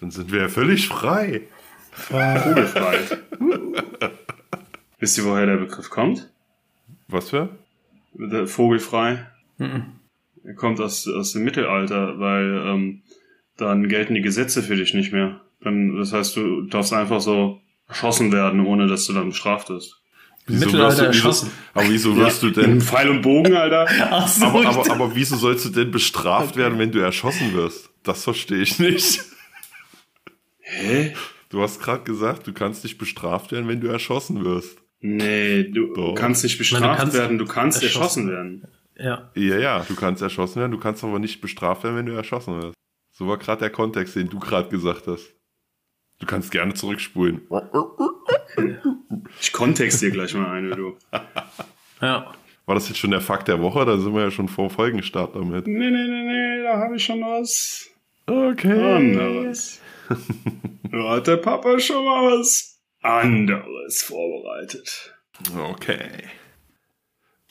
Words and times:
Dann 0.00 0.10
sind 0.10 0.32
wir 0.32 0.40
ja 0.40 0.48
völlig 0.48 0.88
frei. 0.88 1.42
Vogelfrei. 1.92 2.98
Wisst 4.98 5.18
ihr, 5.18 5.24
woher 5.24 5.46
der 5.46 5.56
Begriff 5.56 5.90
kommt? 5.90 6.30
Was 7.08 7.30
für? 7.30 7.50
Der 8.14 8.46
Vogelfrei. 8.46 9.26
Er 9.58 10.54
kommt 10.54 10.80
aus, 10.80 11.06
aus 11.06 11.32
dem 11.32 11.44
Mittelalter, 11.44 12.18
weil 12.18 12.62
ähm, 12.66 13.02
dann 13.56 13.88
gelten 13.88 14.14
die 14.14 14.22
Gesetze 14.22 14.62
für 14.62 14.76
dich 14.76 14.94
nicht 14.94 15.12
mehr. 15.12 15.40
Dann, 15.62 15.96
das 15.96 16.12
heißt, 16.12 16.36
du 16.36 16.62
darfst 16.62 16.94
einfach 16.94 17.20
so 17.20 17.60
erschossen 17.86 18.32
werden, 18.32 18.64
ohne 18.64 18.86
dass 18.86 19.06
du 19.06 19.12
dann 19.12 19.28
bestraft 19.28 19.68
wirst. 19.68 20.00
Wieso 20.46 20.64
Mittelalter 20.64 20.88
wirst 20.88 20.98
du, 20.98 21.02
wieso, 21.02 21.28
erschossen. 21.28 21.50
aber 21.74 21.88
wieso 21.90 22.16
wirst 22.16 22.42
du 22.42 22.46
Mit 22.46 22.56
denn, 22.56 22.80
Pfeil 22.80 23.10
und 23.10 23.22
Bogen, 23.22 23.54
Alter. 23.54 23.86
Ach 24.10 24.26
so, 24.26 24.46
aber, 24.46 24.66
aber, 24.66 24.90
aber 24.90 25.14
wieso 25.14 25.36
sollst 25.36 25.66
du 25.66 25.68
denn 25.68 25.90
bestraft 25.90 26.56
werden, 26.56 26.78
wenn 26.78 26.90
du 26.90 27.00
erschossen 27.00 27.52
wirst? 27.52 27.90
Das 28.02 28.24
verstehe 28.24 28.62
ich 28.62 28.78
nicht. 28.78 29.20
Hä? 30.80 31.14
Du 31.48 31.60
hast 31.62 31.80
gerade 31.80 32.04
gesagt, 32.04 32.46
du 32.46 32.52
kannst 32.52 32.84
nicht 32.84 32.98
bestraft 32.98 33.52
werden, 33.52 33.68
wenn 33.68 33.80
du 33.80 33.88
erschossen 33.88 34.44
wirst. 34.44 34.78
Nee, 35.00 35.64
du 35.64 35.92
Doch. 35.94 36.14
kannst 36.14 36.42
nicht 36.44 36.54
meine, 36.54 36.58
bestraft 36.58 36.98
du 36.98 37.02
kannst 37.02 37.16
werden, 37.16 37.38
du 37.38 37.46
kannst 37.46 37.82
erschossen 37.82 38.28
erschossen 38.28 38.30
werden. 38.30 38.68
ja. 38.98 39.30
Ja, 39.34 39.58
ja, 39.58 39.84
du 39.88 39.94
kannst 39.96 40.22
erschossen 40.22 40.60
werden, 40.60 40.72
du 40.72 40.78
kannst 40.78 41.02
aber 41.02 41.18
nicht 41.18 41.40
bestraft 41.40 41.84
werden, 41.84 41.96
wenn 41.96 42.06
du 42.06 42.12
erschossen 42.12 42.62
wirst. 42.62 42.74
So 43.12 43.26
war 43.26 43.38
gerade 43.38 43.60
der 43.60 43.70
Kontext, 43.70 44.14
den 44.16 44.28
du 44.28 44.38
gerade 44.38 44.68
gesagt 44.68 45.06
hast. 45.06 45.34
Du 46.18 46.26
kannst 46.26 46.50
gerne 46.50 46.74
zurückspulen. 46.74 47.40
Ich 49.40 49.52
kontext 49.52 50.02
dir 50.02 50.10
gleich 50.10 50.34
mal 50.34 50.50
eine, 50.50 50.76
du. 50.76 50.96
Ja. 52.02 52.32
War 52.64 52.74
das 52.76 52.88
jetzt 52.88 52.98
schon 52.98 53.10
der 53.10 53.20
Fakt 53.20 53.48
der 53.48 53.60
Woche? 53.60 53.84
Da 53.84 53.98
sind 53.98 54.14
wir 54.14 54.22
ja 54.22 54.30
schon 54.30 54.48
vor 54.48 54.70
Folgenstart 54.70 55.34
damit. 55.34 55.66
Nee, 55.66 55.90
nee, 55.90 56.06
nee, 56.06 56.22
nee, 56.22 56.62
da 56.62 56.78
habe 56.78 56.96
ich 56.96 57.04
schon 57.04 57.20
was 57.20 57.90
Okay. 58.26 58.94
anderes. 58.94 59.80
Da 60.90 61.10
hat 61.10 61.26
der 61.26 61.36
Papa 61.36 61.78
schon 61.78 62.04
mal 62.04 62.38
was 62.38 62.80
anderes 63.02 64.02
vorbereitet. 64.02 65.14
Okay. 65.56 66.24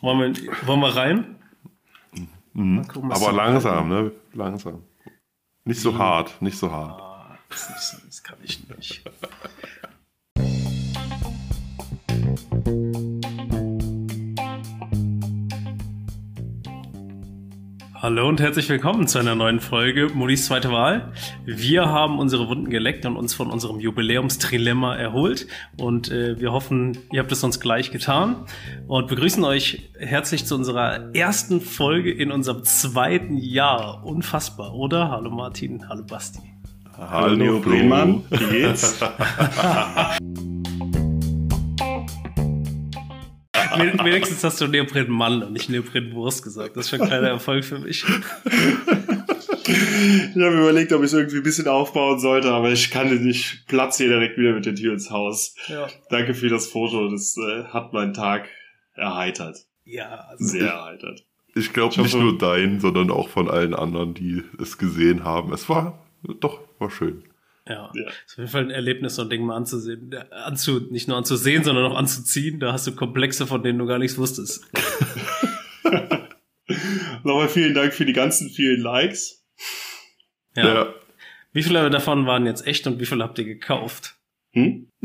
Wollen 0.01 0.35
wir, 0.35 0.67
wollen 0.67 0.79
wir 0.81 0.95
rein? 0.95 1.35
Mhm. 2.53 2.87
Gucken, 2.87 3.11
Aber 3.11 3.31
langsam, 3.31 3.89
ne? 3.89 4.11
Langsam. 4.33 4.83
Nicht 5.65 5.81
so 5.81 5.97
hart, 5.97 6.41
nicht 6.41 6.57
so 6.57 6.71
hart. 6.71 6.99
Ah, 7.01 7.37
das, 7.49 7.69
ist- 7.69 8.01
das 8.07 8.23
kann 8.23 8.37
ich 8.43 8.67
nicht. 8.69 9.03
Hallo 18.09 18.27
und 18.27 18.41
herzlich 18.41 18.67
willkommen 18.69 19.07
zu 19.07 19.19
einer 19.19 19.35
neuen 19.35 19.59
Folge 19.59 20.07
Mulis 20.11 20.47
zweite 20.47 20.71
Wahl. 20.71 21.11
Wir 21.45 21.89
haben 21.89 22.17
unsere 22.17 22.47
Wunden 22.47 22.71
geleckt 22.71 23.05
und 23.05 23.15
uns 23.15 23.35
von 23.35 23.51
unserem 23.51 23.79
Jubiläumstrilemma 23.79 24.95
erholt 24.95 25.45
und 25.77 26.09
äh, 26.09 26.39
wir 26.39 26.51
hoffen, 26.51 26.97
ihr 27.11 27.19
habt 27.19 27.31
es 27.31 27.43
uns 27.43 27.59
gleich 27.59 27.91
getan 27.91 28.47
und 28.87 29.09
begrüßen 29.09 29.43
euch 29.43 29.91
herzlich 29.99 30.47
zu 30.47 30.55
unserer 30.55 31.13
ersten 31.13 31.61
Folge 31.61 32.11
in 32.11 32.31
unserem 32.31 32.63
zweiten 32.63 33.37
Jahr. 33.37 34.03
Unfassbar, 34.03 34.73
oder? 34.73 35.11
Hallo 35.11 35.29
Martin, 35.29 35.87
hallo 35.87 36.03
Basti. 36.03 36.39
Hallo, 36.97 37.35
Neo 37.35 37.61
Flo. 37.61 37.73
Brehmann, 37.73 38.23
wie 38.31 38.61
geht's? 38.61 38.99
Wenigstens 43.79 44.43
hast 44.43 44.61
du 44.61 44.67
Neopren 44.67 45.09
Mann 45.11 45.43
und 45.43 45.53
nicht 45.53 45.69
Neopren 45.69 46.13
Wurst 46.13 46.43
gesagt. 46.43 46.75
Das 46.75 46.85
ist 46.85 46.91
schon 46.91 47.01
ein 47.01 47.07
kleiner 47.07 47.29
Erfolg 47.29 47.63
für 47.65 47.79
mich. 47.79 48.05
Ich 49.71 50.35
habe 50.35 50.57
überlegt, 50.57 50.91
ob 50.93 51.01
ich 51.01 51.07
es 51.07 51.13
irgendwie 51.13 51.37
ein 51.37 51.43
bisschen 51.43 51.67
aufbauen 51.67 52.19
sollte, 52.19 52.51
aber 52.51 52.71
ich 52.71 52.89
kann 52.89 53.09
nicht. 53.09 53.23
Ich 53.23 53.65
platze 53.67 54.03
hier 54.03 54.13
direkt 54.13 54.37
wieder 54.37 54.53
mit 54.53 54.65
der 54.65 54.73
Tür 54.75 54.93
ins 54.93 55.11
Haus. 55.11 55.55
Ja, 55.67 55.87
Danke 56.09 56.33
für 56.33 56.49
das 56.49 56.67
Foto, 56.67 57.09
das 57.09 57.37
äh, 57.37 57.65
hat 57.65 57.93
meinen 57.93 58.13
Tag 58.13 58.47
erheitert. 58.95 59.57
ja 59.85 60.25
also, 60.29 60.43
Sehr 60.43 60.71
erheitert. 60.71 61.23
Ich 61.55 61.73
glaube 61.73 61.93
Ich 61.93 62.01
nicht 62.01 62.15
nur 62.15 62.37
dein, 62.37 62.79
sondern 62.79 63.11
auch 63.11 63.29
von 63.29 63.49
allen 63.49 63.73
anderen, 63.73 64.13
die 64.13 64.43
es 64.59 64.77
gesehen 64.77 65.23
haben. 65.23 65.53
Es 65.53 65.69
war 65.69 65.99
doch, 66.39 66.59
war 66.79 66.89
schön. 66.89 67.23
Ja. 67.69 67.91
Ja. 67.93 68.07
Ist 68.25 68.33
auf 68.33 68.37
jeden 68.37 68.49
Fall 68.49 68.63
ein 68.63 68.71
Erlebnis, 68.71 69.15
so 69.15 69.21
ein 69.21 69.29
Ding 69.29 69.45
mal 69.45 69.55
anzusehen. 69.55 70.11
Äh, 70.11 70.25
Anzu, 70.31 70.87
nicht 70.91 71.07
nur 71.07 71.15
anzusehen, 71.17 71.63
sondern 71.63 71.85
auch 71.91 71.95
anzuziehen. 71.95 72.59
Da 72.59 72.73
hast 72.73 72.87
du 72.87 72.95
Komplexe, 72.95 73.47
von 73.47 73.63
denen 73.63 73.79
du 73.79 73.85
gar 73.85 73.99
nichts 73.99 74.17
wusstest. 74.17 74.65
Nochmal 77.23 77.49
vielen 77.49 77.73
Dank 77.73 77.93
für 77.93 78.05
die 78.05 78.13
ganzen 78.13 78.49
vielen 78.49 78.81
Likes. 78.81 79.45
Ja. 80.55 80.93
Wie 81.51 81.63
viele 81.63 81.89
davon 81.89 82.25
waren 82.27 82.45
jetzt 82.45 82.67
echt 82.67 82.85
und 82.87 82.99
wie 82.99 83.05
viele 83.05 83.23
habt 83.23 83.39
ihr 83.39 83.45
gekauft? 83.45 84.15
Hm? 84.51 84.89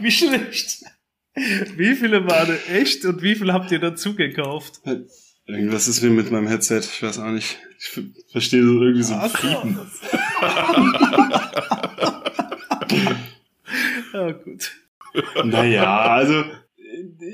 wie 0.00 0.10
schlecht. 0.10 0.84
Wie 1.34 1.94
viele 1.94 2.26
waren 2.26 2.56
echt 2.68 3.04
und 3.04 3.22
wie 3.22 3.34
viele 3.34 3.52
habt 3.52 3.70
ihr 3.72 3.80
dazu 3.80 4.14
gekauft? 4.14 4.80
Irgendwas 5.46 5.88
ist 5.88 6.02
mir 6.02 6.10
mit 6.10 6.30
meinem 6.30 6.46
Headset, 6.46 6.78
ich 6.80 7.02
weiß 7.02 7.18
auch 7.18 7.30
nicht. 7.30 7.58
Ich 7.78 7.88
ver- 7.88 8.02
verstehe 8.32 8.62
so 8.64 8.80
irgendwie 8.82 9.02
so 9.02 9.14
ein 9.14 9.30
Fiepen. 9.30 9.78
Ja, 14.12 14.30
gut. 14.32 14.72
Naja, 15.44 15.98
also 16.08 16.44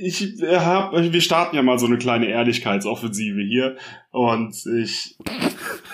ich 0.01 0.23
hab, 0.43 0.93
wir 0.95 1.21
starten 1.21 1.57
ja 1.57 1.63
mal 1.63 1.79
so 1.79 1.87
eine 1.87 1.99
kleine 1.99 2.29
Ehrlichkeitsoffensive 2.29 3.43
hier 3.43 3.77
und 4.11 4.55
ich 4.79 5.17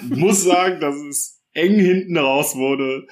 muss 0.03 0.44
sagen, 0.44 0.81
dass 0.81 0.94
es 0.97 1.43
eng 1.53 1.78
hinten 1.78 2.16
raus 2.16 2.54
wurde 2.54 3.06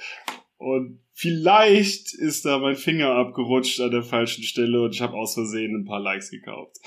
und 0.57 0.99
vielleicht 1.13 2.13
ist 2.13 2.45
da 2.45 2.59
mein 2.59 2.75
Finger 2.75 3.09
abgerutscht 3.09 3.79
an 3.81 3.91
der 3.91 4.03
falschen 4.03 4.43
Stelle 4.43 4.81
und 4.81 4.93
ich 4.95 5.01
habe 5.01 5.13
aus 5.15 5.33
Versehen 5.33 5.75
ein 5.75 5.85
paar 5.85 5.99
Likes 5.99 6.29
gekauft. 6.31 6.77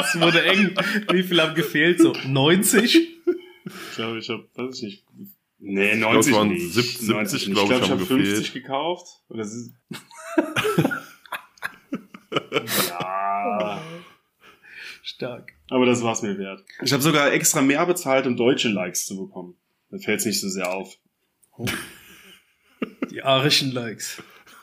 Es 0.00 0.20
wurde 0.20 0.44
eng. 0.44 0.74
Wie 1.10 1.22
viele 1.22 1.42
haben 1.42 1.54
gefehlt? 1.54 2.00
So 2.00 2.12
90? 2.26 2.94
Ich 3.66 3.94
glaube, 3.96 4.18
ich 4.18 4.28
habe, 4.28 4.46
weiß 4.54 4.76
ich 4.76 4.82
nicht. 4.82 5.04
Nee, 5.58 5.96
glaub, 5.96 6.14
90 6.14 6.30
es 6.32 6.38
waren 6.38 6.48
nicht. 6.48 6.72
70, 6.72 7.08
90 7.08 7.48
nicht. 7.48 7.54
glaub 7.54 7.70
ich, 7.70 7.76
ich, 7.76 7.84
glaub, 7.84 7.84
ich 7.84 7.90
habe 7.90 8.06
50 8.06 8.36
gefehlt. 8.46 8.52
gekauft. 8.52 9.06
Und 9.28 9.38
das 9.38 9.54
ist 9.54 9.72
ja, 12.88 13.80
Stark. 15.02 15.52
aber 15.70 15.86
das 15.86 16.02
war's 16.02 16.22
mir 16.22 16.36
wert. 16.38 16.64
Ich 16.82 16.92
habe 16.92 17.02
sogar 17.02 17.32
extra 17.32 17.62
mehr 17.62 17.84
bezahlt, 17.86 18.26
um 18.26 18.36
deutsche 18.36 18.68
Likes 18.68 19.06
zu 19.06 19.16
bekommen. 19.16 19.56
Da 19.90 19.98
fällt's 19.98 20.24
nicht 20.24 20.40
so 20.40 20.48
sehr 20.48 20.72
auf. 20.72 20.98
Die 23.10 23.22
arischen 23.22 23.72
Likes. 23.72 24.22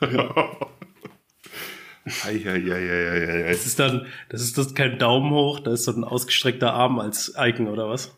Eieieiei. 2.04 3.48
Das 3.48 3.66
ist 3.66 3.78
dann, 3.78 4.06
das 4.28 4.42
ist 4.42 4.58
das 4.58 4.74
kein 4.74 4.98
Daumen 4.98 5.30
hoch, 5.30 5.60
da 5.60 5.72
ist 5.72 5.84
so 5.84 5.92
ein 5.92 6.04
ausgestreckter 6.04 6.72
Arm 6.72 6.98
als 6.98 7.34
Icon 7.38 7.68
oder 7.68 7.88
was? 7.88 8.16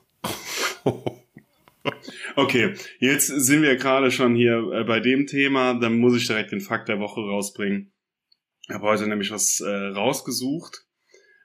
Okay, 2.36 2.74
jetzt 2.98 3.28
sind 3.28 3.62
wir 3.62 3.76
gerade 3.76 4.10
schon 4.10 4.34
hier 4.34 4.56
äh, 4.72 4.84
bei 4.84 4.98
dem 4.98 5.26
Thema. 5.26 5.74
Dann 5.74 5.98
muss 5.98 6.16
ich 6.16 6.26
direkt 6.26 6.50
den 6.50 6.60
Fakt 6.60 6.88
der 6.88 6.98
Woche 6.98 7.20
rausbringen. 7.20 7.92
Ich 8.62 8.74
habe 8.74 8.86
heute 8.86 9.06
nämlich 9.06 9.30
was 9.30 9.60
äh, 9.60 9.68
rausgesucht. 9.68 10.84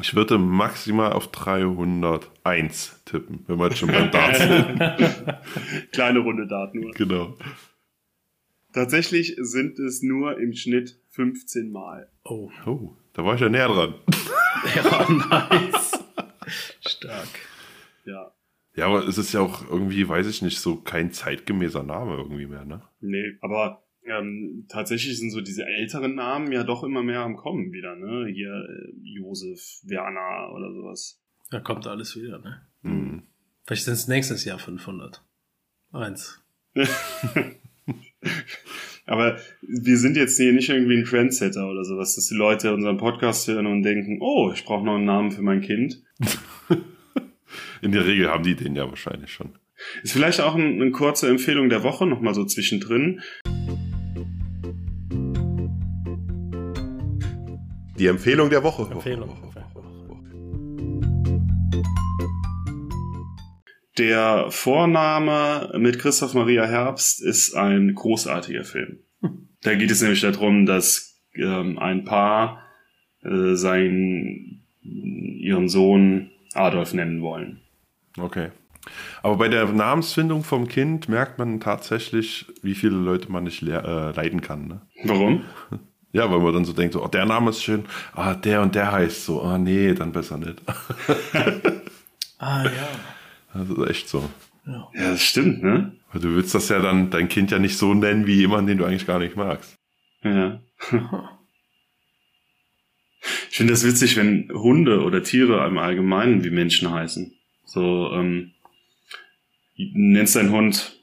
Ich 0.00 0.14
würde 0.14 0.38
maximal 0.38 1.12
auf 1.12 1.28
301 1.30 3.02
tippen, 3.04 3.44
wenn 3.46 3.58
jetzt 3.60 3.78
schon 3.78 3.90
beim 3.90 4.10
Dart 4.10 4.36
sind. 4.36 5.92
Kleine 5.92 6.20
Runde 6.20 6.46
Dart 6.46 6.74
nur. 6.74 6.92
Genau. 6.92 7.36
Tatsächlich 8.72 9.36
sind 9.38 9.78
es 9.78 10.02
nur 10.02 10.38
im 10.38 10.52
Schnitt 10.52 11.00
15 11.10 11.70
Mal. 11.70 12.10
Oh. 12.24 12.50
Oh, 12.66 12.92
da 13.14 13.24
war 13.24 13.34
ich 13.34 13.40
ja 13.40 13.48
näher 13.48 13.68
dran. 13.68 13.94
Ja, 14.74 15.06
nice. 15.08 16.02
Stark. 16.80 17.28
Ja. 18.04 18.32
Ja, 18.74 18.86
aber 18.86 19.06
es 19.06 19.16
ist 19.16 19.32
ja 19.32 19.40
auch 19.40 19.62
irgendwie, 19.70 20.08
weiß 20.08 20.26
ich 20.26 20.42
nicht, 20.42 20.58
so 20.58 20.76
kein 20.76 21.12
zeitgemäßer 21.12 21.82
Name 21.82 22.16
irgendwie 22.16 22.46
mehr, 22.46 22.64
ne? 22.64 22.82
Nee, 23.00 23.36
aber 23.42 23.85
ähm, 24.08 24.66
tatsächlich 24.68 25.18
sind 25.18 25.30
so 25.30 25.40
diese 25.40 25.64
älteren 25.64 26.14
Namen 26.14 26.52
ja 26.52 26.64
doch 26.64 26.84
immer 26.84 27.02
mehr 27.02 27.20
am 27.20 27.36
Kommen 27.36 27.72
wieder, 27.72 27.96
ne? 27.96 28.30
Hier 28.32 28.52
äh, 28.52 28.92
Josef, 29.02 29.80
Werner 29.84 30.52
oder 30.54 30.72
sowas. 30.72 31.20
Da 31.50 31.60
kommt 31.60 31.86
alles 31.86 32.16
wieder, 32.16 32.38
ne? 32.38 32.62
Hm. 32.82 33.22
Vielleicht 33.64 33.84
sind 33.84 33.94
es 33.94 34.08
nächstes 34.08 34.44
Jahr 34.44 34.58
500. 34.58 35.22
Eins. 35.92 36.42
Aber 39.06 39.38
wir 39.62 39.96
sind 39.96 40.16
jetzt 40.16 40.36
hier 40.36 40.52
nicht 40.52 40.68
irgendwie 40.68 40.98
ein 40.98 41.04
Trendsetter 41.04 41.68
oder 41.68 41.84
sowas, 41.84 42.16
dass 42.16 42.26
die 42.26 42.34
Leute 42.34 42.74
unseren 42.74 42.96
Podcast 42.96 43.46
hören 43.46 43.66
und 43.66 43.82
denken, 43.82 44.18
oh, 44.20 44.50
ich 44.52 44.64
brauche 44.64 44.84
noch 44.84 44.96
einen 44.96 45.04
Namen 45.04 45.30
für 45.30 45.42
mein 45.42 45.60
Kind. 45.60 46.02
In 47.82 47.92
der 47.92 48.04
Regel 48.06 48.28
haben 48.28 48.42
die 48.42 48.56
den 48.56 48.74
ja 48.74 48.88
wahrscheinlich 48.88 49.32
schon. 49.32 49.54
Ist 50.02 50.12
vielleicht 50.12 50.40
auch 50.40 50.54
ein, 50.54 50.80
eine 50.80 50.90
kurze 50.90 51.28
Empfehlung 51.28 51.68
der 51.68 51.82
Woche 51.82 52.06
nochmal 52.06 52.34
so 52.34 52.44
zwischendrin. 52.44 53.20
Die 57.98 58.08
Empfehlung 58.08 58.50
der 58.50 58.62
Woche. 58.62 58.90
Empfehlung. 58.92 59.30
Der 63.96 64.50
Vorname 64.50 65.72
mit 65.78 65.98
Christoph 65.98 66.34
Maria 66.34 66.66
Herbst 66.66 67.22
ist 67.22 67.54
ein 67.54 67.94
großartiger 67.94 68.64
Film. 68.64 68.98
Da 69.62 69.74
geht 69.74 69.90
es 69.90 70.02
nämlich 70.02 70.20
darum, 70.20 70.66
dass 70.66 71.18
ähm, 71.34 71.78
ein 71.78 72.04
Paar 72.04 72.62
äh, 73.22 73.54
seinen 73.54 74.62
ihren 74.82 75.68
Sohn 75.68 76.30
Adolf 76.52 76.92
nennen 76.92 77.22
wollen. 77.22 77.62
Okay. 78.18 78.50
Aber 79.22 79.36
bei 79.36 79.48
der 79.48 79.66
Namensfindung 79.66 80.44
vom 80.44 80.68
Kind 80.68 81.08
merkt 81.08 81.38
man 81.38 81.60
tatsächlich, 81.60 82.46
wie 82.62 82.74
viele 82.74 82.96
Leute 82.96 83.32
man 83.32 83.44
nicht 83.44 83.62
leer, 83.62 83.84
äh, 83.84 84.16
leiden 84.16 84.42
kann. 84.42 84.68
Ne? 84.68 84.82
Warum? 85.04 85.44
Ja, 86.12 86.30
weil 86.30 86.38
man 86.38 86.54
dann 86.54 86.64
so 86.64 86.72
denkt, 86.72 86.94
so, 86.94 87.04
oh, 87.04 87.08
der 87.08 87.26
Name 87.26 87.50
ist 87.50 87.62
schön, 87.62 87.84
ah, 88.14 88.34
der 88.34 88.62
und 88.62 88.74
der 88.74 88.90
heißt 88.92 89.24
so, 89.26 89.42
ah, 89.42 89.58
nee, 89.58 89.92
dann 89.94 90.12
besser 90.12 90.38
nicht. 90.38 90.62
Ah, 92.38 92.64
ja. 92.64 92.88
Das 93.54 93.70
ist 93.70 93.90
echt 93.90 94.08
so. 94.10 94.28
ja. 94.66 94.88
Ja, 94.92 95.10
das 95.12 95.22
stimmt, 95.22 95.62
ne? 95.62 95.92
Weil 96.12 96.20
du 96.20 96.34
willst 96.34 96.54
das 96.54 96.68
ja 96.68 96.80
dann 96.80 97.08
dein 97.08 97.28
Kind 97.28 97.50
ja 97.50 97.58
nicht 97.58 97.78
so 97.78 97.94
nennen 97.94 98.26
wie 98.26 98.34
jemanden, 98.34 98.66
den 98.66 98.76
du 98.78 98.84
eigentlich 98.84 99.06
gar 99.06 99.18
nicht 99.18 99.36
magst. 99.36 99.74
Ja. 100.22 100.60
Ich 103.50 103.56
finde 103.56 103.72
das 103.72 103.84
witzig, 103.84 104.16
wenn 104.16 104.50
Hunde 104.52 105.02
oder 105.02 105.22
Tiere 105.22 105.66
im 105.66 105.78
Allgemeinen 105.78 106.44
wie 106.44 106.50
Menschen 106.50 106.90
heißen. 106.90 107.32
So, 107.64 108.10
ähm, 108.12 108.52
du 109.76 109.84
nennst 109.94 110.36
deinen 110.36 110.52
Hund 110.52 110.95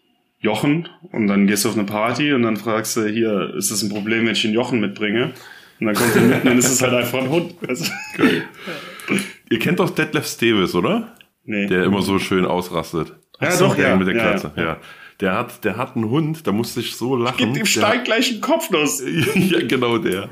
Jochen 0.44 0.88
und 1.12 1.26
dann 1.28 1.48
gehst 1.48 1.66
du 1.66 1.70
auf 1.70 1.76
eine 1.76 1.86
Party 1.86 2.34
und 2.34 2.44
dann 2.44 2.58
fragst 2.58 2.96
du, 2.98 3.08
hier, 3.08 3.54
ist 3.58 3.72
das 3.72 3.82
ein 3.82 3.90
Problem, 3.90 4.26
wenn 4.26 4.34
ich 4.34 4.42
den 4.44 4.54
Jochen 4.54 4.80
mitbringe? 4.80 5.32
Und 5.80 5.88
dann 5.88 5.96
kommt 5.96 6.16
er 6.16 6.22
mit 6.22 6.36
und 6.42 6.46
dann 6.46 6.58
ist 6.60 6.70
es 6.70 6.82
halt 6.82 6.94
einfach 6.94 7.20
ein 7.20 7.30
Hund. 7.30 7.56
Also, 7.68 7.86
Ihr 9.50 9.60
kennt 9.60 9.80
doch 9.80 9.90
Detlef 9.90 10.28
Steves, 10.28 10.76
oder? 10.76 11.16
nee. 11.46 11.68
Der 11.68 11.84
immer 11.84 12.02
so 12.02 12.20
schön 12.20 12.46
ausrastet. 12.46 13.14
ja, 13.42 13.52
so, 13.52 13.68
doch, 13.68 13.76
Der 13.76 13.90
ja. 13.90 13.96
mit 13.96 14.08
der 14.08 14.16
ja, 14.16 14.32
Katze, 14.32 14.52
ja. 14.56 14.78
Der 15.20 15.34
hat, 15.38 15.64
der 15.64 15.78
hat 15.78 15.96
einen 15.96 16.10
Hund, 16.10 16.48
da 16.48 16.52
musste 16.52 16.80
ich 16.80 16.96
so 16.96 17.16
lachen. 17.16 17.38
Gib 17.38 17.48
dem 17.54 17.64
Der- 17.64 17.66
Stein 17.66 18.04
gleich 18.04 18.32
einen 18.32 18.42
Kopfnuss. 18.42 19.02
ja, 19.36 19.60
genau 19.66 19.98
der. 19.98 20.28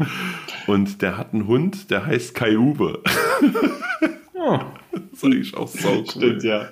Und 0.68 1.02
der 1.02 1.18
hat 1.18 1.34
einen 1.34 1.48
Hund, 1.48 1.90
der 1.92 2.06
heißt 2.06 2.34
Kai 2.36 2.58
Uwe. 2.58 3.00
Oh, 4.34 4.60
Das 4.92 5.02
ist 5.14 5.24
eigentlich 5.24 5.56
auch 5.56 5.68
sau 5.68 5.98
cool. 6.00 6.08
Stimmt, 6.10 6.44
ja. 6.44 6.70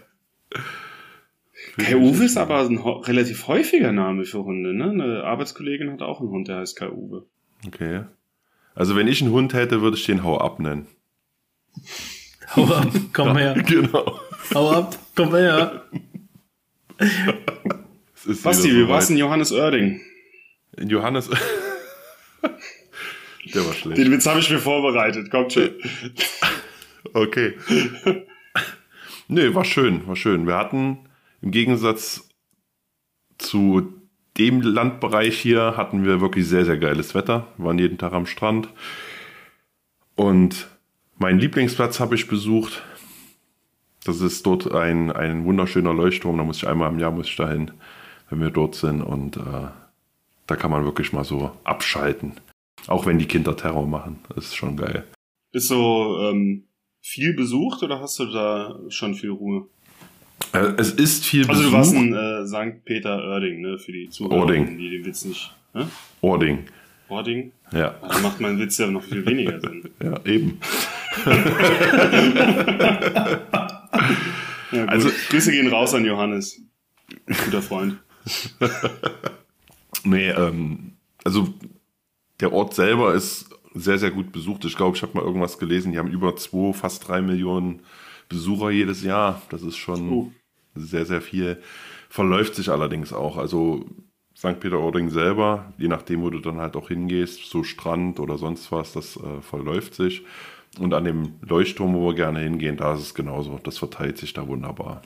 Kai 1.79 1.95
Uwe 1.95 2.25
ist 2.25 2.37
aber 2.37 2.59
ein 2.59 2.77
relativ 2.77 3.47
häufiger 3.47 3.91
Name 3.91 4.25
für 4.25 4.43
Hunde, 4.43 4.73
ne? 4.73 4.91
Eine 4.91 5.23
Arbeitskollegin 5.23 5.91
hat 5.91 6.01
auch 6.01 6.19
einen 6.19 6.29
Hund, 6.29 6.47
der 6.47 6.57
heißt 6.57 6.77
Kai 6.77 6.89
Uwe. 6.89 7.25
Okay. 7.65 8.03
Also 8.75 8.95
wenn 8.95 9.07
ich 9.07 9.21
einen 9.21 9.31
Hund 9.31 9.53
hätte, 9.53 9.81
würde 9.81 9.97
ich 9.97 10.05
den 10.05 10.23
Hau 10.23 10.37
ab 10.37 10.59
nennen. 10.59 10.87
hau 12.55 12.65
ab, 12.65 12.87
komm 13.13 13.37
her. 13.37 13.55
Genau. 13.67 14.19
Hau 14.53 14.71
ab, 14.71 14.95
komm 15.15 15.35
her. 15.35 15.83
Es 18.15 18.25
ist 18.25 18.43
Basti, 18.43 18.69
wie 18.69 18.81
soweit. 18.81 18.89
war's 18.89 19.09
in 19.09 19.17
Johannes 19.17 19.51
Oerding? 19.51 20.01
In 20.77 20.89
Johannes. 20.89 21.29
der 23.53 23.65
war 23.65 23.73
schlecht. 23.73 23.97
Den 23.97 24.11
Witz 24.11 24.25
habe 24.25 24.39
ich 24.39 24.49
mir 24.49 24.59
vorbereitet, 24.59 25.31
kommt 25.31 25.53
schon. 25.53 25.69
Okay. 27.13 27.53
nee, 29.29 29.55
war 29.55 29.63
schön, 29.63 30.05
war 30.05 30.17
schön. 30.17 30.45
Wir 30.45 30.57
hatten 30.57 30.99
im 31.41 31.51
Gegensatz 31.51 32.30
zu 33.38 33.94
dem 34.38 34.62
Landbereich 34.62 35.38
hier, 35.39 35.75
hatten 35.75 36.06
wir 36.06 36.21
wirklich 36.21 36.47
sehr, 36.47 36.65
sehr 36.65 36.77
geiles 36.77 37.13
Wetter. 37.15 37.47
Wir 37.57 37.65
waren 37.65 37.80
jeden 37.80 37.97
Tag 37.97 38.13
am 38.13 38.25
Strand. 38.25 38.69
Und 40.15 40.68
meinen 41.18 41.39
Lieblingsplatz 41.39 42.00
habe 42.00 42.15
ich 42.15 42.27
besucht. 42.27 42.83
Das 44.06 44.21
ist 44.21 44.45
dort 44.45 44.71
ein, 44.71 45.12
ein 45.12 45.45
wunderschöner 45.45 45.93
Leuchtturm. 45.93 46.38
Da 46.38 46.43
muss 46.43 46.58
ich 46.58 46.67
einmal 46.67 46.89
im 46.89 47.00
Jahr 47.00 47.12
muss 47.12 47.27
ich 47.27 47.36
dahin, 47.36 47.72
wenn 48.29 48.39
wir 48.39 48.50
dort 48.50 48.75
sind. 48.75 49.01
Und 49.01 49.38
äh, 49.38 49.67
da 50.48 50.55
kann 50.55 50.72
man 50.72 50.86
wirklich 50.86 51.12
mal 51.12 51.25
so 51.25 51.51
abschalten. 51.63 52.34
Auch 52.88 53.05
wenn 53.05 53.19
die 53.19 53.27
Kinder 53.27 53.58
Terror 53.58 53.86
machen. 53.86 54.19
Das 54.34 54.46
ist 54.46 54.55
schon 54.55 54.77
geil. 54.77 55.05
Bist 55.51 55.67
so 55.67 56.17
ähm, 56.22 56.65
viel 57.01 57.34
besucht 57.34 57.84
oder 57.84 58.00
hast 58.00 58.19
du 58.19 58.25
da 58.25 58.79
schon 58.89 59.15
viel 59.15 59.31
Ruhe? 59.31 59.67
Äh, 60.53 60.74
Es 60.77 60.91
ist 60.91 61.25
viel 61.25 61.41
Also 61.48 61.62
du 61.63 61.72
Besuch. 61.72 61.77
warst 61.77 61.94
in 61.94 62.13
äh, 62.13 62.46
St. 62.46 62.86
Peter-Oerding, 62.86 63.62
ne? 63.62 63.77
Für 63.79 63.91
die 63.91 64.10
Zuhörer, 64.10 64.41
Oerding. 64.41 64.77
die 64.77 64.89
den 64.89 65.06
Witz 65.06 65.25
nicht... 65.25 65.51
Ne? 65.74 65.88
Ording. 66.22 66.65
Oerding? 67.10 67.51
Ja, 67.72 67.96
Da 68.01 68.20
macht 68.20 68.39
mein 68.39 68.58
Witz 68.60 68.77
ja 68.77 68.88
noch 68.88 69.03
viel 69.03 69.25
weniger 69.25 69.60
Sinn. 69.60 69.89
ja, 70.03 70.20
eben. 70.25 70.60
Ja. 74.72 74.86
Also- 74.86 75.10
Grüße 75.29 75.51
gehen 75.51 75.68
raus 75.68 75.94
an 75.96 76.06
Johannes. 76.06 76.62
Guter 77.46 77.62
Freund. 77.62 77.98
Nee, 80.06 80.29
ähm, 80.29 80.94
also 81.25 81.53
der 82.39 82.53
Ort 82.53 82.74
selber 82.74 83.13
ist 83.15 83.50
sehr, 83.74 83.98
sehr 83.98 84.12
gut 84.12 84.32
besucht. 84.32 84.63
Ich 84.63 84.77
glaube, 84.77 84.96
ich 84.96 85.01
habe 85.03 85.13
mal 85.18 85.25
irgendwas 85.25 85.58
gelesen, 85.60 85.91
die 85.91 85.98
haben 85.98 86.10
über 86.12 86.38
zwei, 86.38 86.72
fast 86.72 87.06
drei 87.08 87.22
Millionen 87.22 87.82
Besucher 88.29 88.70
jedes 88.70 89.03
Jahr. 89.03 89.41
Das 89.50 89.62
ist 89.62 89.75
schon 89.75 90.10
Oh. 90.10 90.32
Sehr, 90.79 91.05
sehr 91.05 91.21
viel. 91.21 91.62
Verläuft 92.09 92.55
sich 92.55 92.69
allerdings 92.69 93.13
auch. 93.13 93.38
Also 93.38 93.86
St. 94.36 94.59
Peter-Ording 94.59 95.09
selber, 95.09 95.74
je 95.77 95.88
nachdem, 95.88 96.21
wo 96.21 96.29
du 96.29 96.39
dann 96.39 96.59
halt 96.59 96.75
auch 96.75 96.88
hingehst, 96.88 97.50
so 97.50 97.63
Strand 97.63 98.19
oder 98.19 98.38
sonst 98.38 98.71
was, 98.71 98.93
das 98.93 99.17
äh, 99.17 99.41
verläuft 99.41 99.93
sich. 99.93 100.24
Und 100.79 100.93
an 100.93 101.03
dem 101.03 101.33
Leuchtturm, 101.41 101.93
wo 101.93 102.07
wir 102.07 102.15
gerne 102.15 102.39
hingehen, 102.39 102.77
da 102.77 102.93
ist 102.93 103.01
es 103.01 103.13
genauso. 103.13 103.59
Das 103.63 103.77
verteilt 103.77 104.17
sich 104.17 104.33
da 104.33 104.48
wunderbar. 104.48 105.01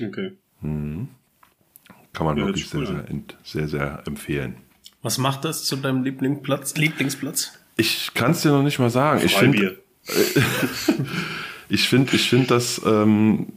Okay. 0.00 0.32
Kann 2.14 2.26
man 2.26 2.38
Ja, 2.38 2.46
wirklich 2.46 2.68
sehr, 2.68 2.86
sehr, 2.86 3.04
sehr, 3.42 3.68
sehr 3.68 4.02
empfehlen. 4.06 4.56
Was 5.02 5.18
macht 5.18 5.44
das 5.44 5.64
zu 5.64 5.76
deinem 5.76 6.02
Lieblingsplatz? 6.04 6.76
Lieblingsplatz? 6.76 7.58
Ich 7.76 8.14
kann 8.14 8.30
es 8.30 8.42
dir 8.42 8.50
noch 8.50 8.62
nicht 8.62 8.78
mal 8.78 8.88
sagen. 8.88 9.20
Ich 9.24 9.36
finde, 9.36 9.78
Freibier. 10.04 11.06
ich 11.68 11.88
finde, 11.88 12.14
ich 12.14 12.28
finde 12.30 12.46
das 12.46 12.80
ähm, 12.86 13.48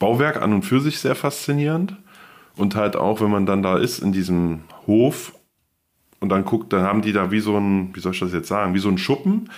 Bauwerk 0.00 0.42
an 0.42 0.52
und 0.52 0.62
für 0.62 0.80
sich 0.80 0.98
sehr 0.98 1.14
faszinierend. 1.14 1.96
Und 2.56 2.74
halt 2.74 2.96
auch, 2.96 3.20
wenn 3.20 3.30
man 3.30 3.46
dann 3.46 3.62
da 3.62 3.78
ist 3.78 4.00
in 4.00 4.10
diesem 4.10 4.64
Hof 4.88 5.32
und 6.18 6.30
dann 6.30 6.44
guckt, 6.44 6.72
dann 6.72 6.82
haben 6.82 7.00
die 7.00 7.12
da 7.12 7.30
wie 7.30 7.38
so 7.38 7.56
ein, 7.56 7.94
wie 7.94 8.00
soll 8.00 8.12
ich 8.12 8.18
das 8.18 8.32
jetzt 8.32 8.48
sagen, 8.48 8.74
wie 8.74 8.80
so 8.80 8.88
ein 8.88 8.98
Schuppen, 8.98 9.48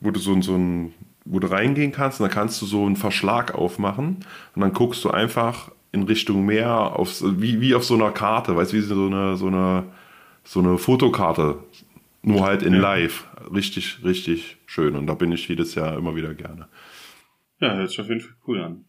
wo 0.00 0.10
du 0.10 0.20
so, 0.20 0.38
so 0.42 0.54
ein 0.54 0.92
wo 1.24 1.38
du 1.38 1.50
reingehen 1.50 1.92
kannst 1.92 2.20
und 2.20 2.24
dann 2.24 2.34
kannst 2.34 2.60
du 2.60 2.66
so 2.66 2.84
einen 2.84 2.96
Verschlag 2.96 3.54
aufmachen 3.54 4.18
und 4.54 4.60
dann 4.60 4.72
guckst 4.72 5.04
du 5.04 5.10
einfach 5.10 5.70
in 5.92 6.02
Richtung 6.04 6.44
Meer, 6.46 6.98
auf, 6.98 7.22
wie, 7.22 7.60
wie 7.60 7.74
auf 7.74 7.84
so 7.84 7.94
einer 7.94 8.10
Karte, 8.10 8.56
weißt 8.56 8.72
du, 8.72 8.76
wie 8.76 8.80
so 8.80 9.06
eine, 9.06 9.36
so 9.36 9.46
eine, 9.48 9.84
so 10.44 10.60
eine 10.60 10.78
Fotokarte, 10.78 11.58
nur 12.22 12.44
halt 12.44 12.62
in 12.62 12.74
ja. 12.74 12.80
live. 12.80 13.26
Richtig, 13.52 13.98
richtig 14.04 14.58
schön 14.66 14.96
und 14.96 15.06
da 15.06 15.14
bin 15.14 15.32
ich 15.32 15.48
jedes 15.48 15.74
Jahr 15.74 15.96
immer 15.96 16.14
wieder 16.16 16.34
gerne. 16.34 16.68
Ja, 17.60 17.74
hört 17.74 17.90
sich 17.90 18.00
auf 18.00 18.08
jeden 18.08 18.20
Fall 18.20 18.34
cool 18.46 18.60
an. 18.60 18.84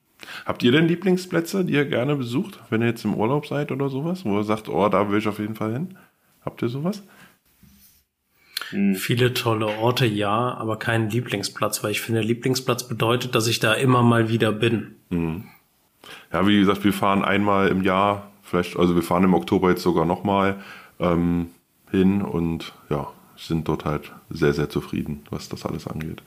Habt 0.46 0.64
ihr 0.64 0.72
denn 0.72 0.88
Lieblingsplätze, 0.88 1.66
die 1.66 1.74
ihr 1.74 1.86
gerne 1.86 2.16
besucht, 2.16 2.60
wenn 2.70 2.82
ihr 2.82 2.88
jetzt 2.88 3.06
im 3.06 3.16
Urlaub 3.16 3.46
seid 3.48 3.72
oder 3.72 3.90
sowas, 3.90 4.26
wo 4.26 4.38
ihr 4.38 4.44
sagt, 4.44 4.70
oh, 4.70 4.88
da 4.90 5.10
will 5.10 5.20
ich 5.20 5.28
auf 5.28 5.40
jeden 5.40 5.56
Fall 5.56 5.74
hin? 5.74 5.98
Habt 6.44 6.62
ihr 6.62 6.70
sowas? 6.70 7.04
Hm. 8.70 8.96
Viele 8.96 9.34
tolle 9.34 9.68
Orte, 9.68 10.06
ja, 10.06 10.54
aber 10.56 10.78
keinen 10.78 11.10
Lieblingsplatz, 11.10 11.84
weil 11.84 11.92
ich 11.92 12.02
finde, 12.02 12.22
Lieblingsplatz 12.22 12.88
bedeutet, 12.88 13.36
dass 13.36 13.48
ich 13.48 13.60
da 13.60 13.74
immer 13.74 14.04
mal 14.04 14.30
wieder 14.30 14.52
bin. 14.52 14.96
Hm. 15.10 15.44
Ja, 16.32 16.48
wie 16.48 16.60
gesagt, 16.60 16.84
wir 16.84 16.94
fahren 16.94 17.24
einmal 17.24 17.68
im 17.68 17.84
Jahr, 17.84 18.32
vielleicht, 18.44 18.78
also 18.78 18.96
wir 18.96 19.04
fahren 19.04 19.24
im 19.24 19.34
Oktober 19.34 19.70
jetzt 19.70 19.84
sogar 19.84 20.06
nochmal 20.06 20.62
ähm, 21.00 21.48
hin 21.92 22.22
und 22.22 22.74
ja, 22.90 23.12
sind 23.36 23.68
dort 23.68 23.86
halt 23.86 24.12
sehr, 24.30 24.54
sehr 24.54 24.70
zufrieden, 24.70 25.24
was 25.30 25.50
das 25.50 25.66
alles 25.66 25.88
angeht. 25.88 26.22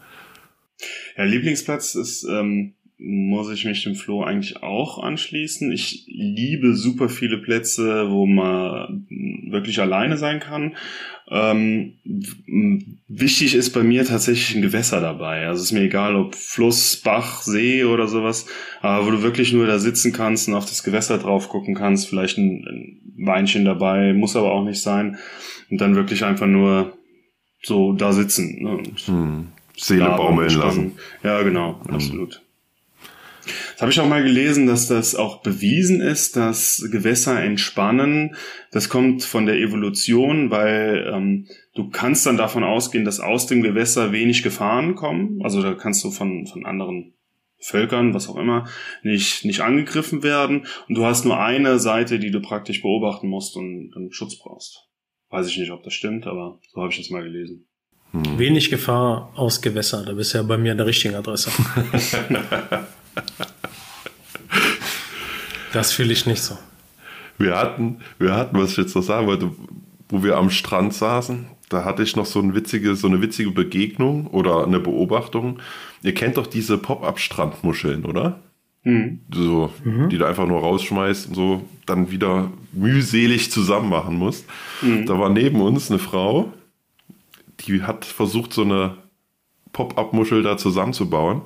Ja, 1.16 1.24
Lieblingsplatz 1.24 1.94
ist 1.94 2.24
ähm, 2.24 2.74
muss 3.06 3.52
ich 3.52 3.64
mich 3.64 3.84
dem 3.84 3.94
Flo 3.94 4.22
eigentlich 4.22 4.62
auch 4.62 5.02
anschließen. 5.02 5.70
Ich 5.72 6.06
liebe 6.08 6.74
super 6.74 7.08
viele 7.08 7.38
Plätze, 7.38 8.10
wo 8.10 8.26
man 8.26 9.06
wirklich 9.50 9.80
alleine 9.80 10.16
sein 10.16 10.40
kann. 10.40 10.76
Ähm, 11.30 11.94
wichtig 13.08 13.54
ist 13.54 13.70
bei 13.70 13.82
mir 13.82 14.04
tatsächlich 14.04 14.56
ein 14.56 14.62
Gewässer 14.62 15.00
dabei. 15.00 15.46
Also 15.46 15.62
ist 15.62 15.72
mir 15.72 15.82
egal, 15.82 16.16
ob 16.16 16.34
Fluss, 16.34 16.96
Bach, 16.96 17.42
See 17.42 17.84
oder 17.84 18.08
sowas, 18.08 18.46
aber 18.80 19.06
wo 19.06 19.10
du 19.10 19.22
wirklich 19.22 19.52
nur 19.52 19.66
da 19.66 19.78
sitzen 19.78 20.12
kannst 20.12 20.48
und 20.48 20.54
auf 20.54 20.66
das 20.66 20.82
Gewässer 20.82 21.18
drauf 21.18 21.48
gucken 21.48 21.74
kannst, 21.74 22.08
vielleicht 22.08 22.38
ein, 22.38 22.64
ein 22.66 23.26
Weinchen 23.26 23.64
dabei, 23.64 24.12
muss 24.12 24.36
aber 24.36 24.52
auch 24.52 24.64
nicht 24.64 24.80
sein. 24.80 25.18
Und 25.70 25.80
dann 25.80 25.94
wirklich 25.94 26.24
einfach 26.24 26.46
nur 26.46 26.96
so 27.62 27.92
da 27.92 28.12
sitzen. 28.12 28.62
Ne? 28.62 28.82
Hm. 29.06 29.48
Seele 29.76 30.06
baumeln 30.06 30.54
lassen. 30.54 30.92
Ja, 31.22 31.42
genau, 31.42 31.80
hm. 31.84 31.94
absolut. 31.94 32.43
Das 33.74 33.82
habe 33.82 33.90
ich 33.90 34.00
auch 34.00 34.08
mal 34.08 34.22
gelesen, 34.22 34.66
dass 34.66 34.86
das 34.86 35.16
auch 35.16 35.42
bewiesen 35.42 36.00
ist, 36.00 36.36
dass 36.36 36.88
Gewässer 36.92 37.42
entspannen. 37.42 38.36
Das 38.70 38.88
kommt 38.88 39.24
von 39.24 39.46
der 39.46 39.56
Evolution, 39.56 40.50
weil 40.50 41.10
ähm, 41.12 41.48
du 41.74 41.90
kannst 41.90 42.24
dann 42.26 42.36
davon 42.36 42.62
ausgehen, 42.62 43.04
dass 43.04 43.18
aus 43.18 43.46
dem 43.48 43.62
Gewässer 43.62 44.12
wenig 44.12 44.44
Gefahren 44.44 44.94
kommen. 44.94 45.40
Also 45.42 45.60
da 45.60 45.74
kannst 45.74 46.04
du 46.04 46.12
von, 46.12 46.46
von 46.46 46.64
anderen 46.66 47.14
Völkern, 47.58 48.14
was 48.14 48.28
auch 48.28 48.36
immer, 48.36 48.68
nicht, 49.02 49.44
nicht 49.44 49.60
angegriffen 49.60 50.22
werden. 50.22 50.66
Und 50.88 50.96
du 50.96 51.04
hast 51.04 51.24
nur 51.24 51.40
eine 51.40 51.80
Seite, 51.80 52.20
die 52.20 52.30
du 52.30 52.40
praktisch 52.40 52.80
beobachten 52.80 53.28
musst 53.28 53.56
und, 53.56 53.92
und 53.96 54.14
Schutz 54.14 54.38
brauchst. 54.38 54.88
Weiß 55.30 55.48
ich 55.48 55.58
nicht, 55.58 55.72
ob 55.72 55.82
das 55.82 55.94
stimmt, 55.94 56.28
aber 56.28 56.60
so 56.72 56.80
habe 56.80 56.92
ich 56.92 56.98
das 56.98 57.10
mal 57.10 57.24
gelesen. 57.24 57.66
Hm. 58.12 58.38
Wenig 58.38 58.70
Gefahr 58.70 59.32
aus 59.34 59.60
Gewässer, 59.60 60.04
da 60.04 60.12
bist 60.12 60.32
du 60.32 60.38
ja 60.38 60.44
bei 60.44 60.58
mir 60.58 60.72
an 60.72 60.78
der 60.78 60.86
richtigen 60.86 61.16
Adresse. 61.16 61.50
Das 65.72 65.92
fühle 65.92 66.12
ich 66.12 66.24
nicht 66.24 66.42
so. 66.42 66.56
Wir 67.36 67.56
hatten, 67.56 67.98
wir 68.18 68.34
hatten, 68.34 68.56
was 68.58 68.70
ich 68.70 68.76
jetzt 68.76 68.94
noch 68.94 69.02
sagen 69.02 69.26
wollte, 69.26 69.50
wo 70.08 70.22
wir 70.22 70.36
am 70.36 70.50
Strand 70.50 70.94
saßen, 70.94 71.46
da 71.68 71.84
hatte 71.84 72.04
ich 72.04 72.14
noch 72.14 72.26
so, 72.26 72.40
ein 72.40 72.54
witzige, 72.54 72.94
so 72.94 73.08
eine 73.08 73.20
witzige 73.20 73.50
Begegnung 73.50 74.28
oder 74.28 74.64
eine 74.64 74.78
Beobachtung. 74.78 75.58
Ihr 76.02 76.14
kennt 76.14 76.36
doch 76.36 76.46
diese 76.46 76.78
Pop-up-Strandmuscheln, 76.78 78.04
oder? 78.04 78.38
Mhm. 78.84 79.20
So, 79.34 79.72
mhm. 79.82 80.10
die 80.10 80.18
du 80.18 80.26
einfach 80.26 80.46
nur 80.46 80.60
rausschmeißt 80.60 81.28
und 81.28 81.34
so 81.34 81.68
dann 81.86 82.12
wieder 82.12 82.52
mühselig 82.72 83.50
zusammen 83.50 83.88
machen 83.88 84.16
musst. 84.16 84.46
Mhm. 84.82 85.06
Da 85.06 85.18
war 85.18 85.30
neben 85.30 85.60
uns 85.60 85.90
eine 85.90 85.98
Frau, 85.98 86.52
die 87.60 87.82
hat 87.82 88.04
versucht, 88.04 88.52
so 88.52 88.62
eine 88.62 88.96
Pop-up-Muschel 89.72 90.42
da 90.44 90.56
zusammenzubauen 90.56 91.42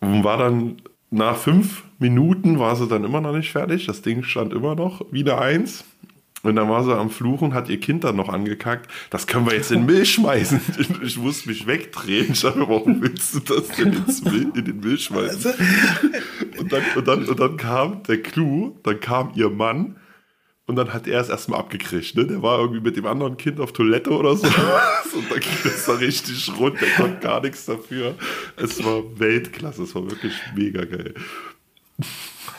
war 0.00 0.38
dann 0.38 0.76
nach 1.10 1.36
fünf 1.36 1.84
Minuten 1.98 2.58
war 2.58 2.76
sie 2.76 2.86
dann 2.86 3.04
immer 3.04 3.20
noch 3.20 3.32
nicht 3.32 3.50
fertig. 3.52 3.86
Das 3.86 4.02
Ding 4.02 4.22
stand 4.22 4.52
immer 4.52 4.74
noch 4.74 5.04
wieder 5.10 5.40
eins. 5.40 5.84
Und 6.42 6.56
dann 6.56 6.70
war 6.70 6.82
sie 6.84 6.96
am 6.96 7.10
Fluchen, 7.10 7.52
hat 7.52 7.68
ihr 7.68 7.78
Kind 7.78 8.04
dann 8.04 8.16
noch 8.16 8.30
angekackt. 8.30 8.90
Das 9.10 9.26
können 9.26 9.44
wir 9.44 9.54
jetzt 9.54 9.70
in 9.70 9.80
den 9.80 9.86
Müll 9.86 10.06
schmeißen. 10.06 10.60
Ich 11.02 11.18
musste 11.18 11.50
mich 11.50 11.66
wegdrehen. 11.66 12.32
Ich 12.32 12.40
dachte, 12.40 12.60
warum 12.60 13.02
willst 13.02 13.34
du 13.34 13.40
das 13.40 13.68
denn 13.68 13.92
ins 13.92 14.24
Müll, 14.24 14.50
in 14.54 14.64
den 14.64 14.80
Müll 14.80 14.98
schmeißen? 14.98 15.52
Und 16.58 16.72
dann, 16.72 16.82
und, 16.96 17.08
dann, 17.08 17.24
und 17.26 17.40
dann 17.40 17.56
kam 17.58 18.02
der 18.04 18.22
Clou, 18.22 18.76
dann 18.82 19.00
kam 19.00 19.32
ihr 19.34 19.50
Mann 19.50 19.96
und 20.70 20.76
dann 20.76 20.94
hat 20.94 21.08
er 21.08 21.20
es 21.20 21.28
erstmal 21.28 21.58
abgekriegt. 21.58 22.16
Ne? 22.16 22.26
Der 22.26 22.42
war 22.42 22.60
irgendwie 22.60 22.80
mit 22.80 22.96
dem 22.96 23.04
anderen 23.04 23.36
Kind 23.36 23.58
auf 23.58 23.72
Toilette 23.72 24.10
oder 24.10 24.36
so. 24.36 24.46
und 25.16 25.28
dann 25.28 25.40
ging 25.40 25.58
das 25.64 25.86
da 25.86 25.94
richtig 25.94 26.48
rund. 26.58 26.80
Der 26.80 26.88
konnte 26.90 27.18
gar 27.18 27.42
nichts 27.42 27.66
dafür. 27.66 28.14
Es 28.56 28.82
war 28.84 29.02
Weltklasse. 29.18 29.82
Es 29.82 29.96
war 29.96 30.08
wirklich 30.08 30.34
mega 30.54 30.84
geil. 30.84 31.12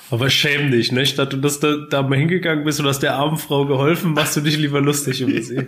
Aber 0.10 0.30
schäm 0.30 0.72
dich, 0.72 0.92
ne? 0.92 1.06
Statt 1.06 1.32
du 1.32 1.38
das 1.38 1.62
da, 1.62 1.78
da 1.90 2.02
mal 2.02 2.20
hingegangen 2.20 2.66
bist 2.66 2.82
und 2.82 2.86
hast 2.86 3.00
der 3.00 3.16
armen 3.16 3.38
Frau 3.38 3.66
geholfen, 3.66 4.12
machst 4.12 4.36
du 4.36 4.42
dich 4.42 4.58
lieber 4.58 4.82
lustig 4.82 5.22
über 5.22 5.42
sie. 5.42 5.68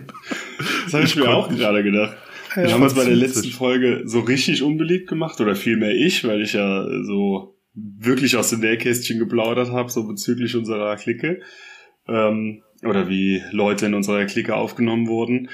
Das 0.84 0.92
habe 0.92 1.04
ich, 1.04 1.16
ich 1.16 1.16
mir 1.16 1.30
auch 1.30 1.48
gerade 1.48 1.82
gedacht. 1.82 2.14
Ja, 2.54 2.64
wir 2.64 2.72
haben 2.74 2.82
uns 2.82 2.94
bei 2.94 3.04
der 3.04 3.16
letzten 3.16 3.50
Folge 3.50 4.02
so 4.04 4.20
richtig 4.20 4.62
unbeliebt 4.62 5.08
gemacht, 5.08 5.40
oder 5.40 5.56
vielmehr 5.56 5.94
ich, 5.94 6.24
weil 6.24 6.42
ich 6.42 6.52
ja 6.52 6.86
so 7.04 7.56
wirklich 7.72 8.36
aus 8.36 8.50
dem 8.50 8.60
Nähkästchen 8.60 9.18
geplaudert 9.18 9.70
habe, 9.70 9.90
so 9.90 10.06
bezüglich 10.06 10.54
unserer 10.54 10.94
Clique 10.96 11.40
ähm, 12.08 12.62
oder 12.82 13.08
wie 13.08 13.42
Leute 13.50 13.86
in 13.86 13.94
unserer 13.94 14.24
Clique 14.26 14.54
aufgenommen 14.54 15.06
wurden. 15.06 15.48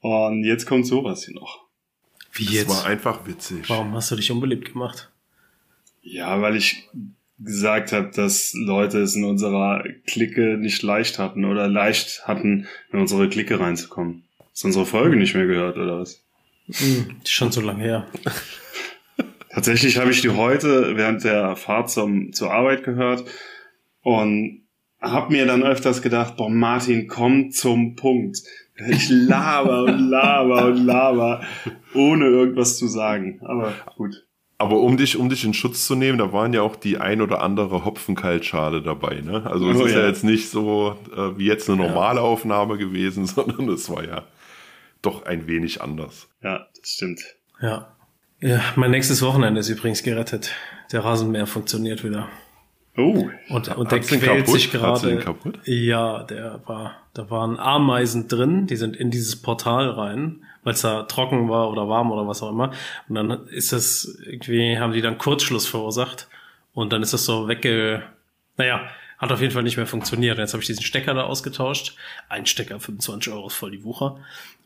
Und 0.00 0.44
jetzt 0.44 0.66
kommt 0.66 0.86
sowas 0.86 1.24
hier 1.24 1.34
noch. 1.34 1.64
Wie 2.32 2.44
das 2.44 2.54
jetzt? 2.54 2.70
Das 2.70 2.84
war 2.84 2.86
einfach 2.86 3.26
witzig. 3.26 3.68
Warum 3.68 3.94
hast 3.94 4.10
du 4.10 4.16
dich 4.16 4.30
unbeliebt 4.30 4.72
gemacht? 4.72 5.10
Ja, 6.02 6.40
weil 6.40 6.56
ich 6.56 6.88
gesagt 7.38 7.92
habe, 7.92 8.10
dass 8.14 8.52
Leute 8.54 9.00
es 9.00 9.14
in 9.16 9.24
unserer 9.24 9.84
Clique 10.06 10.56
nicht 10.58 10.82
leicht 10.82 11.18
hatten 11.18 11.44
oder 11.44 11.68
leicht 11.68 12.26
hatten, 12.26 12.66
in 12.92 12.98
unsere 12.98 13.28
Clique 13.28 13.58
reinzukommen. 13.58 14.24
Hast 14.50 14.62
du 14.62 14.68
unsere 14.68 14.86
Folge 14.86 15.16
nicht 15.16 15.34
mehr 15.34 15.46
gehört, 15.46 15.76
oder 15.76 16.00
was? 16.00 16.22
Hm, 16.70 17.16
schon 17.24 17.52
so 17.52 17.60
lange 17.60 17.82
her. 17.82 18.06
Tatsächlich 19.50 19.98
habe 19.98 20.10
ich 20.10 20.22
die 20.22 20.30
heute 20.30 20.96
während 20.96 21.24
der 21.24 21.56
Fahrt 21.56 21.90
zum, 21.90 22.32
zur 22.32 22.52
Arbeit 22.52 22.84
gehört 22.84 23.24
und 24.02 24.61
habe 25.02 25.32
mir 25.32 25.46
dann 25.46 25.62
öfters 25.62 26.00
gedacht, 26.00 26.36
boah, 26.36 26.48
Martin, 26.48 27.08
komm 27.08 27.50
zum 27.50 27.96
Punkt. 27.96 28.38
Ich 28.88 29.10
laber 29.10 29.84
und 29.84 30.08
laber 30.08 30.66
und 30.66 30.86
laber, 30.86 31.42
ohne 31.94 32.26
irgendwas 32.26 32.78
zu 32.78 32.86
sagen. 32.86 33.40
Aber 33.44 33.72
gut. 33.96 34.24
Aber 34.58 34.80
um 34.80 34.96
dich, 34.96 35.16
um 35.16 35.28
dich 35.28 35.44
in 35.44 35.54
Schutz 35.54 35.86
zu 35.86 35.96
nehmen, 35.96 36.18
da 36.18 36.32
waren 36.32 36.52
ja 36.52 36.62
auch 36.62 36.76
die 36.76 36.98
ein 36.98 37.20
oder 37.20 37.42
andere 37.42 37.84
Hopfenkaltschale 37.84 38.80
dabei, 38.80 39.20
ne? 39.20 39.44
Also 39.44 39.68
es 39.68 39.76
oh, 39.76 39.86
ist 39.86 39.92
ja. 39.92 40.00
ja. 40.00 40.06
jetzt 40.06 40.22
nicht 40.22 40.50
so 40.50 40.96
äh, 41.16 41.36
wie 41.36 41.46
jetzt 41.46 41.68
eine 41.68 41.84
normale 41.84 42.20
ja. 42.20 42.22
Aufnahme 42.22 42.78
gewesen, 42.78 43.26
sondern 43.26 43.68
es 43.68 43.90
war 43.90 44.04
ja 44.04 44.22
doch 45.02 45.26
ein 45.26 45.48
wenig 45.48 45.82
anders. 45.82 46.28
Ja, 46.42 46.68
das 46.78 46.90
stimmt. 46.90 47.22
Ja. 47.60 47.96
Ja, 48.40 48.60
mein 48.76 48.92
nächstes 48.92 49.22
Wochenende 49.22 49.60
ist 49.60 49.68
übrigens 49.68 50.02
gerettet. 50.02 50.52
Der 50.92 51.04
Rasenmäher 51.04 51.46
funktioniert 51.46 52.02
wieder. 52.02 52.28
Oh. 52.96 53.28
Und, 53.48 53.68
und 53.76 53.90
der 53.90 54.00
quält 54.00 54.22
kaputt? 54.22 54.48
sich 54.48 54.70
gerade. 54.70 55.24
Ja, 55.64 56.24
der 56.24 56.60
war, 56.66 56.96
da 57.14 57.30
waren 57.30 57.58
Ameisen 57.58 58.28
drin, 58.28 58.66
die 58.66 58.76
sind 58.76 58.96
in 58.96 59.10
dieses 59.10 59.40
Portal 59.40 59.88
rein, 59.88 60.44
weil 60.62 60.74
es 60.74 60.82
da 60.82 61.04
trocken 61.04 61.48
war 61.48 61.70
oder 61.70 61.88
warm 61.88 62.12
oder 62.12 62.28
was 62.28 62.42
auch 62.42 62.50
immer. 62.50 62.72
Und 63.08 63.14
dann 63.14 63.46
ist 63.48 63.72
das 63.72 64.18
irgendwie, 64.26 64.78
haben 64.78 64.92
die 64.92 65.00
dann 65.00 65.16
Kurzschluss 65.16 65.66
verursacht. 65.66 66.28
Und 66.74 66.92
dann 66.92 67.02
ist 67.02 67.14
das 67.14 67.24
so 67.24 67.48
wegge, 67.48 68.02
naja, 68.56 68.82
hat 69.22 69.30
auf 69.30 69.40
jeden 69.40 69.52
Fall 69.52 69.62
nicht 69.62 69.76
mehr 69.76 69.86
funktioniert. 69.86 70.36
Jetzt 70.36 70.52
habe 70.52 70.62
ich 70.62 70.66
diesen 70.66 70.82
Stecker 70.82 71.14
da 71.14 71.22
ausgetauscht. 71.22 71.94
Ein 72.28 72.44
Stecker, 72.44 72.80
25 72.80 73.32
Euro 73.32 73.46
ist 73.46 73.54
voll 73.54 73.70
die 73.70 73.84
Wucher. 73.84 74.16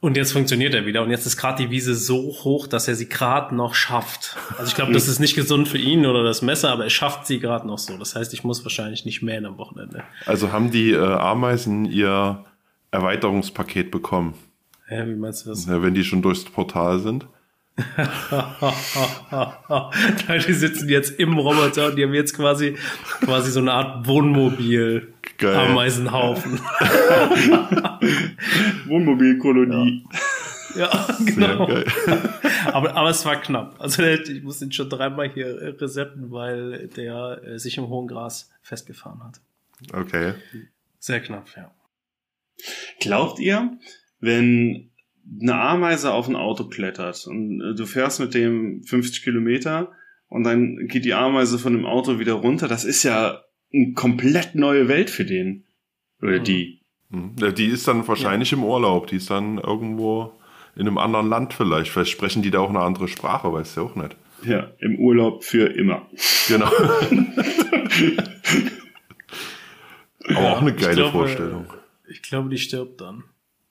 Und 0.00 0.16
jetzt 0.16 0.32
funktioniert 0.32 0.72
er 0.72 0.86
wieder. 0.86 1.02
Und 1.02 1.10
jetzt 1.10 1.26
ist 1.26 1.36
gerade 1.36 1.62
die 1.62 1.70
Wiese 1.70 1.94
so 1.94 2.34
hoch, 2.42 2.66
dass 2.66 2.88
er 2.88 2.94
sie 2.94 3.06
gerade 3.06 3.54
noch 3.54 3.74
schafft. 3.74 4.34
Also 4.56 4.68
ich 4.68 4.74
glaube, 4.74 4.94
das 4.94 5.08
ist 5.08 5.20
nicht 5.20 5.34
gesund 5.34 5.68
für 5.68 5.76
ihn 5.76 6.06
oder 6.06 6.24
das 6.24 6.40
Messer, 6.40 6.70
aber 6.70 6.84
er 6.84 6.90
schafft 6.90 7.26
sie 7.26 7.38
gerade 7.38 7.66
noch 7.66 7.76
so. 7.76 7.98
Das 7.98 8.16
heißt, 8.16 8.32
ich 8.32 8.44
muss 8.44 8.64
wahrscheinlich 8.64 9.04
nicht 9.04 9.20
mähen 9.20 9.44
am 9.44 9.58
Wochenende. 9.58 10.04
Also 10.24 10.52
haben 10.52 10.70
die 10.70 10.92
äh, 10.92 11.04
Ameisen 11.04 11.84
ihr 11.84 12.42
Erweiterungspaket 12.92 13.90
bekommen? 13.90 14.32
Hä, 14.86 15.04
wie 15.06 15.16
meinst 15.16 15.44
du 15.44 15.50
das? 15.50 15.66
Ja, 15.66 15.82
wenn 15.82 15.92
die 15.92 16.04
schon 16.04 16.22
durchs 16.22 16.44
Portal 16.44 17.00
sind. 17.00 17.26
die 20.46 20.52
sitzen 20.54 20.88
jetzt 20.88 21.20
im 21.20 21.38
Roboter 21.38 21.88
und 21.88 21.96
die 21.96 22.04
haben 22.04 22.14
jetzt 22.14 22.34
quasi, 22.34 22.78
quasi 23.20 23.50
so 23.50 23.60
eine 23.60 23.72
Art 23.72 24.06
Wohnmobil. 24.06 25.12
Geil. 25.36 25.54
Ameisenhaufen. 25.54 26.58
Wohnmobilkolonie. 28.86 30.06
Ja, 30.74 31.06
genau. 31.24 31.68
aber, 32.72 32.96
aber 32.96 33.10
es 33.10 33.24
war 33.26 33.40
knapp. 33.40 33.74
Also 33.78 34.02
ich 34.02 34.42
muss 34.42 34.62
ihn 34.62 34.72
schon 34.72 34.88
dreimal 34.88 35.28
hier 35.28 35.76
resetten, 35.80 36.30
weil 36.30 36.88
der 36.88 37.42
äh, 37.44 37.58
sich 37.58 37.76
im 37.76 37.88
hohen 37.88 38.08
Gras 38.08 38.50
festgefahren 38.62 39.22
hat. 39.22 39.40
Okay. 39.92 40.32
Sehr 40.98 41.20
knapp, 41.20 41.48
ja. 41.56 41.70
Glaubt 43.00 43.38
ihr, 43.38 43.76
wenn 44.20 44.90
eine 45.40 45.54
Ameise 45.54 46.12
auf 46.12 46.28
ein 46.28 46.36
Auto 46.36 46.64
klettert 46.68 47.26
und 47.26 47.60
äh, 47.60 47.74
du 47.74 47.86
fährst 47.86 48.20
mit 48.20 48.34
dem 48.34 48.82
50 48.84 49.22
Kilometer 49.22 49.90
und 50.28 50.44
dann 50.44 50.86
geht 50.88 51.04
die 51.04 51.14
Ameise 51.14 51.58
von 51.58 51.72
dem 51.72 51.84
Auto 51.86 52.18
wieder 52.18 52.34
runter, 52.34 52.68
das 52.68 52.84
ist 52.84 53.02
ja 53.02 53.42
eine 53.72 53.92
komplett 53.94 54.54
neue 54.54 54.88
Welt 54.88 55.10
für 55.10 55.24
den. 55.24 55.64
Oder 56.22 56.38
Mhm. 56.40 56.44
die. 56.44 56.80
Hm. 57.10 57.32
Ja, 57.40 57.50
die 57.50 57.66
ist 57.66 57.86
dann 57.86 58.06
wahrscheinlich 58.08 58.52
im 58.52 58.64
Urlaub. 58.64 59.06
Die 59.08 59.16
ist 59.16 59.30
dann 59.30 59.58
irgendwo 59.58 60.32
in 60.74 60.86
einem 60.88 60.98
anderen 60.98 61.28
Land 61.28 61.52
vielleicht. 61.54 61.90
Vielleicht 61.90 62.10
sprechen 62.10 62.42
die 62.42 62.50
da 62.50 62.58
auch 62.60 62.70
eine 62.70 62.80
andere 62.80 63.06
Sprache, 63.08 63.52
weißt 63.52 63.76
du 63.76 63.82
auch 63.82 63.94
nicht. 63.96 64.16
Ja, 64.44 64.70
im 64.80 64.98
Urlaub 64.98 65.44
für 65.44 65.66
immer. 65.66 66.08
Genau. 66.48 66.68
Aber 70.28 70.52
auch 70.52 70.60
eine 70.60 70.70
Ich 70.70 70.76
geile 70.78 70.94
glaube, 70.96 71.10
Vorstellung. 71.12 71.66
Ich 72.08 72.22
glaube, 72.22 72.48
die 72.48 72.58
stirbt 72.58 73.00
dann. 73.00 73.24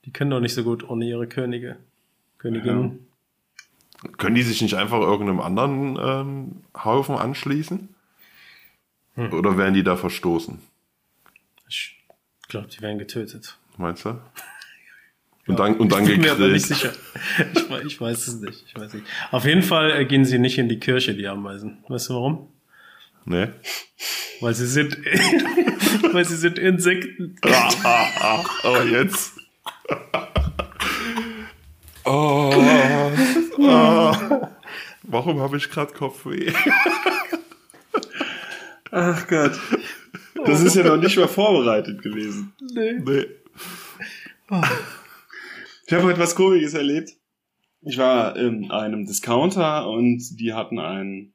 Die 0.06 0.12
können 0.12 0.32
doch 0.32 0.40
nicht 0.40 0.54
so 0.54 0.64
gut 0.64 0.88
ohne 0.88 1.06
ihre 1.06 1.28
Könige. 1.28 1.78
Königin. 2.38 3.08
Können 4.18 4.36
die 4.36 4.44
sich 4.44 4.62
nicht 4.62 4.76
einfach 4.76 5.00
irgendeinem 5.00 5.40
anderen 5.40 5.98
ähm, 6.00 6.62
Haufen 6.84 7.16
anschließen? 7.16 7.90
Hm. 9.16 9.34
Oder 9.34 9.58
werden 9.58 9.74
die 9.74 9.84
da 9.84 9.96
verstoßen? 9.96 10.60
Ich 11.68 11.98
glaube, 12.48 12.68
die 12.68 12.82
werden 12.82 13.00
getötet. 13.00 13.58
Meinst 13.78 14.06
du? 14.06 14.20
Und 15.48 15.60
dann, 15.60 15.78
und 15.78 15.92
dann 15.92 16.02
ich 16.06 16.10
bin 16.10 16.22
mir 16.22 16.32
aber 16.32 16.48
nicht 16.48 16.68
gegrillt. 16.68 16.96
sicher. 16.98 17.80
Ich, 17.80 17.86
ich 17.86 18.02
weiß 18.02 18.28
es 18.28 18.42
nicht. 18.42 18.64
Ich 18.66 18.76
weiß 18.76 18.96
nicht. 18.96 19.06
Auf 19.30 19.46
jeden 19.46 19.62
Fall 19.62 19.92
äh, 19.92 20.06
gehen 20.06 20.26
sie 20.26 20.40
nicht 20.40 20.58
in 20.58 20.70
die 20.70 20.80
Kirche, 20.80 21.14
die 21.14 21.28
Ameisen. 21.28 21.84
Weißt 21.88 22.10
du 22.10 22.16
warum? 22.16 22.50
Ne? 23.26 23.54
Weil 24.42 24.56
sie 24.56 24.66
sind, 24.66 24.98
weil 26.14 26.26
sie 26.26 26.36
sind 26.36 26.58
Insekten. 26.58 27.36
Ah, 27.46 27.70
ah, 27.84 28.08
ah. 28.20 28.46
Oh, 28.64 28.82
jetzt. 28.82 29.35
Oh, 32.08 32.52
ah. 33.62 34.52
Warum 35.02 35.40
habe 35.40 35.58
ich 35.58 35.72
gerade 35.72 35.92
Kopfweh? 35.92 36.52
Ach 38.92 39.28
Gott. 39.28 39.60
Das 40.46 40.62
ist 40.62 40.76
ja 40.76 40.84
noch 40.84 40.98
nicht 40.98 41.18
mal 41.18 41.28
vorbereitet 41.28 42.04
gewesen. 42.04 42.54
Nee. 42.62 43.00
Nee. 43.04 43.26
Ich 45.88 45.94
habe 45.94 46.04
heute 46.04 46.20
was 46.20 46.36
Komisches 46.36 46.76
erlebt. 46.76 47.10
Ich 47.82 47.98
war 47.98 48.36
in 48.36 48.70
einem 48.70 49.06
Discounter 49.06 49.90
und 49.90 50.22
die 50.40 50.54
hatten 50.54 50.78
einen, 50.80 51.34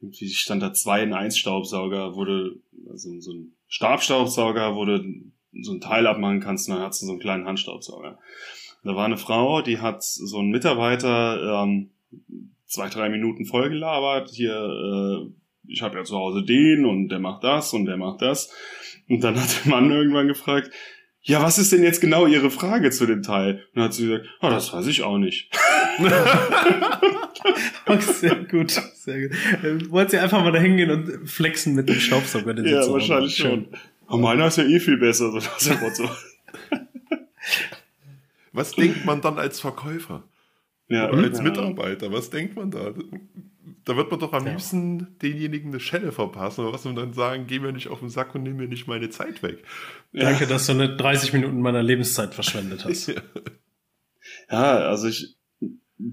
irgendwie 0.00 0.30
stand 0.30 0.62
da 0.62 0.72
2 0.72 1.04
in 1.04 1.12
1 1.12 1.38
Staubsauger, 1.38 2.16
wurde, 2.16 2.56
also 2.90 3.20
so 3.20 3.32
ein 3.32 3.52
Stabstaubsauger, 3.68 4.74
du 4.74 5.32
so 5.52 5.72
ein 5.72 5.80
Teil 5.80 6.06
abmachen 6.06 6.40
kannst 6.40 6.68
dann 6.68 6.80
hast 6.80 7.02
du 7.02 7.06
so 7.06 7.12
einen 7.12 7.20
kleinen 7.20 7.46
Handstaubsauger. 7.46 8.18
Da 8.84 8.94
war 8.94 9.04
eine 9.04 9.16
Frau, 9.16 9.62
die 9.62 9.78
hat 9.78 10.02
so 10.04 10.38
einen 10.38 10.50
Mitarbeiter 10.50 11.62
ähm, 11.62 11.90
zwei, 12.66 12.88
drei 12.88 13.08
Minuten 13.08 13.44
vollgelabert. 13.44 14.30
Hier, 14.30 14.54
äh, 14.54 15.26
ich 15.66 15.82
habe 15.82 15.98
ja 15.98 16.04
zu 16.04 16.16
Hause 16.16 16.44
den 16.44 16.84
und 16.84 17.08
der 17.08 17.18
macht 17.18 17.44
das 17.44 17.72
und 17.72 17.86
der 17.86 17.96
macht 17.96 18.22
das. 18.22 18.52
Und 19.08 19.24
dann 19.24 19.40
hat 19.40 19.64
der 19.64 19.72
Mann 19.72 19.90
irgendwann 19.90 20.28
gefragt, 20.28 20.70
ja, 21.22 21.42
was 21.42 21.58
ist 21.58 21.72
denn 21.72 21.82
jetzt 21.82 22.00
genau 22.00 22.26
Ihre 22.26 22.50
Frage 22.50 22.90
zu 22.90 23.04
dem 23.04 23.22
Teil? 23.22 23.54
Und 23.54 23.76
dann 23.76 23.84
hat 23.84 23.94
sie 23.94 24.06
gesagt, 24.06 24.26
ah, 24.40 24.50
das 24.50 24.72
weiß 24.72 24.86
ich 24.86 25.02
auch 25.02 25.18
nicht. 25.18 25.50
Sehr 28.00 28.36
gut. 28.44 28.70
Sehr 28.70 29.28
gut. 29.28 29.36
Äh, 29.62 29.90
Wollt 29.90 30.12
ihr 30.12 30.22
einfach 30.22 30.42
mal 30.42 30.52
da 30.52 30.58
hingehen 30.58 30.90
und 30.90 31.28
flexen 31.28 31.74
mit 31.74 31.88
dem 31.88 31.96
Staubsauger? 31.96 32.54
den 32.54 32.66
Ja, 32.66 32.88
wahrscheinlich 32.90 33.36
schon. 33.36 33.68
Aber 34.08 34.18
meiner 34.18 34.46
ist 34.46 34.58
ja 34.58 34.64
eh 34.64 34.80
viel 34.80 34.96
besser, 34.98 35.30
so 35.30 35.38
das 35.38 35.66
ist 35.66 35.96
so. 35.96 36.08
Was 38.52 38.72
denkt 38.72 39.04
man 39.04 39.20
dann 39.20 39.38
als 39.38 39.60
Verkäufer? 39.60 40.24
Ja, 40.88 41.10
Oder 41.10 41.24
als 41.24 41.38
ja. 41.38 41.44
Mitarbeiter? 41.44 42.10
Was 42.12 42.30
denkt 42.30 42.56
man 42.56 42.70
da? 42.70 42.92
Da 43.84 43.96
wird 43.96 44.10
man 44.10 44.18
doch 44.20 44.32
am 44.32 44.44
Ja. 44.46 44.52
liebsten 44.52 45.18
denjenigen 45.20 45.70
eine 45.70 45.80
Schelle 45.80 46.12
verpassen 46.12 46.62
oder 46.62 46.72
was 46.72 46.86
und 46.86 46.96
dann 46.96 47.12
sagen, 47.12 47.44
geh 47.46 47.58
mir 47.58 47.72
nicht 47.72 47.88
auf 47.88 48.00
den 48.00 48.08
Sack 48.08 48.34
und 48.34 48.42
nimm 48.42 48.56
mir 48.56 48.66
nicht 48.68 48.86
meine 48.88 49.10
Zeit 49.10 49.42
weg. 49.42 49.62
Danke, 50.12 50.46
dass 50.46 50.66
du 50.66 50.72
eine 50.72 50.96
30 50.96 51.32
Minuten 51.34 51.60
meiner 51.60 51.82
Lebenszeit 51.82 52.34
verschwendet 52.34 52.84
hast. 52.84 53.12
Ja, 54.50 54.78
also 54.88 55.08
ich 55.08 55.36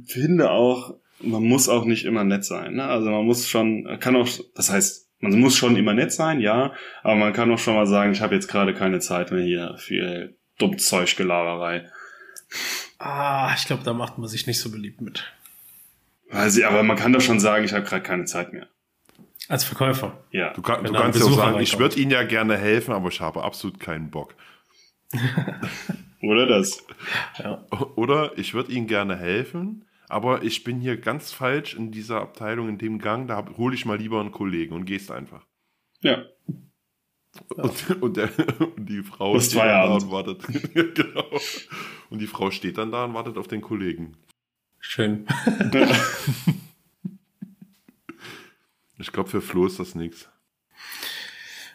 finde 0.05 0.51
auch, 0.51 0.95
man 1.21 1.43
muss 1.43 1.67
auch 1.67 1.83
nicht 1.85 2.05
immer 2.05 2.23
nett 2.23 2.45
sein. 2.45 2.75
Ne? 2.75 2.83
Also 2.85 3.09
man 3.09 3.25
muss 3.25 3.47
schon, 3.49 3.85
kann 3.99 4.15
auch, 4.15 4.27
das 4.55 4.69
heißt, 4.71 5.04
man 5.31 5.39
muss 5.39 5.55
schon 5.55 5.75
immer 5.75 5.93
nett 5.93 6.11
sein, 6.11 6.39
ja, 6.39 6.73
aber 7.03 7.15
man 7.15 7.33
kann 7.33 7.51
auch 7.51 7.59
schon 7.59 7.75
mal 7.75 7.87
sagen, 7.87 8.11
ich 8.11 8.21
habe 8.21 8.35
jetzt 8.35 8.47
gerade 8.47 8.73
keine 8.73 8.99
Zeit 8.99 9.31
mehr 9.31 9.43
hier 9.43 9.75
für 9.77 10.33
dumm 10.57 10.77
Zeuggelaberei. 10.77 11.89
Ah, 12.97 13.53
ich 13.55 13.65
glaube, 13.65 13.83
da 13.83 13.93
macht 13.93 14.17
man 14.17 14.27
sich 14.27 14.47
nicht 14.47 14.59
so 14.59 14.71
beliebt 14.71 15.01
mit. 15.01 15.25
Also, 16.31 16.63
aber 16.65 16.83
man 16.83 16.97
kann 16.97 17.13
doch 17.13 17.21
schon 17.21 17.39
sagen, 17.39 17.65
ich 17.65 17.73
habe 17.73 17.83
gerade 17.83 18.03
keine 18.03 18.25
Zeit 18.25 18.53
mehr. 18.53 18.67
Als 19.47 19.63
Verkäufer. 19.63 20.17
Ja. 20.31 20.53
Du, 20.53 20.61
kann, 20.61 20.83
du 20.83 20.91
kannst 20.91 21.19
ja 21.19 21.25
auch 21.25 21.35
sagen, 21.35 21.59
ich 21.59 21.77
würde 21.77 21.99
Ihnen 21.99 22.11
ja 22.11 22.23
gerne 22.23 22.57
helfen, 22.57 22.93
aber 22.93 23.09
ich 23.09 23.21
habe 23.21 23.43
absolut 23.43 23.79
keinen 23.79 24.09
Bock. 24.09 24.33
Oder 26.21 26.47
das? 26.47 26.83
Ja. 27.37 27.63
Oder 27.95 28.31
ich 28.37 28.53
würde 28.53 28.71
Ihnen 28.71 28.87
gerne 28.87 29.15
helfen, 29.17 29.85
aber 30.07 30.43
ich 30.43 30.63
bin 30.63 30.79
hier 30.79 30.97
ganz 30.97 31.31
falsch 31.31 31.75
in 31.75 31.91
dieser 31.91 32.21
Abteilung, 32.21 32.69
in 32.69 32.77
dem 32.77 32.99
Gang, 32.99 33.27
da 33.27 33.45
hole 33.57 33.75
ich 33.75 33.85
mal 33.85 33.97
lieber 33.97 34.19
einen 34.19 34.31
Kollegen 34.31 34.73
und 34.73 34.85
gehst 34.85 35.11
einfach. 35.11 35.45
Ja. 36.01 36.25
Und, 37.57 38.01
und, 38.01 38.15
der, 38.15 38.29
und 38.77 38.85
die 38.85 39.03
Frau 39.03 39.33
Bis 39.33 39.47
steht 39.47 39.59
dann 39.59 39.89
da 39.89 39.93
und 39.95 40.09
wartet. 40.09 40.41
genau. 40.95 41.25
Und 42.09 42.19
die 42.19 42.27
Frau 42.27 42.49
steht 42.49 42.77
dann 42.77 42.93
da 42.93 43.03
und 43.03 43.13
wartet 43.13 43.37
auf 43.37 43.49
den 43.49 43.59
Kollegen. 43.59 44.15
Schön. 44.79 45.27
Ich 48.97 49.11
glaube, 49.11 49.29
für 49.29 49.41
Flo 49.41 49.65
ist 49.65 49.79
das 49.79 49.95
nichts. 49.95 50.29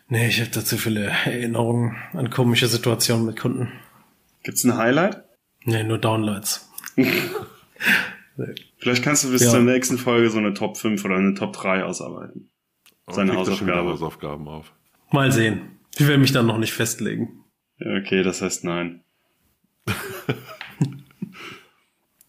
Nee, 0.08 0.28
ich 0.28 0.40
habe 0.40 0.50
da 0.50 0.64
zu 0.64 0.78
viele 0.78 1.04
Erinnerungen 1.04 1.96
an 2.12 2.30
komische 2.30 2.66
Situationen 2.66 3.26
mit 3.26 3.38
Kunden. 3.38 3.70
Gibt's 4.42 4.64
ein 4.64 4.76
Highlight? 4.76 5.22
Nee, 5.64 5.84
nur 5.84 5.98
Downloads. 8.46 8.62
Vielleicht 8.78 9.02
kannst 9.02 9.24
du 9.24 9.30
bis 9.30 9.42
Ja. 9.42 9.50
zur 9.50 9.60
nächsten 9.60 9.98
Folge 9.98 10.30
so 10.30 10.38
eine 10.38 10.54
Top 10.54 10.76
5 10.76 11.04
oder 11.04 11.16
eine 11.16 11.34
Top 11.34 11.52
3 11.52 11.84
ausarbeiten. 11.84 12.50
Seine 13.08 13.32
schon 13.32 13.40
wieder 13.42 13.50
Hausaufgabe. 13.50 13.90
Hausaufgaben 13.90 14.48
auf. 14.48 14.72
Mal 15.12 15.32
sehen. 15.32 15.62
Ich 15.98 16.06
will 16.06 16.18
mich 16.18 16.32
dann 16.32 16.46
noch 16.46 16.58
nicht 16.58 16.72
festlegen. 16.72 17.44
Okay, 17.80 18.22
das 18.22 18.42
heißt 18.42 18.64
nein. 18.64 19.02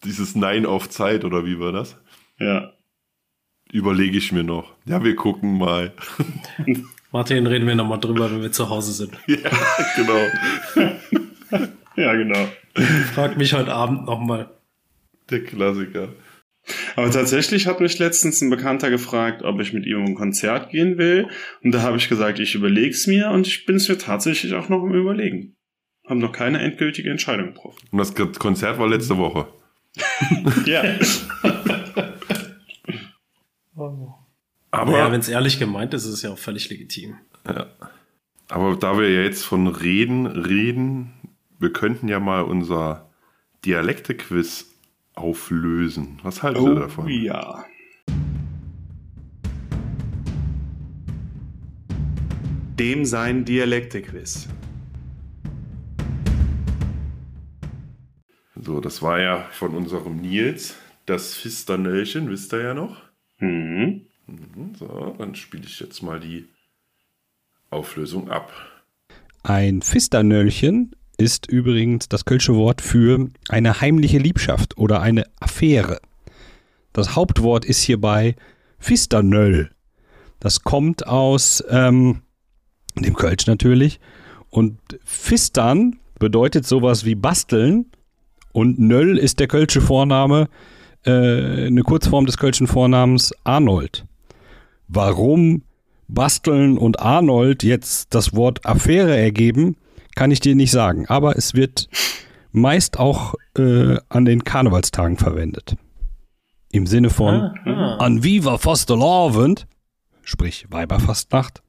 Dieses 0.04 0.36
Nein 0.36 0.66
auf 0.66 0.90
Zeit, 0.90 1.24
oder 1.26 1.46
wie 1.46 1.60
war 1.60 1.72
das? 1.72 1.96
Ja. 2.40 2.74
Überlege 3.72 4.18
ich 4.18 4.32
mir 4.32 4.44
noch. 4.44 4.74
Ja, 4.86 5.04
wir 5.04 5.16
gucken 5.16 5.58
mal. 5.60 5.94
Martin, 7.12 7.46
reden 7.46 7.68
wir 7.68 7.76
nochmal 7.76 8.00
drüber, 8.00 8.32
wenn 8.32 8.42
wir 8.42 8.52
zu 8.52 8.68
Hause 8.70 8.94
sind. 8.94 9.12
ja, 9.28 9.38
genau. 9.96 10.28
Ja, 11.96 12.14
genau. 12.16 12.48
Frag 13.14 13.38
mich 13.38 13.54
heute 13.54 13.74
Abend 13.74 14.06
nochmal. 14.06 14.50
Der 15.30 15.44
Klassiker. 15.44 16.10
Aber 16.96 17.10
tatsächlich 17.10 17.68
hat 17.68 17.80
mich 17.80 17.98
letztens 18.00 18.42
ein 18.42 18.50
Bekannter 18.50 18.90
gefragt, 18.90 19.42
ob 19.44 19.60
ich 19.60 19.74
mit 19.74 19.86
ihm 19.86 20.02
auf 20.04 20.08
ein 20.08 20.16
Konzert 20.16 20.70
gehen 20.70 20.98
will. 20.98 21.28
Und 21.64 21.72
da 21.72 21.82
habe 21.82 21.98
ich 21.98 22.08
gesagt, 22.08 22.40
ich 22.40 22.56
überleg's 22.56 23.08
mir 23.08 23.32
und 23.32 23.48
ich 23.48 23.66
bin 23.66 23.78
es 23.78 23.90
mir 23.90 23.98
tatsächlich 23.98 24.54
auch 24.54 24.70
noch 24.70 24.84
im 24.84 24.94
Überlegen. 24.94 25.56
Haben 26.08 26.20
noch 26.20 26.32
keine 26.32 26.60
endgültige 26.60 27.10
Entscheidung 27.10 27.54
getroffen. 27.54 27.88
Und 27.92 27.98
das 27.98 28.14
Konzert 28.38 28.78
war 28.80 28.88
letzte 28.88 29.18
Woche. 29.18 29.48
Ja. 30.66 30.84
Aber, 34.72 34.98
ja, 34.98 35.12
wenn 35.12 35.20
es 35.20 35.28
ehrlich 35.28 35.60
gemeint 35.60 35.94
ist, 35.94 36.06
ist 36.06 36.14
es 36.14 36.22
ja 36.22 36.32
auch 36.32 36.38
völlig 36.38 36.70
legitim. 36.70 37.18
aber 37.44 38.78
da 38.78 38.98
wir 38.98 39.10
ja 39.10 39.22
jetzt 39.22 39.44
von 39.44 39.68
Reden 39.68 40.28
reden, 40.28 41.12
wir 41.60 41.74
könnten 41.74 42.08
ja 42.08 42.20
mal 42.20 42.44
unser 42.44 43.10
Dialekte-Quiz 43.66 44.71
auflösen. 45.16 46.20
Was 46.24 46.42
haltet 46.44 46.64
ihr 46.64 46.72
Oh 46.72 46.76
davon? 46.80 47.08
ja. 47.10 47.66
Dem 52.80 53.06
sein 53.06 53.46
Dialekte-Quiz. 53.46 54.48
So, 58.56 58.80
das 58.80 59.02
war 59.02 59.20
ja 59.20 59.44
von 59.52 59.76
unserem 59.76 60.18
Nils, 60.18 60.76
das 61.06 61.36
Fisternöllchen, 61.36 62.30
wisst 62.30 62.54
ihr 62.54 62.62
ja 62.62 62.74
noch. 62.74 63.02
Mhm. 63.40 64.06
So, 64.78 65.16
dann 65.18 65.36
spiele 65.36 65.64
ich 65.66 65.80
jetzt 65.80 66.02
mal 66.02 66.20
die 66.20 66.48
Auflösung 67.70 68.30
ab. 68.30 68.52
Ein 69.44 69.82
Fisternöllchen 69.82 70.96
ist 71.22 71.46
übrigens 71.50 72.10
das 72.10 72.26
kölsche 72.26 72.56
Wort 72.56 72.82
für 72.82 73.30
eine 73.48 73.80
heimliche 73.80 74.18
Liebschaft 74.18 74.78
oder 74.78 75.02
eine 75.02 75.26
Affäre. 75.40 76.00
Das 76.94 77.16
Hauptwort 77.16 77.64
ist 77.64 77.82
hierbei 77.84 78.36
Fisternöll. 78.80 79.70
Das 80.40 80.64
kommt 80.64 81.06
aus 81.06 81.64
ähm, 81.70 82.24
dem 82.96 83.16
Kölsch 83.16 83.46
natürlich. 83.46 84.00
Und 84.50 84.80
Fistern 85.06 86.00
bedeutet 86.18 86.66
sowas 86.66 87.06
wie 87.06 87.16
basteln. 87.16 87.86
Und 88.52 88.80
Nöll 88.80 89.18
ist 89.18 89.40
der 89.40 89.48
kölsche 89.48 89.80
Vorname, 89.80 90.50
äh, 91.06 91.68
eine 91.68 91.84
Kurzform 91.84 92.26
des 92.26 92.38
kölschen 92.38 92.68
Vornamens 92.68 93.32
Arnold. 93.44 94.06
Warum 94.88 95.62
Basteln 96.08 96.78
und 96.78 97.00
Arnold 97.00 97.64
jetzt 97.64 98.14
das 98.14 98.36
Wort 98.36 98.66
Affäre 98.66 99.16
ergeben, 99.16 99.78
kann 100.16 100.32
ich 100.32 100.40
dir 100.40 100.56
nicht 100.56 100.72
sagen. 100.72 101.06
Aber 101.08 101.38
es 101.38 101.54
wird 101.54 101.90
meist 102.52 103.00
auch 103.00 103.36
äh, 103.58 103.98
an 104.10 104.26
den 104.26 104.44
Karnevalstagen 104.44 105.18
verwendet. 105.18 105.76
Im 106.72 106.88
Sinne 106.88 107.10
von 107.10 107.36
Ah, 107.36 107.54
ah. 107.66 107.98
an 107.98 108.24
Viva 108.24 108.58
Fastelavond, 108.58 109.68
sprich 110.24 110.68
Weiberfastnacht, 110.70 111.62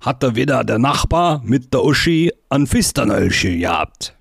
hat 0.00 0.22
da 0.22 0.34
wieder 0.34 0.64
der 0.64 0.78
Nachbar 0.78 1.40
mit 1.44 1.72
der 1.72 1.84
Uschi 1.84 2.32
an 2.48 2.66
Fisternölche 2.66 3.56
gehabt. 3.56 4.16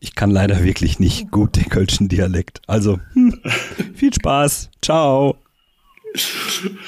Ich 0.00 0.14
kann 0.14 0.30
leider 0.30 0.62
wirklich 0.62 1.00
nicht 1.00 1.30
gut 1.30 1.56
den 1.56 1.68
kölschen 1.70 2.08
Dialekt. 2.08 2.60
Also, 2.66 3.00
hm, 3.14 3.40
viel 3.94 4.12
Spaß. 4.12 4.70
Ciao. 4.82 5.36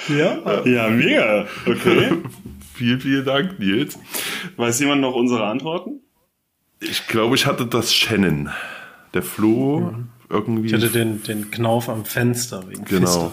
Ja? 0.09 0.65
Ja, 0.65 0.89
mega. 0.91 1.47
Okay. 1.67 2.13
Vielen, 2.77 3.01
vielen 3.01 3.25
Dank, 3.25 3.59
Nils. 3.59 3.99
Weiß 4.57 4.81
jemand 4.81 5.01
noch 5.01 5.15
unsere 5.15 5.47
Antworten? 5.47 6.01
Ich 6.79 7.07
glaube, 7.07 7.35
ich 7.35 7.47
hatte 7.47 7.67
das 7.67 7.95
Shannon. 7.95 8.51
Der 9.15 9.23
Flo 9.23 9.95
irgendwie. 10.29 10.67
Ich 10.67 10.75
hatte 10.75 10.91
den, 10.91 11.23
den 11.23 11.51
Knauf 11.51 11.89
am 11.89 12.05
Fenster 12.05 12.69
wegen 12.69 12.85
genau. 12.85 13.07
Fister. 13.07 13.33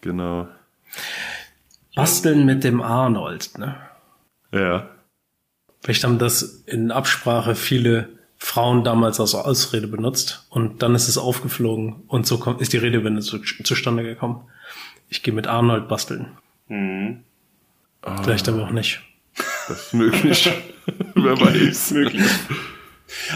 Genau. 0.00 0.48
Basteln 1.94 2.46
mit 2.46 2.64
dem 2.64 2.80
Arnold, 2.80 3.58
ne? 3.58 3.76
Ja. 4.50 4.88
Vielleicht 5.82 6.04
haben 6.04 6.18
das 6.18 6.64
in 6.64 6.90
Absprache 6.90 7.54
viele 7.54 8.08
Frauen 8.38 8.82
damals 8.82 9.20
als 9.20 9.34
Ausrede 9.34 9.88
benutzt 9.88 10.46
und 10.48 10.82
dann 10.82 10.94
ist 10.94 11.08
es 11.08 11.18
aufgeflogen 11.18 12.04
und 12.06 12.26
so 12.26 12.38
kommt, 12.38 12.62
ist 12.62 12.72
die 12.72 12.78
Redewende 12.78 13.20
zu, 13.20 13.40
zustande 13.40 14.04
gekommen. 14.04 14.48
Ich 15.10 15.22
gehe 15.22 15.34
mit 15.34 15.46
Arnold 15.46 15.86
basteln. 15.88 16.38
Mhm. 16.68 17.24
Vielleicht 18.22 18.48
aber 18.48 18.64
auch 18.64 18.70
nicht. 18.70 19.00
Das 19.68 19.86
ist 19.86 19.94
möglich. 19.94 20.48
Wer 21.14 21.40
weiß. 21.40 21.90
Möglich. 21.92 22.22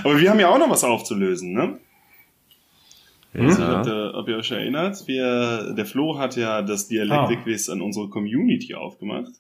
Aber 0.05 0.19
wir 0.21 0.31
haben 0.31 0.41
ja 0.41 0.49
auch 0.49 0.59
noch 0.59 0.71
was 0.71 0.85
aufzulösen, 0.85 1.53
ne? 1.53 1.79
Also, 3.35 3.63
Ja. 3.63 3.81
ob, 3.81 3.87
ihr- 3.87 4.13
ob 4.15 4.29
ihr 4.29 4.37
euch 4.39 4.51
erinnert, 4.51 5.07
wir, 5.07 5.73
der 5.77 5.87
Flo 5.87 6.19
hat 6.19 6.37
ja 6.37 6.63
das 6.63 6.89
Dialektquiz 6.89 7.69
an 7.69 7.81
unsere 7.81 8.09
Community 8.09 8.75
aufgemacht 8.75 9.33